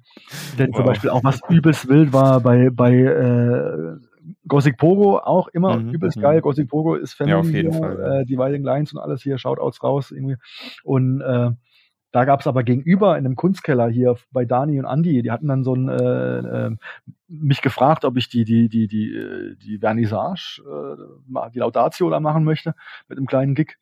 [0.59, 0.77] denn wow.
[0.77, 3.97] zum Beispiel auch was übelst wild war bei bei äh,
[4.49, 6.23] Gothic Pogo auch immer mhm, übelst mhm.
[6.23, 6.41] geil.
[6.41, 8.21] Gothic Pogo ist Family, ja, auf jeden hier, Fall, ja.
[8.21, 10.37] äh, die Wilding Lines und alles hier, Shoutouts raus irgendwie.
[10.85, 11.51] Und äh,
[12.17, 15.49] da gab es aber gegenüber in einem Kunstkeller hier bei Dani und Andy, die hatten
[15.49, 16.77] dann so ein, äh, äh,
[17.29, 22.19] mich gefragt, ob ich die, die, die, die, äh, die Vernissage, äh, die Laudatio da
[22.19, 22.75] machen möchte
[23.09, 23.77] mit einem kleinen Gig.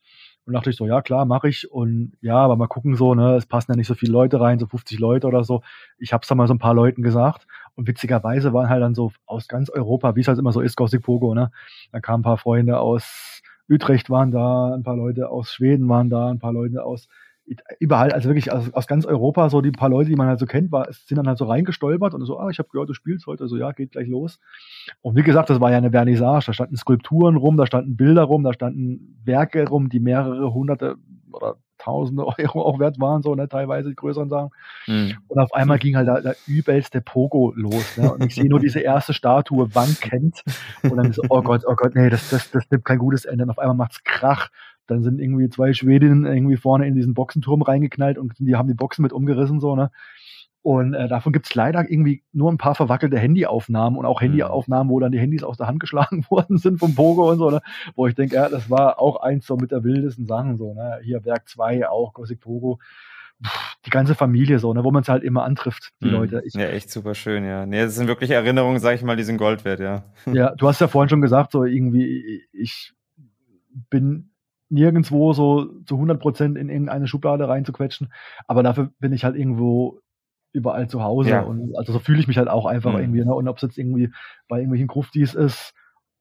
[0.46, 1.70] Und dachte ich so, ja klar, mache ich.
[1.70, 4.58] Und ja, aber mal gucken so, ne, es passen ja nicht so viele Leute rein,
[4.58, 5.62] so 50 Leute oder so.
[5.98, 7.46] Ich habe es dann mal so ein paar Leuten gesagt.
[7.76, 10.74] Und witzigerweise waren halt dann so aus ganz Europa, wie es halt immer so ist,
[10.74, 11.52] Gothic Pogo, ne?
[11.92, 16.10] Da kamen ein paar Freunde aus Utrecht waren da, ein paar Leute aus Schweden waren
[16.10, 17.08] da, ein paar Leute aus
[17.78, 20.46] überall, also wirklich aus, aus, ganz Europa, so die paar Leute, die man halt so
[20.46, 23.26] kennt, war, sind dann halt so reingestolpert und so, ah, ich habe gehört, du spielst
[23.26, 24.40] heute, so ja, geht gleich los.
[25.02, 28.22] Und wie gesagt, das war ja eine Vernissage, da standen Skulpturen rum, da standen Bilder
[28.22, 30.96] rum, da standen Werke rum, die mehrere hunderte
[31.32, 34.50] oder tausende Euro auch wert waren, so, ne, teilweise die größeren Sachen.
[34.86, 35.18] Mhm.
[35.28, 38.60] Und auf einmal ging halt der, der übelste Pogo los, ne, und ich sehe nur
[38.60, 40.42] diese erste Statue wankend
[40.82, 43.44] und dann ist, oh Gott, oh Gott, nee, das, das, das nimmt kein gutes Ende.
[43.44, 44.48] Und auf einmal macht's Krach
[44.86, 48.74] dann sind irgendwie zwei Schwedinnen irgendwie vorne in diesen Boxenturm reingeknallt und die haben die
[48.74, 49.90] Boxen mit umgerissen, so, ne?
[50.62, 54.28] Und äh, davon gibt's leider irgendwie nur ein paar verwackelte Handyaufnahmen und auch mhm.
[54.28, 57.50] Handyaufnahmen, wo dann die Handys aus der Hand geschlagen worden sind vom Pogo und so,
[57.50, 57.60] ne?
[57.94, 61.00] Wo ich denke, ja, das war auch eins so mit der wildesten Sachen, so, ne?
[61.02, 62.78] Hier Werk 2 auch, Gothic Pogo.
[63.84, 66.12] die ganze Familie so, ne, wo man es halt immer antrifft, die mhm.
[66.12, 66.42] Leute.
[66.46, 67.66] Ich, ja, echt super schön, ja.
[67.66, 70.04] Nee, das sind wirklich Erinnerungen, sag ich mal, die sind Gold wert, ja.
[70.32, 72.94] Ja, du hast ja vorhin schon gesagt, so irgendwie, ich
[73.90, 74.30] bin
[74.68, 78.12] nirgendwo so zu 100 Prozent in irgendeine Schublade reinzuquetschen.
[78.46, 80.00] Aber dafür bin ich halt irgendwo
[80.52, 81.30] überall zu Hause.
[81.30, 81.42] Ja.
[81.42, 83.00] Und also so fühle ich mich halt auch einfach mhm.
[83.00, 83.24] irgendwie.
[83.24, 83.34] Ne?
[83.34, 84.10] Und ob es jetzt irgendwie
[84.48, 85.74] bei irgendwelchen Gruftis ist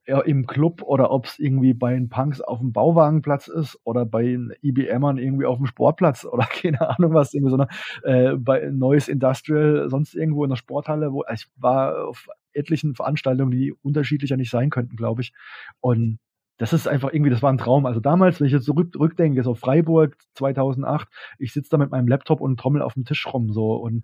[0.05, 4.23] im Club oder ob es irgendwie bei den Punks auf dem Bauwagenplatz ist oder bei
[4.23, 7.67] den IBMern irgendwie auf dem Sportplatz oder keine Ahnung was, irgendwie so eine,
[8.03, 12.95] äh, bei Neues Industrial, sonst irgendwo in der Sporthalle, wo also ich war auf etlichen
[12.95, 15.33] Veranstaltungen, die unterschiedlicher nicht sein könnten, glaube ich.
[15.79, 16.19] Und
[16.57, 17.85] das ist einfach irgendwie, das war ein Traum.
[17.85, 21.07] Also damals, wenn ich jetzt zurückdenke, so Freiburg 2008,
[21.39, 24.03] ich sitze da mit meinem Laptop und trommel auf dem Tisch rum so und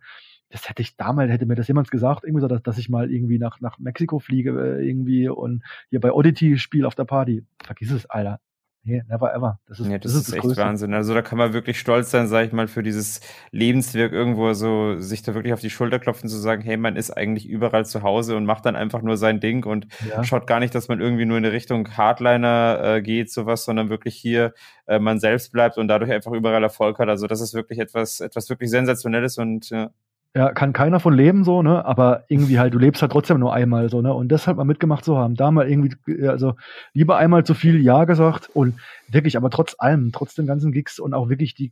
[0.50, 3.12] das hätte ich damals, hätte mir das jemand gesagt, irgendwie so, dass, dass ich mal
[3.12, 7.46] irgendwie nach, nach Mexiko fliege, äh, irgendwie und hier bei Oddity spiele auf der Party.
[7.64, 8.40] Vergiss es, Alter.
[8.90, 9.60] Nee, never ever.
[9.68, 10.62] Das ist, ja, das, das ist, ist echt Größte.
[10.62, 10.94] Wahnsinn.
[10.96, 15.00] Also da kann man wirklich stolz sein, sage ich mal, für dieses Lebenswerk irgendwo so,
[15.00, 18.02] sich da wirklich auf die Schulter klopfen, zu sagen, hey, man ist eigentlich überall zu
[18.02, 20.24] Hause und macht dann einfach nur sein Ding und ja.
[20.24, 23.90] schaut gar nicht, dass man irgendwie nur in die Richtung Hardliner äh, geht, sowas, sondern
[23.90, 24.54] wirklich hier
[24.88, 27.10] äh, man selbst bleibt und dadurch einfach überall Erfolg hat.
[27.10, 29.92] Also das ist wirklich etwas, etwas wirklich Sensationelles und ja,
[30.36, 31.84] ja, kann keiner von leben so, ne?
[31.86, 34.14] Aber irgendwie halt, du lebst halt trotzdem nur einmal so, ne?
[34.14, 35.96] Und deshalb mal mitgemacht zu haben, da mal irgendwie,
[36.28, 36.54] also
[36.94, 38.76] lieber einmal zu viel Ja gesagt und
[39.08, 41.72] wirklich, aber trotz allem, trotz den ganzen Gigs und auch wirklich die,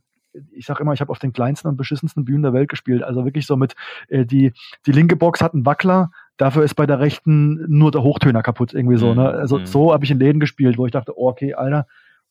[0.52, 3.04] ich sag immer, ich habe auf den kleinsten und beschissensten Bühnen der Welt gespielt.
[3.04, 3.74] Also wirklich so mit,
[4.08, 4.52] äh, die,
[4.86, 8.74] die linke Box hat einen Wackler, dafür ist bei der rechten nur der Hochtöner kaputt,
[8.74, 9.22] irgendwie so, ne?
[9.22, 9.66] Mhm, also mhm.
[9.66, 11.86] so habe ich in Läden gespielt, wo ich dachte, oh, okay, Alter,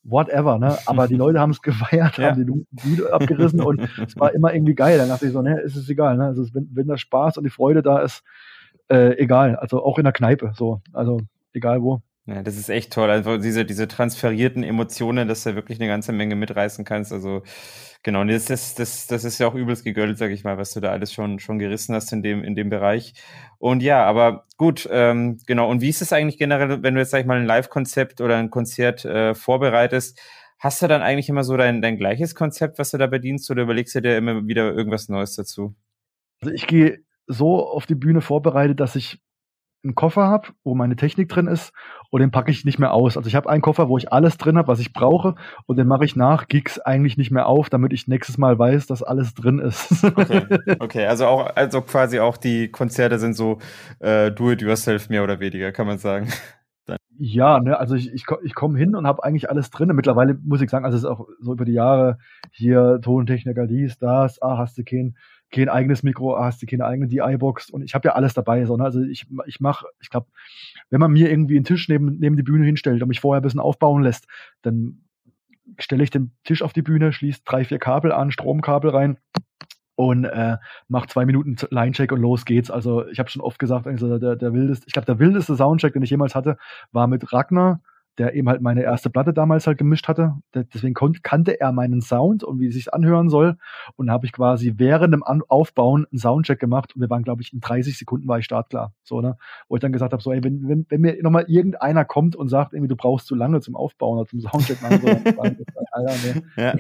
[0.07, 0.77] whatever, ne?
[0.85, 2.31] Aber die Leute haben es gefeiert, ja.
[2.31, 4.97] haben die Bude abgerissen und es war immer irgendwie geil.
[4.97, 6.25] Dann dachte ich so, ne, ist es egal, ne?
[6.25, 8.23] Also wenn, wenn der Spaß und die Freude da ist,
[8.89, 9.55] äh, egal.
[9.57, 10.81] Also auch in der Kneipe, so.
[10.93, 11.21] Also
[11.53, 12.01] egal wo.
[12.25, 13.09] Ja, das ist echt toll.
[13.09, 17.13] Also diese, diese transferierten Emotionen, dass du wirklich eine ganze Menge mitreißen kannst.
[17.13, 17.43] Also
[18.07, 20.79] genau, das, das, das, das ist ja auch übelst gegönnt, sag ich mal, was du
[20.79, 23.13] da alles schon, schon gerissen hast in dem, in dem Bereich.
[23.59, 25.69] Und ja, aber gut, ähm, genau.
[25.69, 28.37] Und wie ist es eigentlich generell, wenn du jetzt, sag ich mal, ein Live-Konzept oder
[28.37, 30.17] ein Konzert äh, vorbereitest?
[30.57, 33.63] Hast du dann eigentlich immer so dein, dein gleiches Konzept, was du da bedienst, oder
[33.63, 35.75] überlegst du dir immer wieder irgendwas Neues dazu?
[36.41, 39.19] Also ich gehe so auf die Bühne vorbereitet, dass ich
[39.83, 41.71] einen Koffer habe, wo meine Technik drin ist
[42.09, 43.17] und den packe ich nicht mehr aus.
[43.17, 45.35] Also ich habe einen Koffer, wo ich alles drin habe, was ich brauche
[45.65, 48.87] und den mache ich nach Gigs eigentlich nicht mehr auf, damit ich nächstes Mal weiß,
[48.87, 50.03] dass alles drin ist.
[50.03, 50.45] okay,
[50.79, 51.05] okay.
[51.05, 53.59] also auch also quasi auch die Konzerte sind so
[53.99, 56.27] äh, do it yourself mehr oder weniger, kann man sagen.
[56.85, 56.97] Dann.
[57.17, 59.89] Ja, ne, also ich, ich, ich komme hin und habe eigentlich alles drin.
[59.93, 62.17] Mittlerweile muss ich sagen, also es ist auch so über die Jahre
[62.51, 65.17] hier Tontechniker, dies, das, ah, hast du keinen
[65.51, 68.65] kein eigenes Mikro, hast du keine eigene DI-Box und ich habe ja alles dabei.
[68.65, 68.83] So, ne?
[68.83, 70.27] Also ich, ich mache, ich glaube,
[70.89, 73.43] wenn man mir irgendwie einen Tisch neben, neben die Bühne hinstellt und mich vorher ein
[73.43, 74.27] bisschen aufbauen lässt,
[74.61, 75.03] dann
[75.79, 79.17] stelle ich den Tisch auf die Bühne, schließe drei, vier Kabel an, Stromkabel rein
[79.95, 80.57] und äh,
[80.87, 82.69] mache zwei Minuten Line-Check und los geht's.
[82.69, 85.93] Also ich habe schon oft gesagt, also der, der wildeste, ich glaube, der wildeste Soundcheck,
[85.93, 86.57] den ich jemals hatte,
[86.91, 87.81] war mit Ragnar
[88.17, 90.35] der eben halt meine erste Platte damals halt gemischt hatte.
[90.53, 93.57] Deswegen kannte er meinen Sound und wie es sich anhören soll.
[93.95, 97.23] Und da habe ich quasi während dem An Aufbauen einen Soundcheck gemacht und wir waren,
[97.23, 98.93] glaube ich, in 30 Sekunden war ich startklar.
[99.03, 99.37] So, ne?
[99.69, 102.47] Wo ich dann gesagt habe, so, ey, wenn, wenn, wenn mir nochmal irgendeiner kommt und
[102.47, 105.57] sagt, irgendwie, du brauchst zu lange zum Aufbauen oder zum Soundcheck machen, so, dann,
[105.91, 106.43] Alter, ne?
[106.55, 106.73] ja,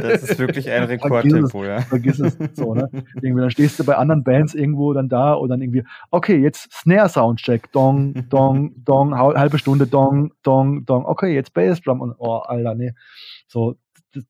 [0.00, 1.80] das ist wirklich ein Rekordtempo, ja.
[1.80, 2.36] Vergiss es.
[2.56, 2.88] So, ne?
[3.20, 6.72] Irgendwie, dann stehst du bei anderen Bands irgendwo dann da und dann irgendwie, okay, jetzt
[6.72, 12.36] Snare-Soundcheck, dong, dong, dong, halbe Stunde, dong, dong, Dong, Dong, okay, jetzt Bassdrum und oh,
[12.38, 12.92] Alter, nee.
[13.46, 13.76] So,
[14.12, 14.24] das,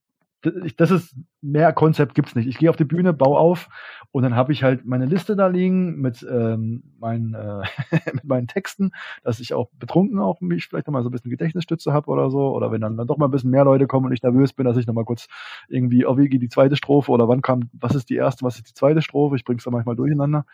[0.76, 2.46] das ist mehr Konzept gibt's nicht.
[2.46, 3.68] Ich gehe auf die Bühne, baue auf
[4.12, 7.62] und dann habe ich halt meine Liste da liegen mit, ähm, meinen, äh,
[8.14, 8.92] mit meinen Texten,
[9.22, 12.54] dass ich auch betrunken auch mich vielleicht nochmal so ein bisschen Gedächtnisstütze habe oder so.
[12.54, 14.64] Oder wenn dann, dann doch mal ein bisschen mehr Leute kommen und ich nervös bin,
[14.64, 15.28] dass ich nochmal kurz
[15.68, 18.56] irgendwie, oh, wie geht die zweite Strophe oder wann kam, was ist die erste, was
[18.56, 19.36] ist die zweite Strophe?
[19.36, 20.46] Ich bring's da manchmal durcheinander.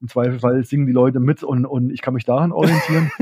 [0.00, 3.10] Im Zweifelsfall singen die Leute mit und, und ich kann mich daran orientieren.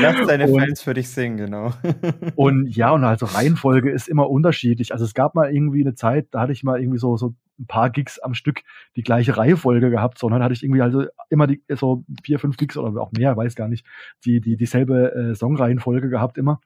[0.00, 1.72] Lass deine und, Fans für dich singen, genau.
[2.36, 4.89] und ja, und also Reihenfolge ist immer unterschiedlich.
[4.92, 7.66] Also es gab mal irgendwie eine Zeit, da hatte ich mal irgendwie so, so ein
[7.66, 8.62] paar Gigs am Stück
[8.96, 12.76] die gleiche Reihenfolge gehabt, sondern hatte ich irgendwie also immer die, so vier, fünf Gigs
[12.76, 13.86] oder auch mehr, weiß gar nicht,
[14.24, 16.60] die, die dieselbe äh, Songreihenfolge gehabt immer.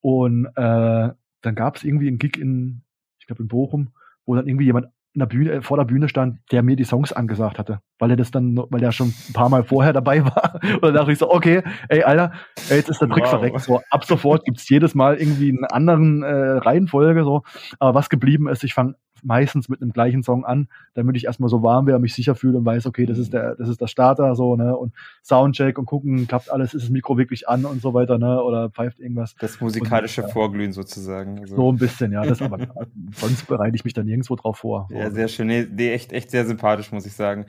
[0.00, 1.10] Und äh,
[1.42, 2.82] dann gab es irgendwie einen Gig in,
[3.18, 3.90] ich glaube in Bochum,
[4.24, 7.10] wo dann irgendwie jemand in der Bühne, vor der Bühne stand, der mir die Songs
[7.10, 10.60] angesagt hatte, weil er das dann, weil er schon ein paar Mal vorher dabei war.
[10.62, 12.32] Und dann dachte ich so, okay, ey, Alter,
[12.68, 13.30] ey, jetzt ist der Trick wow.
[13.30, 13.60] verreckt.
[13.60, 17.42] So, ab sofort gibt's jedes Mal irgendwie einen anderen äh, Reihenfolge, so.
[17.78, 21.48] Aber was geblieben ist, ich fange meistens mit einem gleichen Song an, damit ich erstmal
[21.48, 23.86] so warm wäre, mich sicher fühle und weiß, okay, das ist der, das ist der
[23.86, 27.80] Starter, so, ne, und Soundcheck und gucken, klappt alles, ist das Mikro wirklich an und
[27.80, 29.34] so weiter, ne, oder pfeift irgendwas.
[29.38, 31.40] Das musikalische und, Vorglühen sozusagen.
[31.40, 31.56] Also.
[31.56, 32.58] So ein bisschen, ja, das aber,
[33.12, 34.88] sonst bereite ich mich da nirgendwo drauf vor.
[34.90, 37.46] Ja, sehr schön, nee, nee, echt, echt sehr sympathisch, muss ich sagen.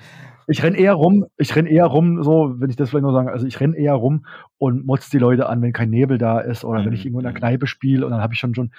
[0.49, 3.27] Ich renn eher rum, ich renn eher rum, so, wenn ich das vielleicht nur sagen,
[3.27, 4.26] also ich renn eher rum
[4.57, 6.85] und motz die Leute an, wenn kein Nebel da ist oder mhm.
[6.85, 8.72] wenn ich irgendwo in der Kneipe spiele und dann habe ich schon schon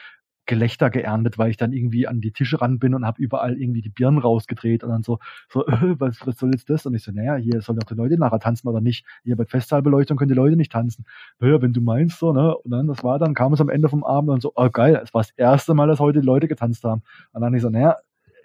[0.49, 3.83] Gelächter geerntet, weil ich dann irgendwie an die Tische ran bin und habe überall irgendwie
[3.83, 5.19] die Birnen rausgedreht und dann so,
[5.49, 6.87] so äh, was, was soll jetzt das?
[6.87, 9.05] Und ich so, naja, hier sollen doch die Leute nachher tanzen oder nicht.
[9.23, 11.05] Hier bei Festsaalbeleuchtung können die Leute nicht tanzen.
[11.39, 12.57] Naja, wenn du meinst so, ne?
[12.57, 15.01] Und dann, das war dann, kam es am Ende vom Abend und so, oh geil,
[15.03, 17.03] es war das erste Mal, dass heute die Leute getanzt haben.
[17.33, 17.97] Und dann ich so, naja,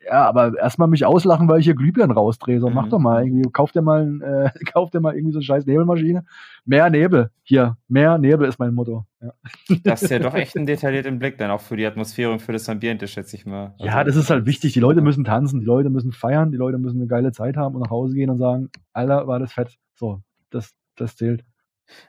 [0.05, 2.59] ja, aber erstmal mich auslachen, weil ich hier Glühbirnen rausdrehe.
[2.59, 2.75] So, mhm.
[2.75, 5.65] mach doch mal irgendwie, kauf dir mal, äh, kauf dir mal irgendwie so eine scheiß
[5.65, 6.25] Nebelmaschine.
[6.65, 7.31] Mehr Nebel.
[7.43, 9.05] Hier, mehr Nebel ist mein Motto.
[9.21, 9.34] Ja.
[9.84, 12.53] Das ist ja doch echt ein detaillierten Blick dann auch für die Atmosphäre und für
[12.53, 13.73] das Ambiente, schätze ich mal.
[13.80, 14.73] Also, ja, das ist halt wichtig.
[14.73, 17.75] Die Leute müssen tanzen, die Leute müssen feiern, die Leute müssen eine geile Zeit haben
[17.75, 19.77] und nach Hause gehen und sagen, Alter, war das fett.
[19.95, 21.43] So, das, das zählt.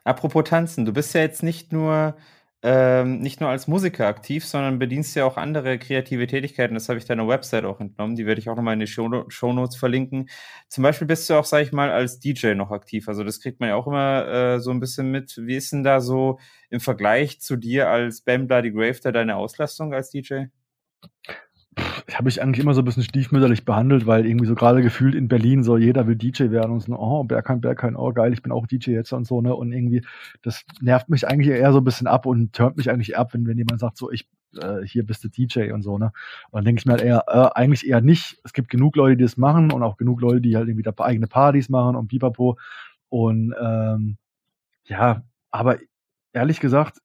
[0.05, 2.15] Apropos tanzen, du bist ja jetzt nicht nur
[2.67, 6.73] ähm, nicht nur als Musiker aktiv, sondern bedienst ja auch andere kreative Tätigkeiten.
[6.73, 8.17] Das habe ich deiner Website auch entnommen.
[8.17, 10.31] Die werde ich auch nochmal in die Show, Show Notes verlinken.
[10.69, 13.07] Zum Beispiel bist du auch, sag ich mal, als DJ noch aktiv.
[13.07, 15.37] Also das kriegt man ja auch immer äh, so ein bisschen mit.
[15.37, 16.39] Wie ist denn da so
[16.71, 20.45] im Vergleich zu dir als Bam Bloody Grave da deine Auslastung als DJ?
[22.13, 25.29] Habe ich eigentlich immer so ein bisschen stiefmütterlich behandelt, weil irgendwie so gerade gefühlt in
[25.29, 28.53] Berlin so jeder will DJ werden und so, oh, Bergheim, Bergheim, oh geil, ich bin
[28.53, 29.55] auch DJ jetzt und so, ne?
[29.55, 30.05] Und irgendwie,
[30.43, 33.47] das nervt mich eigentlich eher so ein bisschen ab und turnt mich eigentlich ab, wenn,
[33.47, 34.29] wenn jemand sagt, so, ich,
[34.61, 36.13] äh, hier bist du DJ und so, ne?
[36.51, 38.39] Und dann denke ich mir halt eher, äh, eigentlich eher nicht.
[38.45, 40.93] Es gibt genug Leute, die das machen und auch genug Leute, die halt irgendwie da
[40.99, 42.59] eigene Partys machen und pipapo.
[43.09, 44.19] Und ähm,
[44.87, 45.79] ja, aber
[46.35, 46.99] ehrlich gesagt,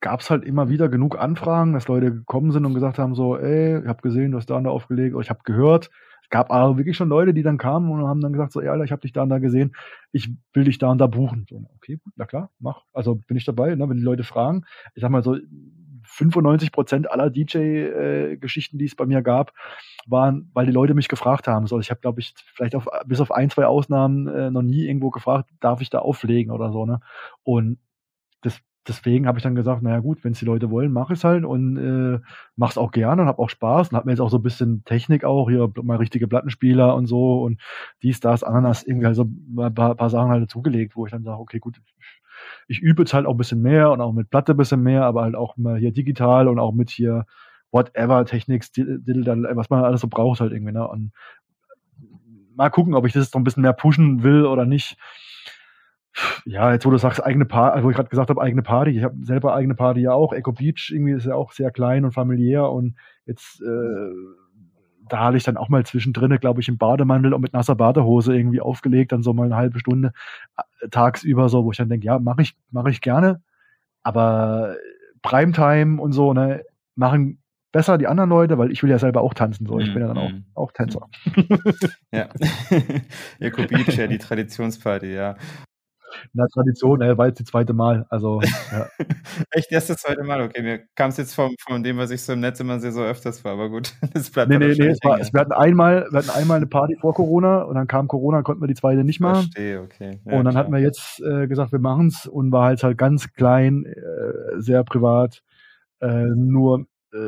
[0.00, 3.36] gab es halt immer wieder genug Anfragen, dass Leute gekommen sind und gesagt haben so,
[3.36, 5.90] ey, ich habe gesehen, du hast da und da aufgelegt, oder ich habe gehört.
[6.22, 8.68] Es gab aber wirklich schon Leute, die dann kamen und haben dann gesagt so, ey,
[8.68, 9.74] Alter, ich habe dich da und da gesehen,
[10.12, 11.46] ich will dich da und da buchen.
[11.48, 12.82] So, okay, gut, na klar, mach.
[12.92, 14.64] Also bin ich dabei, ne, wenn die Leute fragen.
[14.94, 15.36] Ich sag mal so,
[16.08, 19.52] 95 Prozent aller DJ-Geschichten, äh, die es bei mir gab,
[20.06, 21.66] waren, weil die Leute mich gefragt haben.
[21.66, 24.86] So, ich habe, glaube ich, vielleicht auf, bis auf ein, zwei Ausnahmen äh, noch nie
[24.86, 26.86] irgendwo gefragt, darf ich da auflegen oder so.
[26.86, 27.00] Ne?
[27.42, 27.78] Und
[28.40, 31.24] das deswegen habe ich dann gesagt, naja gut, wenn es die Leute wollen, mach es
[31.24, 32.20] halt und äh,
[32.56, 34.84] mach's auch gerne und hab auch Spaß und hab mir jetzt auch so ein bisschen
[34.84, 37.60] Technik auch, hier mal richtige Plattenspieler und so und
[38.02, 41.24] dies, das, Ananas, irgendwie halt so ein paar, paar Sachen halt dazugelegt, wo ich dann
[41.24, 41.80] sage, okay, gut,
[42.66, 45.04] ich übe jetzt halt auch ein bisschen mehr und auch mit Platte ein bisschen mehr,
[45.04, 47.26] aber halt auch mal hier digital und auch mit hier
[47.70, 50.86] whatever Technik, was man alles so braucht halt irgendwie, ne?
[50.86, 51.12] Und
[52.54, 54.96] mal gucken, ob ich das noch ein bisschen mehr pushen will oder nicht
[56.44, 59.04] ja, jetzt wo du sagst, eigene Party, wo ich gerade gesagt habe, eigene Party, ich
[59.04, 60.32] habe selber eigene Party ja auch.
[60.32, 62.96] Echo Beach irgendwie ist ja auch sehr klein und familiär und
[63.26, 64.12] jetzt äh,
[65.08, 68.36] da hatte ich dann auch mal zwischendrin, glaube ich, im Bademantel und mit nasser Badehose
[68.36, 70.12] irgendwie aufgelegt, dann so mal eine halbe Stunde
[70.56, 73.42] äh, tagsüber so, wo ich dann denke, ja, mache ich, mache ich gerne,
[74.02, 74.76] aber
[75.22, 76.62] Primetime und so, ne,
[76.94, 77.42] machen
[77.72, 79.78] besser die anderen Leute, weil ich will ja selber auch tanzen, so.
[79.78, 80.44] Ich bin ja dann auch, mhm.
[80.54, 81.08] auch Tänzer.
[82.10, 82.28] Ja.
[83.38, 85.36] Beach, ja, die Traditionsparty, ja
[86.32, 88.06] in der Tradition, er war jetzt die zweite Mal.
[88.08, 88.40] Also,
[88.72, 88.88] ja.
[89.50, 90.42] Echt erst das zweite Mal?
[90.42, 92.92] Okay, mir kam es jetzt von, von dem, was ich so im Netz immer sehe,
[92.92, 93.94] so öfters war, aber gut.
[94.14, 96.66] Das bleibt nee, nee, nee, es war, es, wir, hatten einmal, wir hatten einmal eine
[96.66, 99.42] Party vor Corona und dann kam Corona, konnten wir die zweite nicht machen.
[99.52, 100.20] Verstehe, okay.
[100.24, 100.64] Ja, und dann klar.
[100.64, 104.60] hatten wir jetzt äh, gesagt, wir machen es und war halt halt ganz klein, äh,
[104.60, 105.42] sehr privat.
[106.00, 107.18] Äh, nur, äh,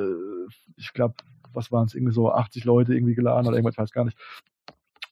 [0.77, 1.15] ich glaube,
[1.53, 4.19] was waren es, irgendwie so 80 Leute irgendwie geladen oder irgendwas, ich weiß gar nicht.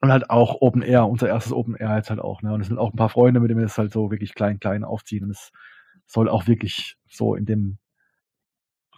[0.00, 2.52] Und halt auch Open Air, unser erstes Open Air jetzt halt auch, ne?
[2.52, 4.60] Und es sind auch ein paar Freunde, mit denen wir das halt so wirklich klein,
[4.60, 5.24] klein aufziehen.
[5.24, 5.50] Und es
[6.06, 7.78] soll auch wirklich so in dem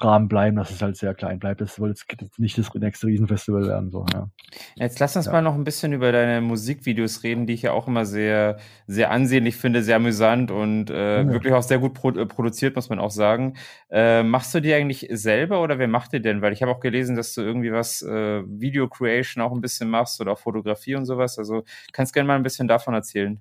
[0.03, 1.61] Rahmen bleiben, dass es halt sehr klein bleibt.
[1.61, 2.07] Das soll jetzt
[2.39, 3.91] nicht das nächste Riesenfestival werden.
[3.91, 4.31] So, ja.
[4.77, 5.33] Jetzt lass uns ja.
[5.33, 9.11] mal noch ein bisschen über deine Musikvideos reden, die ich ja auch immer sehr, sehr
[9.11, 11.29] ansehnlich finde, sehr amüsant und äh, ja.
[11.29, 13.55] wirklich auch sehr gut pro äh, produziert, muss man auch sagen.
[13.91, 16.43] Äh, machst du die eigentlich selber oder wer macht die denn?
[16.43, 19.91] Weil ich habe auch gelesen, dass du irgendwie was äh, Video Creation auch ein bisschen
[19.91, 21.39] machst oder auch Fotografie und sowas.
[21.39, 23.41] Also kannst gerne mal ein bisschen davon erzählen.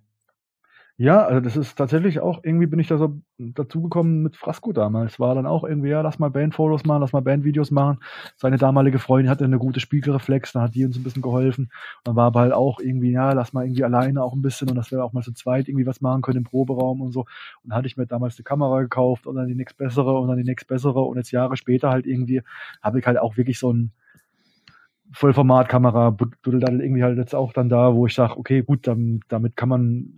[1.02, 5.18] Ja, also das ist tatsächlich auch, irgendwie bin ich da so dazugekommen mit Frasco damals.
[5.18, 8.00] War dann auch irgendwie, ja, lass mal Bandfotos machen, lass mal Bandvideos machen.
[8.36, 11.72] Seine damalige Freundin hatte eine gute Spiegelreflex, dann hat die uns ein bisschen geholfen.
[12.04, 14.76] Dann war aber halt auch irgendwie, ja, lass mal irgendwie alleine auch ein bisschen und
[14.76, 17.26] dass wir auch mal zu zweit irgendwie was machen können im Proberaum und so.
[17.64, 20.38] Und hatte ich mir damals eine Kamera gekauft und dann die nächst bessere und dann
[20.38, 22.42] die nächst bessere und jetzt Jahre später halt irgendwie
[22.82, 23.94] habe ich halt auch wirklich so ein
[25.12, 29.56] Vollformatkamera, Dudeldadel irgendwie halt jetzt auch dann da, wo ich sage, okay, gut, dann, damit
[29.56, 30.14] kann man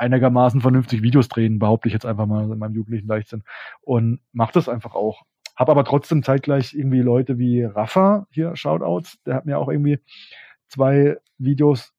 [0.00, 3.44] einigermaßen vernünftig Videos drehen, behaupte ich jetzt einfach mal in meinem jugendlichen Leichtsinn.
[3.82, 5.22] Und macht das einfach auch.
[5.56, 9.98] Hab aber trotzdem zeitgleich irgendwie Leute wie Rafa hier, Shoutouts, der hat mir auch irgendwie
[10.68, 11.92] zwei Videos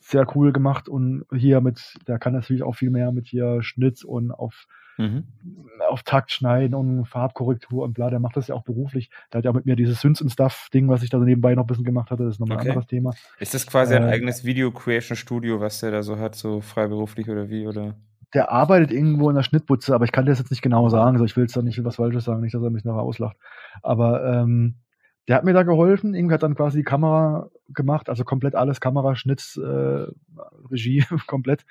[0.00, 4.04] sehr cool gemacht und hier mit, der kann natürlich auch viel mehr mit hier Schnitt
[4.04, 4.66] und auf
[4.98, 5.24] mhm.
[5.88, 9.10] auf Takt schneiden und Farbkorrektur und bla, der macht das ja auch beruflich.
[9.32, 11.64] Der hat ja auch mit mir dieses Synths und Stuff-Ding, was ich da nebenbei noch
[11.64, 12.66] ein bisschen gemacht hatte, das ist nochmal okay.
[12.66, 13.14] ein anderes Thema.
[13.38, 17.48] Ist das quasi äh, ein eigenes Video-Creation-Studio, was der da so hat, so freiberuflich oder
[17.48, 17.94] wie, oder?
[18.34, 21.16] der arbeitet irgendwo in der Schnittbutze, aber ich kann das jetzt nicht genau sagen.
[21.16, 23.36] Also ich will jetzt da nicht was Falsches sagen, nicht, dass er mich nachher auslacht.
[23.82, 24.74] Aber ähm,
[25.28, 26.14] der hat mir da geholfen.
[26.14, 30.06] Irgendwie hat dann quasi die Kamera gemacht, also komplett alles, Kameraschnitt, äh,
[30.70, 31.64] Regie, komplett.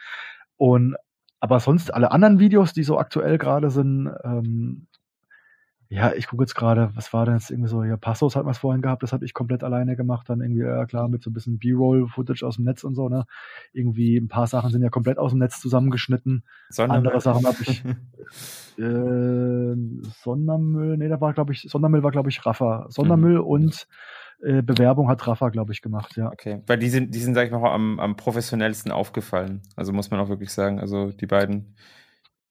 [0.58, 0.96] Und
[1.40, 4.88] aber sonst alle anderen Videos, die so aktuell gerade sind, ähm,
[5.90, 8.52] ja, ich gucke jetzt gerade, was war denn jetzt irgendwie so, ja, Passos hat man
[8.52, 11.30] es vorhin gehabt, das habe ich komplett alleine gemacht, dann irgendwie, ja klar, mit so
[11.30, 13.26] ein bisschen B-Roll-Footage aus dem Netz und so, ne?
[13.72, 16.44] Irgendwie ein paar Sachen sind ja komplett aus dem Netz zusammengeschnitten.
[16.70, 16.98] Sondermüll.
[16.98, 17.86] Andere Sachen habe ich
[18.78, 19.76] äh,
[20.24, 22.88] Sondermüll, nee, da war, glaube ich, Sondermüll war, glaube ich, Rafa.
[22.90, 23.46] Sondermüll mhm.
[23.46, 23.88] und
[24.42, 26.32] äh, Bewerbung hat Rafa, glaube ich, gemacht, ja.
[26.32, 29.62] Okay, weil die sind, die sind, sag ich mal, am, am professionellsten aufgefallen.
[29.76, 31.76] Also muss man auch wirklich sagen, also die beiden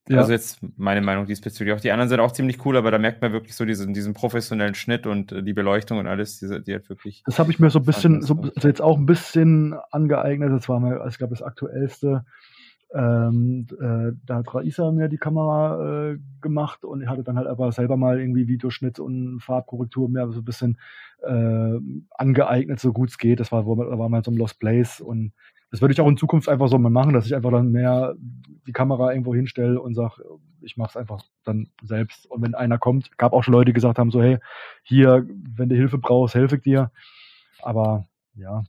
[0.09, 0.19] ja.
[0.19, 1.75] Also jetzt meine Meinung diesbezüglich.
[1.75, 4.15] Auch die anderen sind auch ziemlich cool, aber da merkt man wirklich so diesen, diesen
[4.15, 7.25] professionellen Schnitt und äh, die Beleuchtung und alles, die, die hat wirklich.
[7.27, 10.53] Das habe ich mir so ein bisschen, so, also jetzt auch ein bisschen angeeignet.
[10.53, 12.25] Das war mal, ich glaube, das aktuellste.
[12.95, 17.49] Ähm, äh, da hat Raisa mir die Kamera äh, gemacht und ich hatte dann halt
[17.49, 20.79] aber selber mal irgendwie Videoschnitt und Farbkorrektur mehr so ein bisschen
[21.23, 21.79] äh,
[22.11, 23.41] angeeignet, so gut es geht.
[23.41, 25.33] Das war, wo, war mal so ein Lost Place und
[25.71, 28.15] das würde ich auch in Zukunft einfach so mal machen, dass ich einfach dann mehr
[28.67, 30.23] die Kamera irgendwo hinstelle und sage,
[30.61, 32.27] ich mache es einfach dann selbst.
[32.27, 34.39] Und wenn einer kommt, gab auch schon Leute, die gesagt haben, so, hey,
[34.85, 36.93] hier, wenn du Hilfe brauchst, helfe ich dir.
[37.63, 38.63] Aber ja,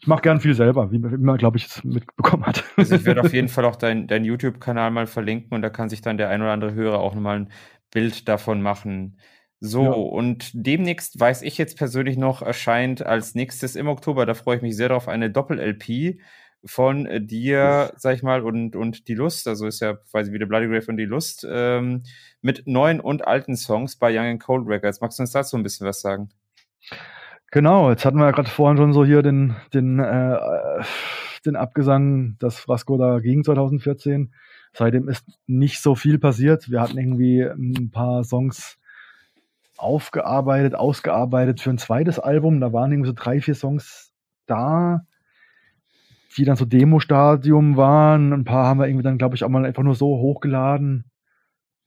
[0.00, 2.64] ich mache gern viel selber, wie, man, glaube ich, es mitbekommen hat.
[2.76, 5.88] Also ich werde auf jeden Fall auch deinen dein YouTube-Kanal mal verlinken und da kann
[5.88, 7.52] sich dann der ein oder andere Hörer auch nochmal ein
[7.90, 9.18] Bild davon machen.
[9.60, 9.90] So, ja.
[9.90, 14.62] und demnächst weiß ich jetzt persönlich noch, erscheint als nächstes im Oktober, da freue ich
[14.62, 16.20] mich sehr drauf, eine Doppel-LP
[16.64, 20.46] von dir, sag ich mal, und, und die Lust, also ist ja quasi wie der
[20.46, 22.04] Bloody Grave und die Lust, ähm,
[22.40, 25.00] mit neuen und alten Songs bei Young and Cold Records.
[25.00, 26.30] Magst du uns dazu ein bisschen was sagen?
[27.50, 30.36] Genau, jetzt hatten wir ja gerade vorhin schon so hier den, den, äh,
[31.46, 34.34] den Abgesang, dass Frasco da ging 2014.
[34.74, 36.70] Seitdem ist nicht so viel passiert.
[36.70, 38.78] Wir hatten irgendwie ein paar Songs
[39.78, 42.60] aufgearbeitet, ausgearbeitet für ein zweites Album.
[42.60, 44.12] Da waren irgendwie so drei, vier Songs
[44.46, 45.06] da,
[46.36, 48.34] die dann so Demo-Stadium waren.
[48.34, 51.04] Ein paar haben wir irgendwie dann, glaube ich, auch mal einfach nur so hochgeladen.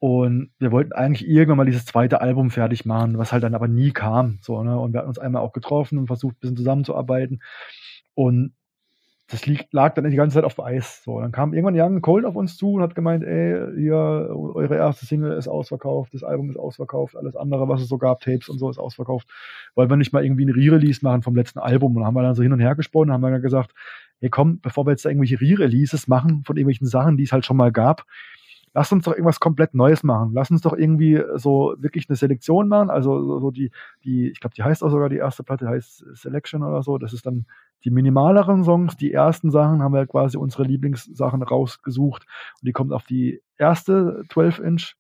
[0.01, 3.67] Und wir wollten eigentlich irgendwann mal dieses zweite Album fertig machen, was halt dann aber
[3.67, 4.39] nie kam.
[4.41, 4.79] So, ne?
[4.79, 7.43] Und wir hatten uns einmal auch getroffen und versucht, ein bisschen zusammenzuarbeiten.
[8.15, 8.55] Und
[9.27, 11.03] das lag dann die ganze Zeit auf Eis.
[11.03, 14.75] So, dann kam irgendwann Young Cold auf uns zu und hat gemeint, ey, hier, eure
[14.75, 18.49] erste Single ist ausverkauft, das Album ist ausverkauft, alles andere, was es so gab, Tapes
[18.49, 19.29] und so ist ausverkauft.
[19.75, 21.95] Wollen wir nicht mal irgendwie ein Re-Release machen vom letzten Album?
[21.95, 23.75] Und haben wir dann so hin und her gesponnen, haben wir dann gesagt,
[24.19, 27.45] hey komm, bevor wir jetzt da irgendwelche Re-Releases machen von irgendwelchen Sachen, die es halt
[27.45, 28.07] schon mal gab,
[28.73, 30.31] lass uns doch irgendwas komplett Neues machen.
[30.33, 32.89] Lass uns doch irgendwie so wirklich eine Selektion machen.
[32.89, 33.71] Also so die,
[34.03, 36.97] die, ich glaube, die heißt auch sogar die erste Platte heißt Selection oder so.
[36.97, 37.45] Das ist dann
[37.83, 38.95] die minimaleren Songs.
[38.97, 42.25] Die ersten Sachen haben wir quasi unsere Lieblingssachen rausgesucht
[42.61, 44.93] und die kommt auf die erste 12 Inch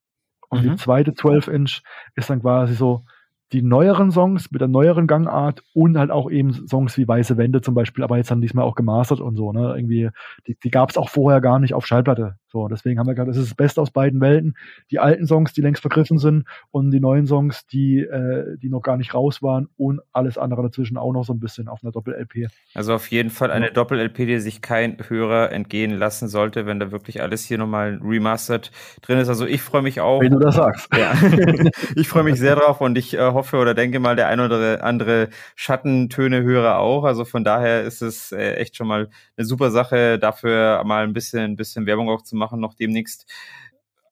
[0.49, 0.71] und mhm.
[0.71, 1.81] die zweite 12 Inch
[2.15, 3.05] ist dann quasi so
[3.53, 7.61] die neueren Songs mit der neueren Gangart und halt auch eben Songs wie Weiße Wände
[7.61, 9.73] zum Beispiel, aber jetzt haben diesmal auch gemastert und so, ne?
[9.75, 10.09] Irgendwie,
[10.47, 12.37] die, die gab es auch vorher gar nicht auf Schallplatte.
[12.51, 14.55] So, deswegen haben wir gesagt, das ist das Beste aus beiden Welten.
[14.91, 18.81] Die alten Songs, die längst vergriffen sind und die neuen Songs, die, äh, die noch
[18.81, 21.93] gar nicht raus waren und alles andere dazwischen auch noch so ein bisschen auf einer
[21.93, 22.49] Doppel-LP.
[22.73, 23.71] Also auf jeden Fall eine ja.
[23.71, 28.69] Doppel-LP, die sich kein Hörer entgehen lassen sollte, wenn da wirklich alles hier nochmal remastered
[29.01, 29.29] drin ist.
[29.29, 30.19] Also ich freue mich auch.
[30.19, 30.89] Wenn du das sagst.
[30.93, 31.13] Ja.
[31.95, 34.83] ich freue mich sehr drauf und ich äh, hoffe oder denke mal, der ein oder
[34.83, 37.05] andere Schattentöne-Hörer auch.
[37.05, 41.13] Also von daher ist es äh, echt schon mal eine super Sache, dafür mal ein
[41.13, 43.29] bisschen, ein bisschen Werbung auch zu machen, noch demnächst.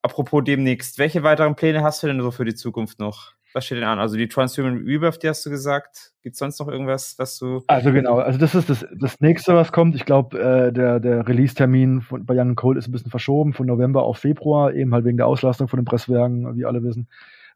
[0.01, 3.33] Apropos demnächst, welche weiteren Pläne hast du denn so für die Zukunft noch?
[3.53, 3.99] Was steht denn an?
[3.99, 6.13] Also die Transhuman Rebirth, die hast du gesagt.
[6.21, 7.63] Gibt es sonst noch irgendwas, was du.
[7.65, 9.95] Also genau, also das ist das, das nächste, was kommt.
[9.95, 14.03] Ich glaube, äh, der, der Release-Termin bei Young Cole ist ein bisschen verschoben von November
[14.03, 17.07] auf Februar, eben halt wegen der Auslastung von den Presswerken, wie alle wissen.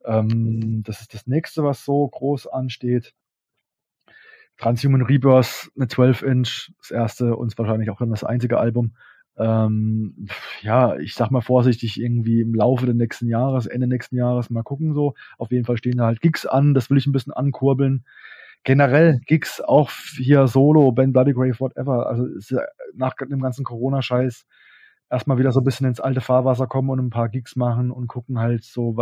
[0.03, 3.13] Ähm, das ist das nächste, was so groß ansteht.
[4.57, 8.95] Transhuman Rebirth, eine 12-Inch, das erste und wahrscheinlich auch dann das einzige Album.
[9.37, 10.27] Ähm,
[10.61, 14.63] ja, ich sag mal vorsichtig, irgendwie im Laufe des nächsten Jahres, Ende nächsten Jahres mal
[14.63, 15.15] gucken so.
[15.37, 18.05] Auf jeden Fall stehen da halt Gigs an, das will ich ein bisschen ankurbeln.
[18.63, 22.07] Generell Gigs auch hier Solo, Ben Bloody Grave, whatever.
[22.07, 22.27] Also
[22.93, 24.45] nach dem ganzen Corona-Scheiß
[25.13, 28.07] erstmal wieder so ein bisschen ins alte Fahrwasser kommen und ein paar Gigs machen und
[28.07, 28.97] gucken halt so,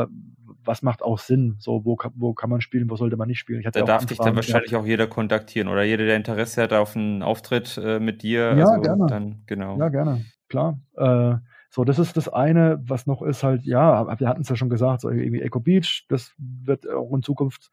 [0.63, 1.55] was macht auch Sinn?
[1.59, 3.63] So, wo, wo kann man spielen, wo sollte man nicht spielen?
[3.63, 7.23] da darf dich dann wahrscheinlich auch jeder kontaktieren oder jeder, der Interesse hat auf einen
[7.23, 8.55] Auftritt äh, mit dir.
[8.55, 9.05] Ja, also, gerne.
[9.07, 9.77] Dann, genau.
[9.79, 10.79] Ja, gerne, klar.
[10.95, 11.35] Äh,
[11.69, 14.69] so, das ist das eine, was noch ist halt, ja, wir hatten es ja schon
[14.69, 17.71] gesagt, so irgendwie Eco Beach, das wird auch in Zukunft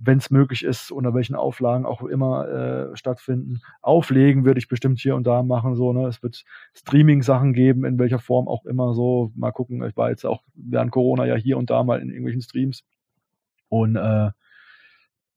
[0.00, 3.60] wenn es möglich ist, unter welchen Auflagen auch immer äh, stattfinden.
[3.82, 6.06] Auflegen würde ich bestimmt hier und da machen, so, ne?
[6.06, 6.44] Es wird
[6.74, 9.32] Streaming-Sachen geben, in welcher Form auch immer so.
[9.34, 12.42] Mal gucken, ich war jetzt auch während Corona ja hier und da mal in irgendwelchen
[12.42, 12.84] Streams.
[13.68, 14.30] Und äh,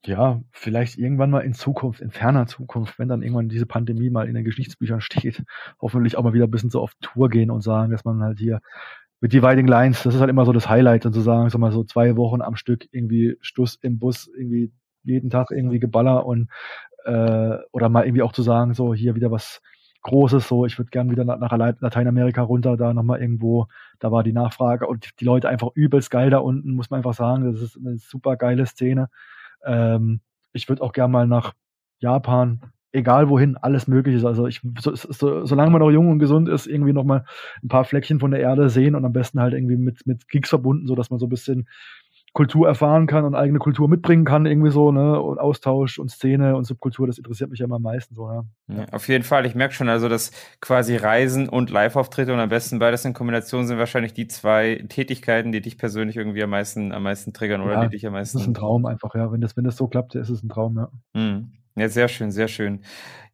[0.04, 4.28] ja, vielleicht irgendwann mal in Zukunft, in ferner Zukunft, wenn dann irgendwann diese Pandemie mal
[4.28, 5.44] in den Geschichtsbüchern steht,
[5.80, 8.38] hoffentlich auch mal wieder ein bisschen so auf Tour gehen und sagen, dass man halt
[8.38, 8.60] hier
[9.22, 12.16] mit Dividing Lines, das ist halt immer so das Highlight, sozusagen, so mal so zwei
[12.16, 14.72] Wochen am Stück irgendwie Stuss im Bus, irgendwie
[15.04, 16.50] jeden Tag irgendwie Geballer und
[17.04, 19.62] äh, oder mal irgendwie auch zu sagen, so hier wieder was
[20.02, 23.68] Großes, so ich würde gern wieder nach, nach Lateinamerika runter, da nochmal irgendwo,
[24.00, 27.14] da war die Nachfrage und die Leute einfach übelst geil da unten, muss man einfach
[27.14, 29.08] sagen, das ist eine super geile Szene.
[29.64, 30.20] Ähm,
[30.52, 31.52] ich würde auch gern mal nach
[32.00, 34.24] Japan, egal wohin, alles möglich ist.
[34.24, 37.24] Also ich, so, so, solange man noch jung und gesund ist, irgendwie noch mal
[37.62, 40.50] ein paar Fleckchen von der Erde sehen und am besten halt irgendwie mit, mit Gigs
[40.50, 41.68] verbunden, so dass man so ein bisschen
[42.34, 45.20] Kultur erfahren kann und eigene Kultur mitbringen kann, irgendwie so, ne?
[45.20, 48.44] Und Austausch und Szene und Subkultur, das interessiert mich ja immer am meisten so, ja.
[48.68, 52.48] ja auf jeden Fall, ich merke schon, also dass quasi Reisen und Live-Auftritte und am
[52.48, 56.92] besten beides in Kombination sind wahrscheinlich die zwei Tätigkeiten, die dich persönlich irgendwie am meisten,
[56.92, 58.38] am meisten triggern oder ja, die dich am meisten.
[58.38, 59.30] Das ist ein Traum einfach, ja.
[59.30, 60.88] Wenn das, wenn das so klappt, ist es ein Traum, ja.
[61.12, 61.52] Mhm.
[61.76, 62.82] Ja, sehr schön, sehr schön.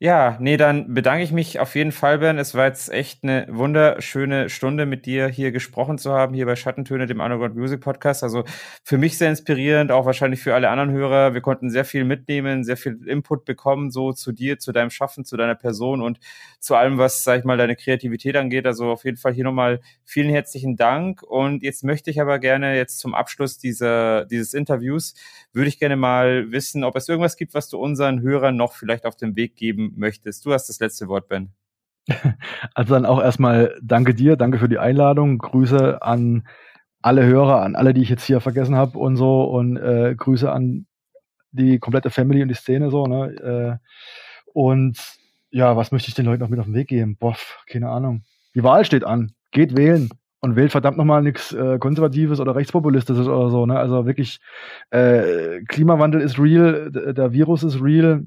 [0.01, 2.39] Ja, nee, dann bedanke ich mich auf jeden Fall, Ben.
[2.39, 6.55] Es war jetzt echt eine wunderschöne Stunde mit dir hier gesprochen zu haben, hier bei
[6.55, 8.23] Schattentöne, dem Underground Music Podcast.
[8.23, 8.45] Also
[8.85, 11.35] für mich sehr inspirierend, auch wahrscheinlich für alle anderen Hörer.
[11.35, 15.25] Wir konnten sehr viel mitnehmen, sehr viel Input bekommen, so zu dir, zu deinem Schaffen,
[15.25, 16.21] zu deiner Person und
[16.61, 18.67] zu allem, was, sag ich mal, deine Kreativität angeht.
[18.67, 21.25] Also auf jeden Fall hier nochmal vielen herzlichen Dank.
[21.25, 25.15] Und jetzt möchte ich aber gerne jetzt zum Abschluss dieser, dieses Interviews,
[25.53, 29.07] würde ich gerne mal wissen, ob es irgendwas gibt, was du unseren Hörern noch vielleicht
[29.07, 30.45] auf den Weg geben möchtest.
[30.47, 31.53] Du hast das letzte Wort, Ben.
[32.75, 36.47] Also dann auch erstmal danke dir, danke für die Einladung, Grüße an
[37.03, 40.51] alle Hörer, an alle, die ich jetzt hier vergessen habe und so und äh, Grüße
[40.51, 40.87] an
[41.53, 43.81] die komplette Family und die Szene so, ne?
[43.83, 43.89] Äh,
[44.53, 44.99] und
[45.51, 47.17] ja, was möchte ich den Leuten noch mit auf den Weg geben?
[47.17, 47.37] Boah,
[47.67, 48.25] keine Ahnung.
[48.55, 49.33] Die Wahl steht an.
[49.51, 50.11] Geht wählen
[50.41, 53.67] und wählt verdammt nochmal nichts äh, Konservatives oder Rechtspopulistisches oder so.
[53.67, 53.79] Ne?
[53.79, 54.41] Also wirklich,
[54.91, 58.25] äh, Klimawandel ist real, der Virus ist real.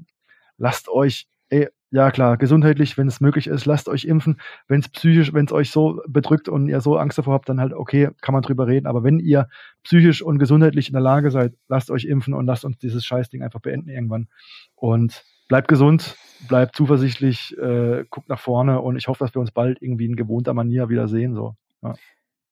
[0.58, 4.40] Lasst euch, ey, ja klar, gesundheitlich, wenn es möglich ist, lasst euch impfen.
[4.66, 7.60] Wenn es psychisch, wenn es euch so bedrückt und ihr so Angst davor habt, dann
[7.60, 8.86] halt okay, kann man drüber reden.
[8.86, 9.48] Aber wenn ihr
[9.82, 13.42] psychisch und gesundheitlich in der Lage seid, lasst euch impfen und lasst uns dieses Scheißding
[13.42, 14.28] einfach beenden irgendwann.
[14.74, 16.16] Und bleibt gesund,
[16.48, 20.16] bleibt zuversichtlich, äh, guckt nach vorne und ich hoffe, dass wir uns bald irgendwie in
[20.16, 21.34] gewohnter Manier wieder sehen.
[21.34, 21.56] So.
[21.82, 21.94] Ja.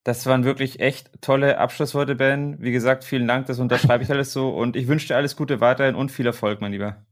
[0.04, 2.56] Das waren wirklich echt tolle Abschlussworte, Ben.
[2.60, 5.60] Wie gesagt, vielen Dank, das unterschreibe ich alles so und ich wünsche dir alles Gute
[5.60, 7.04] weiterhin und viel Erfolg, mein Lieber.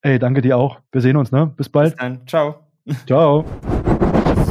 [0.00, 0.80] Ey, danke dir auch.
[0.92, 1.46] Wir sehen uns, ne?
[1.46, 1.92] Bis bald.
[1.92, 2.26] Bis dann.
[2.26, 2.60] Ciao.
[3.06, 3.44] Ciao.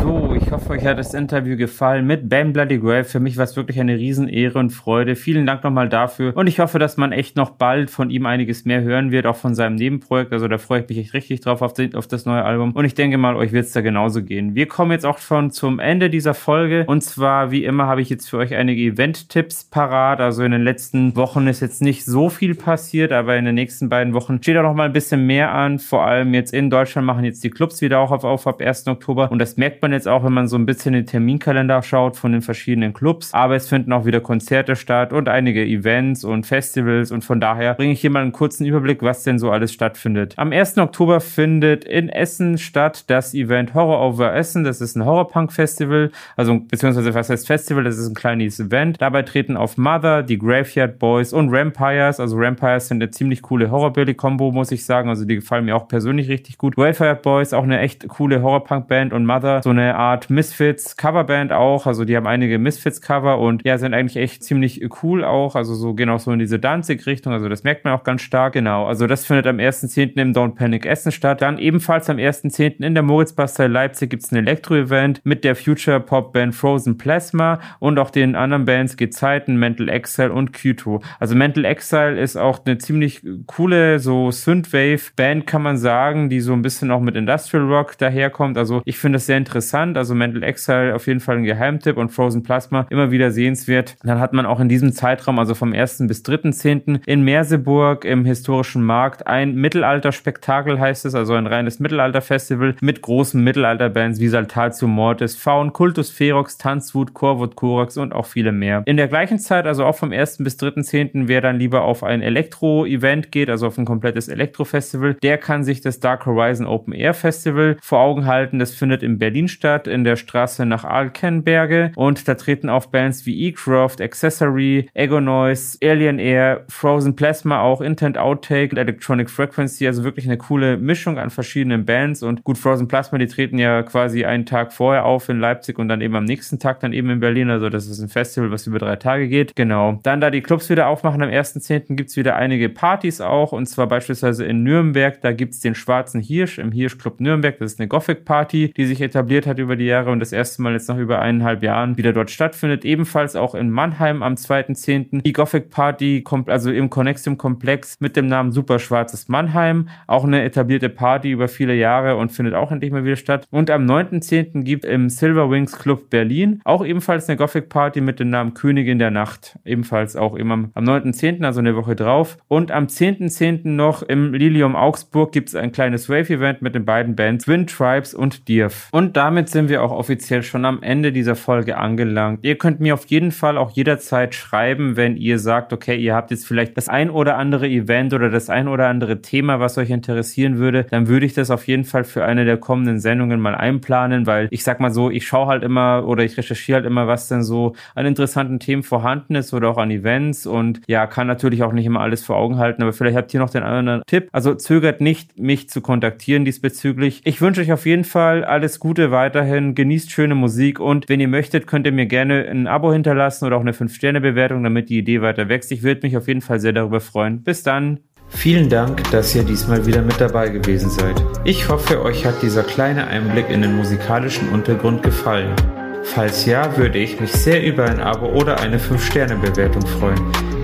[0.04, 3.06] So, ich hoffe, euch hat das Interview gefallen mit Ben Bloody Grave.
[3.06, 5.16] Für mich war es wirklich eine Riesenehre und Freude.
[5.16, 6.36] Vielen Dank nochmal dafür.
[6.36, 9.38] Und ich hoffe, dass man echt noch bald von ihm einiges mehr hören wird, auch
[9.38, 10.34] von seinem Nebenprojekt.
[10.34, 12.74] Also da freue ich mich echt richtig drauf auf, die, auf das neue Album.
[12.74, 14.56] Und ich denke mal, euch wird es da genauso gehen.
[14.56, 16.84] Wir kommen jetzt auch schon zum Ende dieser Folge.
[16.86, 20.20] Und zwar, wie immer, habe ich jetzt für euch einige Event-Tipps parat.
[20.20, 23.88] Also in den letzten Wochen ist jetzt nicht so viel passiert, aber in den nächsten
[23.88, 25.80] beiden Wochen steht auch noch mal ein bisschen mehr an.
[25.80, 28.86] Vor allem jetzt in Deutschland machen jetzt die Clubs wieder auch auf, auf ab 1.
[28.88, 29.32] Oktober.
[29.32, 32.32] Und das merkt man jetzt auch, wenn man so ein bisschen den Terminkalender schaut von
[32.32, 33.34] den verschiedenen Clubs.
[33.34, 37.12] Aber es finden auch wieder Konzerte statt und einige Events und Festivals.
[37.12, 40.34] Und von daher bringe ich hier mal einen kurzen Überblick, was denn so alles stattfindet.
[40.38, 40.78] Am 1.
[40.78, 44.64] Oktober findet in Essen statt das Event Horror Over Essen.
[44.64, 46.12] Das ist ein Horrorpunk-Festival.
[46.36, 47.84] Also, beziehungsweise was heißt Festival?
[47.84, 49.02] Das ist ein kleines Event.
[49.02, 52.20] Dabei treten auf Mother, die Graveyard Boys und Rampires.
[52.20, 55.10] Also Rampires sind eine ziemlich coole Horrorbilly-Kombo, muss ich sagen.
[55.10, 56.76] Also die gefallen mir auch persönlich richtig gut.
[56.76, 61.86] Graveyard Boys, auch eine echt coole Horrorpunk-Band und Mother, so eine Art Misfits Coverband auch.
[61.86, 65.56] Also die haben einige Misfits Cover und ja, sind eigentlich echt ziemlich cool auch.
[65.56, 67.34] Also so gehen auch so in diese Danzig-Richtung.
[67.34, 68.54] Also das merkt man auch ganz stark.
[68.54, 68.86] Genau.
[68.86, 70.20] Also das findet am 1.10.
[70.20, 71.42] im Don't Panic Essen statt.
[71.42, 72.84] Dann ebenfalls am 1.10.
[72.84, 77.60] in der Moritzbastei Leipzig gibt es ein Elektro-Event mit der Future Pop Band Frozen Plasma
[77.80, 81.02] und auch den anderen Bands Gezeiten, Mental Exile und Kyto.
[81.20, 86.54] Also Mental Exile ist auch eine ziemlich coole so Synthwave-Band, kann man sagen, die so
[86.54, 88.58] ein bisschen auch mit Industrial Rock daherkommt.
[88.58, 89.73] Also ich finde das sehr interessant.
[89.74, 93.96] Also Mental Exile auf jeden Fall ein Geheimtipp und Frozen Plasma immer wieder sehenswert.
[94.04, 96.04] Dann hat man auch in diesem Zeitraum, also vom 1.
[96.08, 97.02] bis 3.10.
[97.06, 103.44] in Merseburg im historischen Markt ein Mittelalterspektakel heißt es, also ein reines Mittelalterfestival mit großen
[103.44, 108.84] Mittelalterbands wie Saltatio Mortis, Faun, Kultus Ferox, Tanzwut, Corvut Corax und auch viele mehr.
[108.86, 110.38] In der gleichen Zeit, also auch vom 1.
[110.40, 115.38] bis 3.10., wer dann lieber auf ein Elektro-Event geht, also auf ein komplettes Elektro-Festival, der
[115.38, 118.60] kann sich das Dark Horizon Open Air Festival vor Augen halten.
[118.60, 121.92] Das findet in Berlin statt, in der Straße nach Alkenberge.
[121.96, 127.82] Und da treten auf Bands wie E-Croft, Accessory, Ego Noise, Alien Air, Frozen Plasma auch,
[127.82, 132.24] Intent Outtake, Electronic Frequency, also wirklich eine coole Mischung an verschiedenen Bands.
[132.24, 135.88] Und gut, Frozen Plasma, die treten ja quasi einen Tag vorher auf in Leipzig und
[135.88, 137.50] dann eben am nächsten Tag dann eben in Berlin.
[137.50, 139.56] Also das ist ein Festival, was über drei Tage geht.
[139.56, 140.00] Genau.
[140.04, 141.96] Dann da die Clubs wieder aufmachen am 1.10.
[141.96, 143.52] gibt's wieder einige Partys auch.
[143.52, 147.58] Und zwar beispielsweise in Nürnberg, da gibt's den Schwarzen Hirsch im Hirschclub Nürnberg.
[147.60, 150.74] Das ist eine Gothic-Party, die sich etabliert hat über die Jahre und das erste Mal
[150.74, 152.84] jetzt nach über eineinhalb Jahren wieder dort stattfindet.
[152.84, 155.22] Ebenfalls auch in Mannheim am 2.10.
[155.22, 159.88] die Gothic-Party, also im Connexium-Komplex mit dem Namen Super Schwarzes Mannheim.
[160.08, 163.46] Auch eine etablierte Party über viele Jahre und findet auch endlich mal wieder statt.
[163.52, 164.64] Und am 9.10.
[164.64, 169.12] gibt im Silver Wings Club Berlin auch ebenfalls eine Gothic-Party mit dem Namen Königin der
[169.12, 169.60] Nacht.
[169.64, 172.38] Ebenfalls auch immer am 9.10., also eine Woche drauf.
[172.48, 173.68] Und am 10.10.
[173.70, 178.14] noch im Lilium Augsburg gibt es ein kleines Wave-Event mit den beiden Bands Twin Tribes
[178.14, 178.88] und Dirf.
[178.92, 182.40] Und damit sind wir auch offiziell schon am Ende dieser Folge angelangt.
[182.44, 186.32] Ihr könnt mir auf jeden Fall auch jederzeit schreiben, wenn ihr sagt, okay, ihr habt
[186.32, 189.90] jetzt vielleicht das ein oder andere Event oder das ein oder andere Thema, was euch
[189.90, 193.56] interessieren würde, dann würde ich das auf jeden Fall für eine der kommenden Sendungen mal
[193.56, 197.08] einplanen, weil ich sag mal so, ich schaue halt immer oder ich recherchiere halt immer,
[197.08, 201.28] was denn so an interessanten Themen vorhanden ist oder auch an Events und ja, kann
[201.28, 204.04] natürlich auch nicht immer alles vor Augen halten, aber vielleicht habt ihr noch den anderen
[204.08, 204.30] Tipp.
[204.32, 207.22] Also zögert nicht, mich zu kontaktieren diesbezüglich.
[207.26, 211.30] Ich wünsche euch auf jeden Fall alles Gute weiterhin, genießt schöne Musik und wenn ihr
[211.30, 215.22] möchtet, könnt ihr mir gerne ein Abo hinterlassen oder auch eine 5-Sterne-Bewertung, damit die Idee
[215.22, 215.72] weiter wächst.
[215.72, 217.42] Ich würde mich auf jeden Fall sehr darüber freuen.
[217.42, 218.00] Bis dann.
[218.28, 221.24] Vielen Dank, dass ihr diesmal wieder mit dabei gewesen seid.
[221.46, 225.56] Ich hoffe, euch hat dieser kleine Einblick in den musikalischen Untergrund gefallen.
[226.04, 230.20] Falls ja, würde ich mich sehr über ein Abo oder eine 5-Sterne-Bewertung freuen.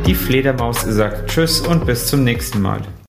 [0.06, 2.82] Die Fledermaus sagt Tschüss und bis zum nächsten Mal.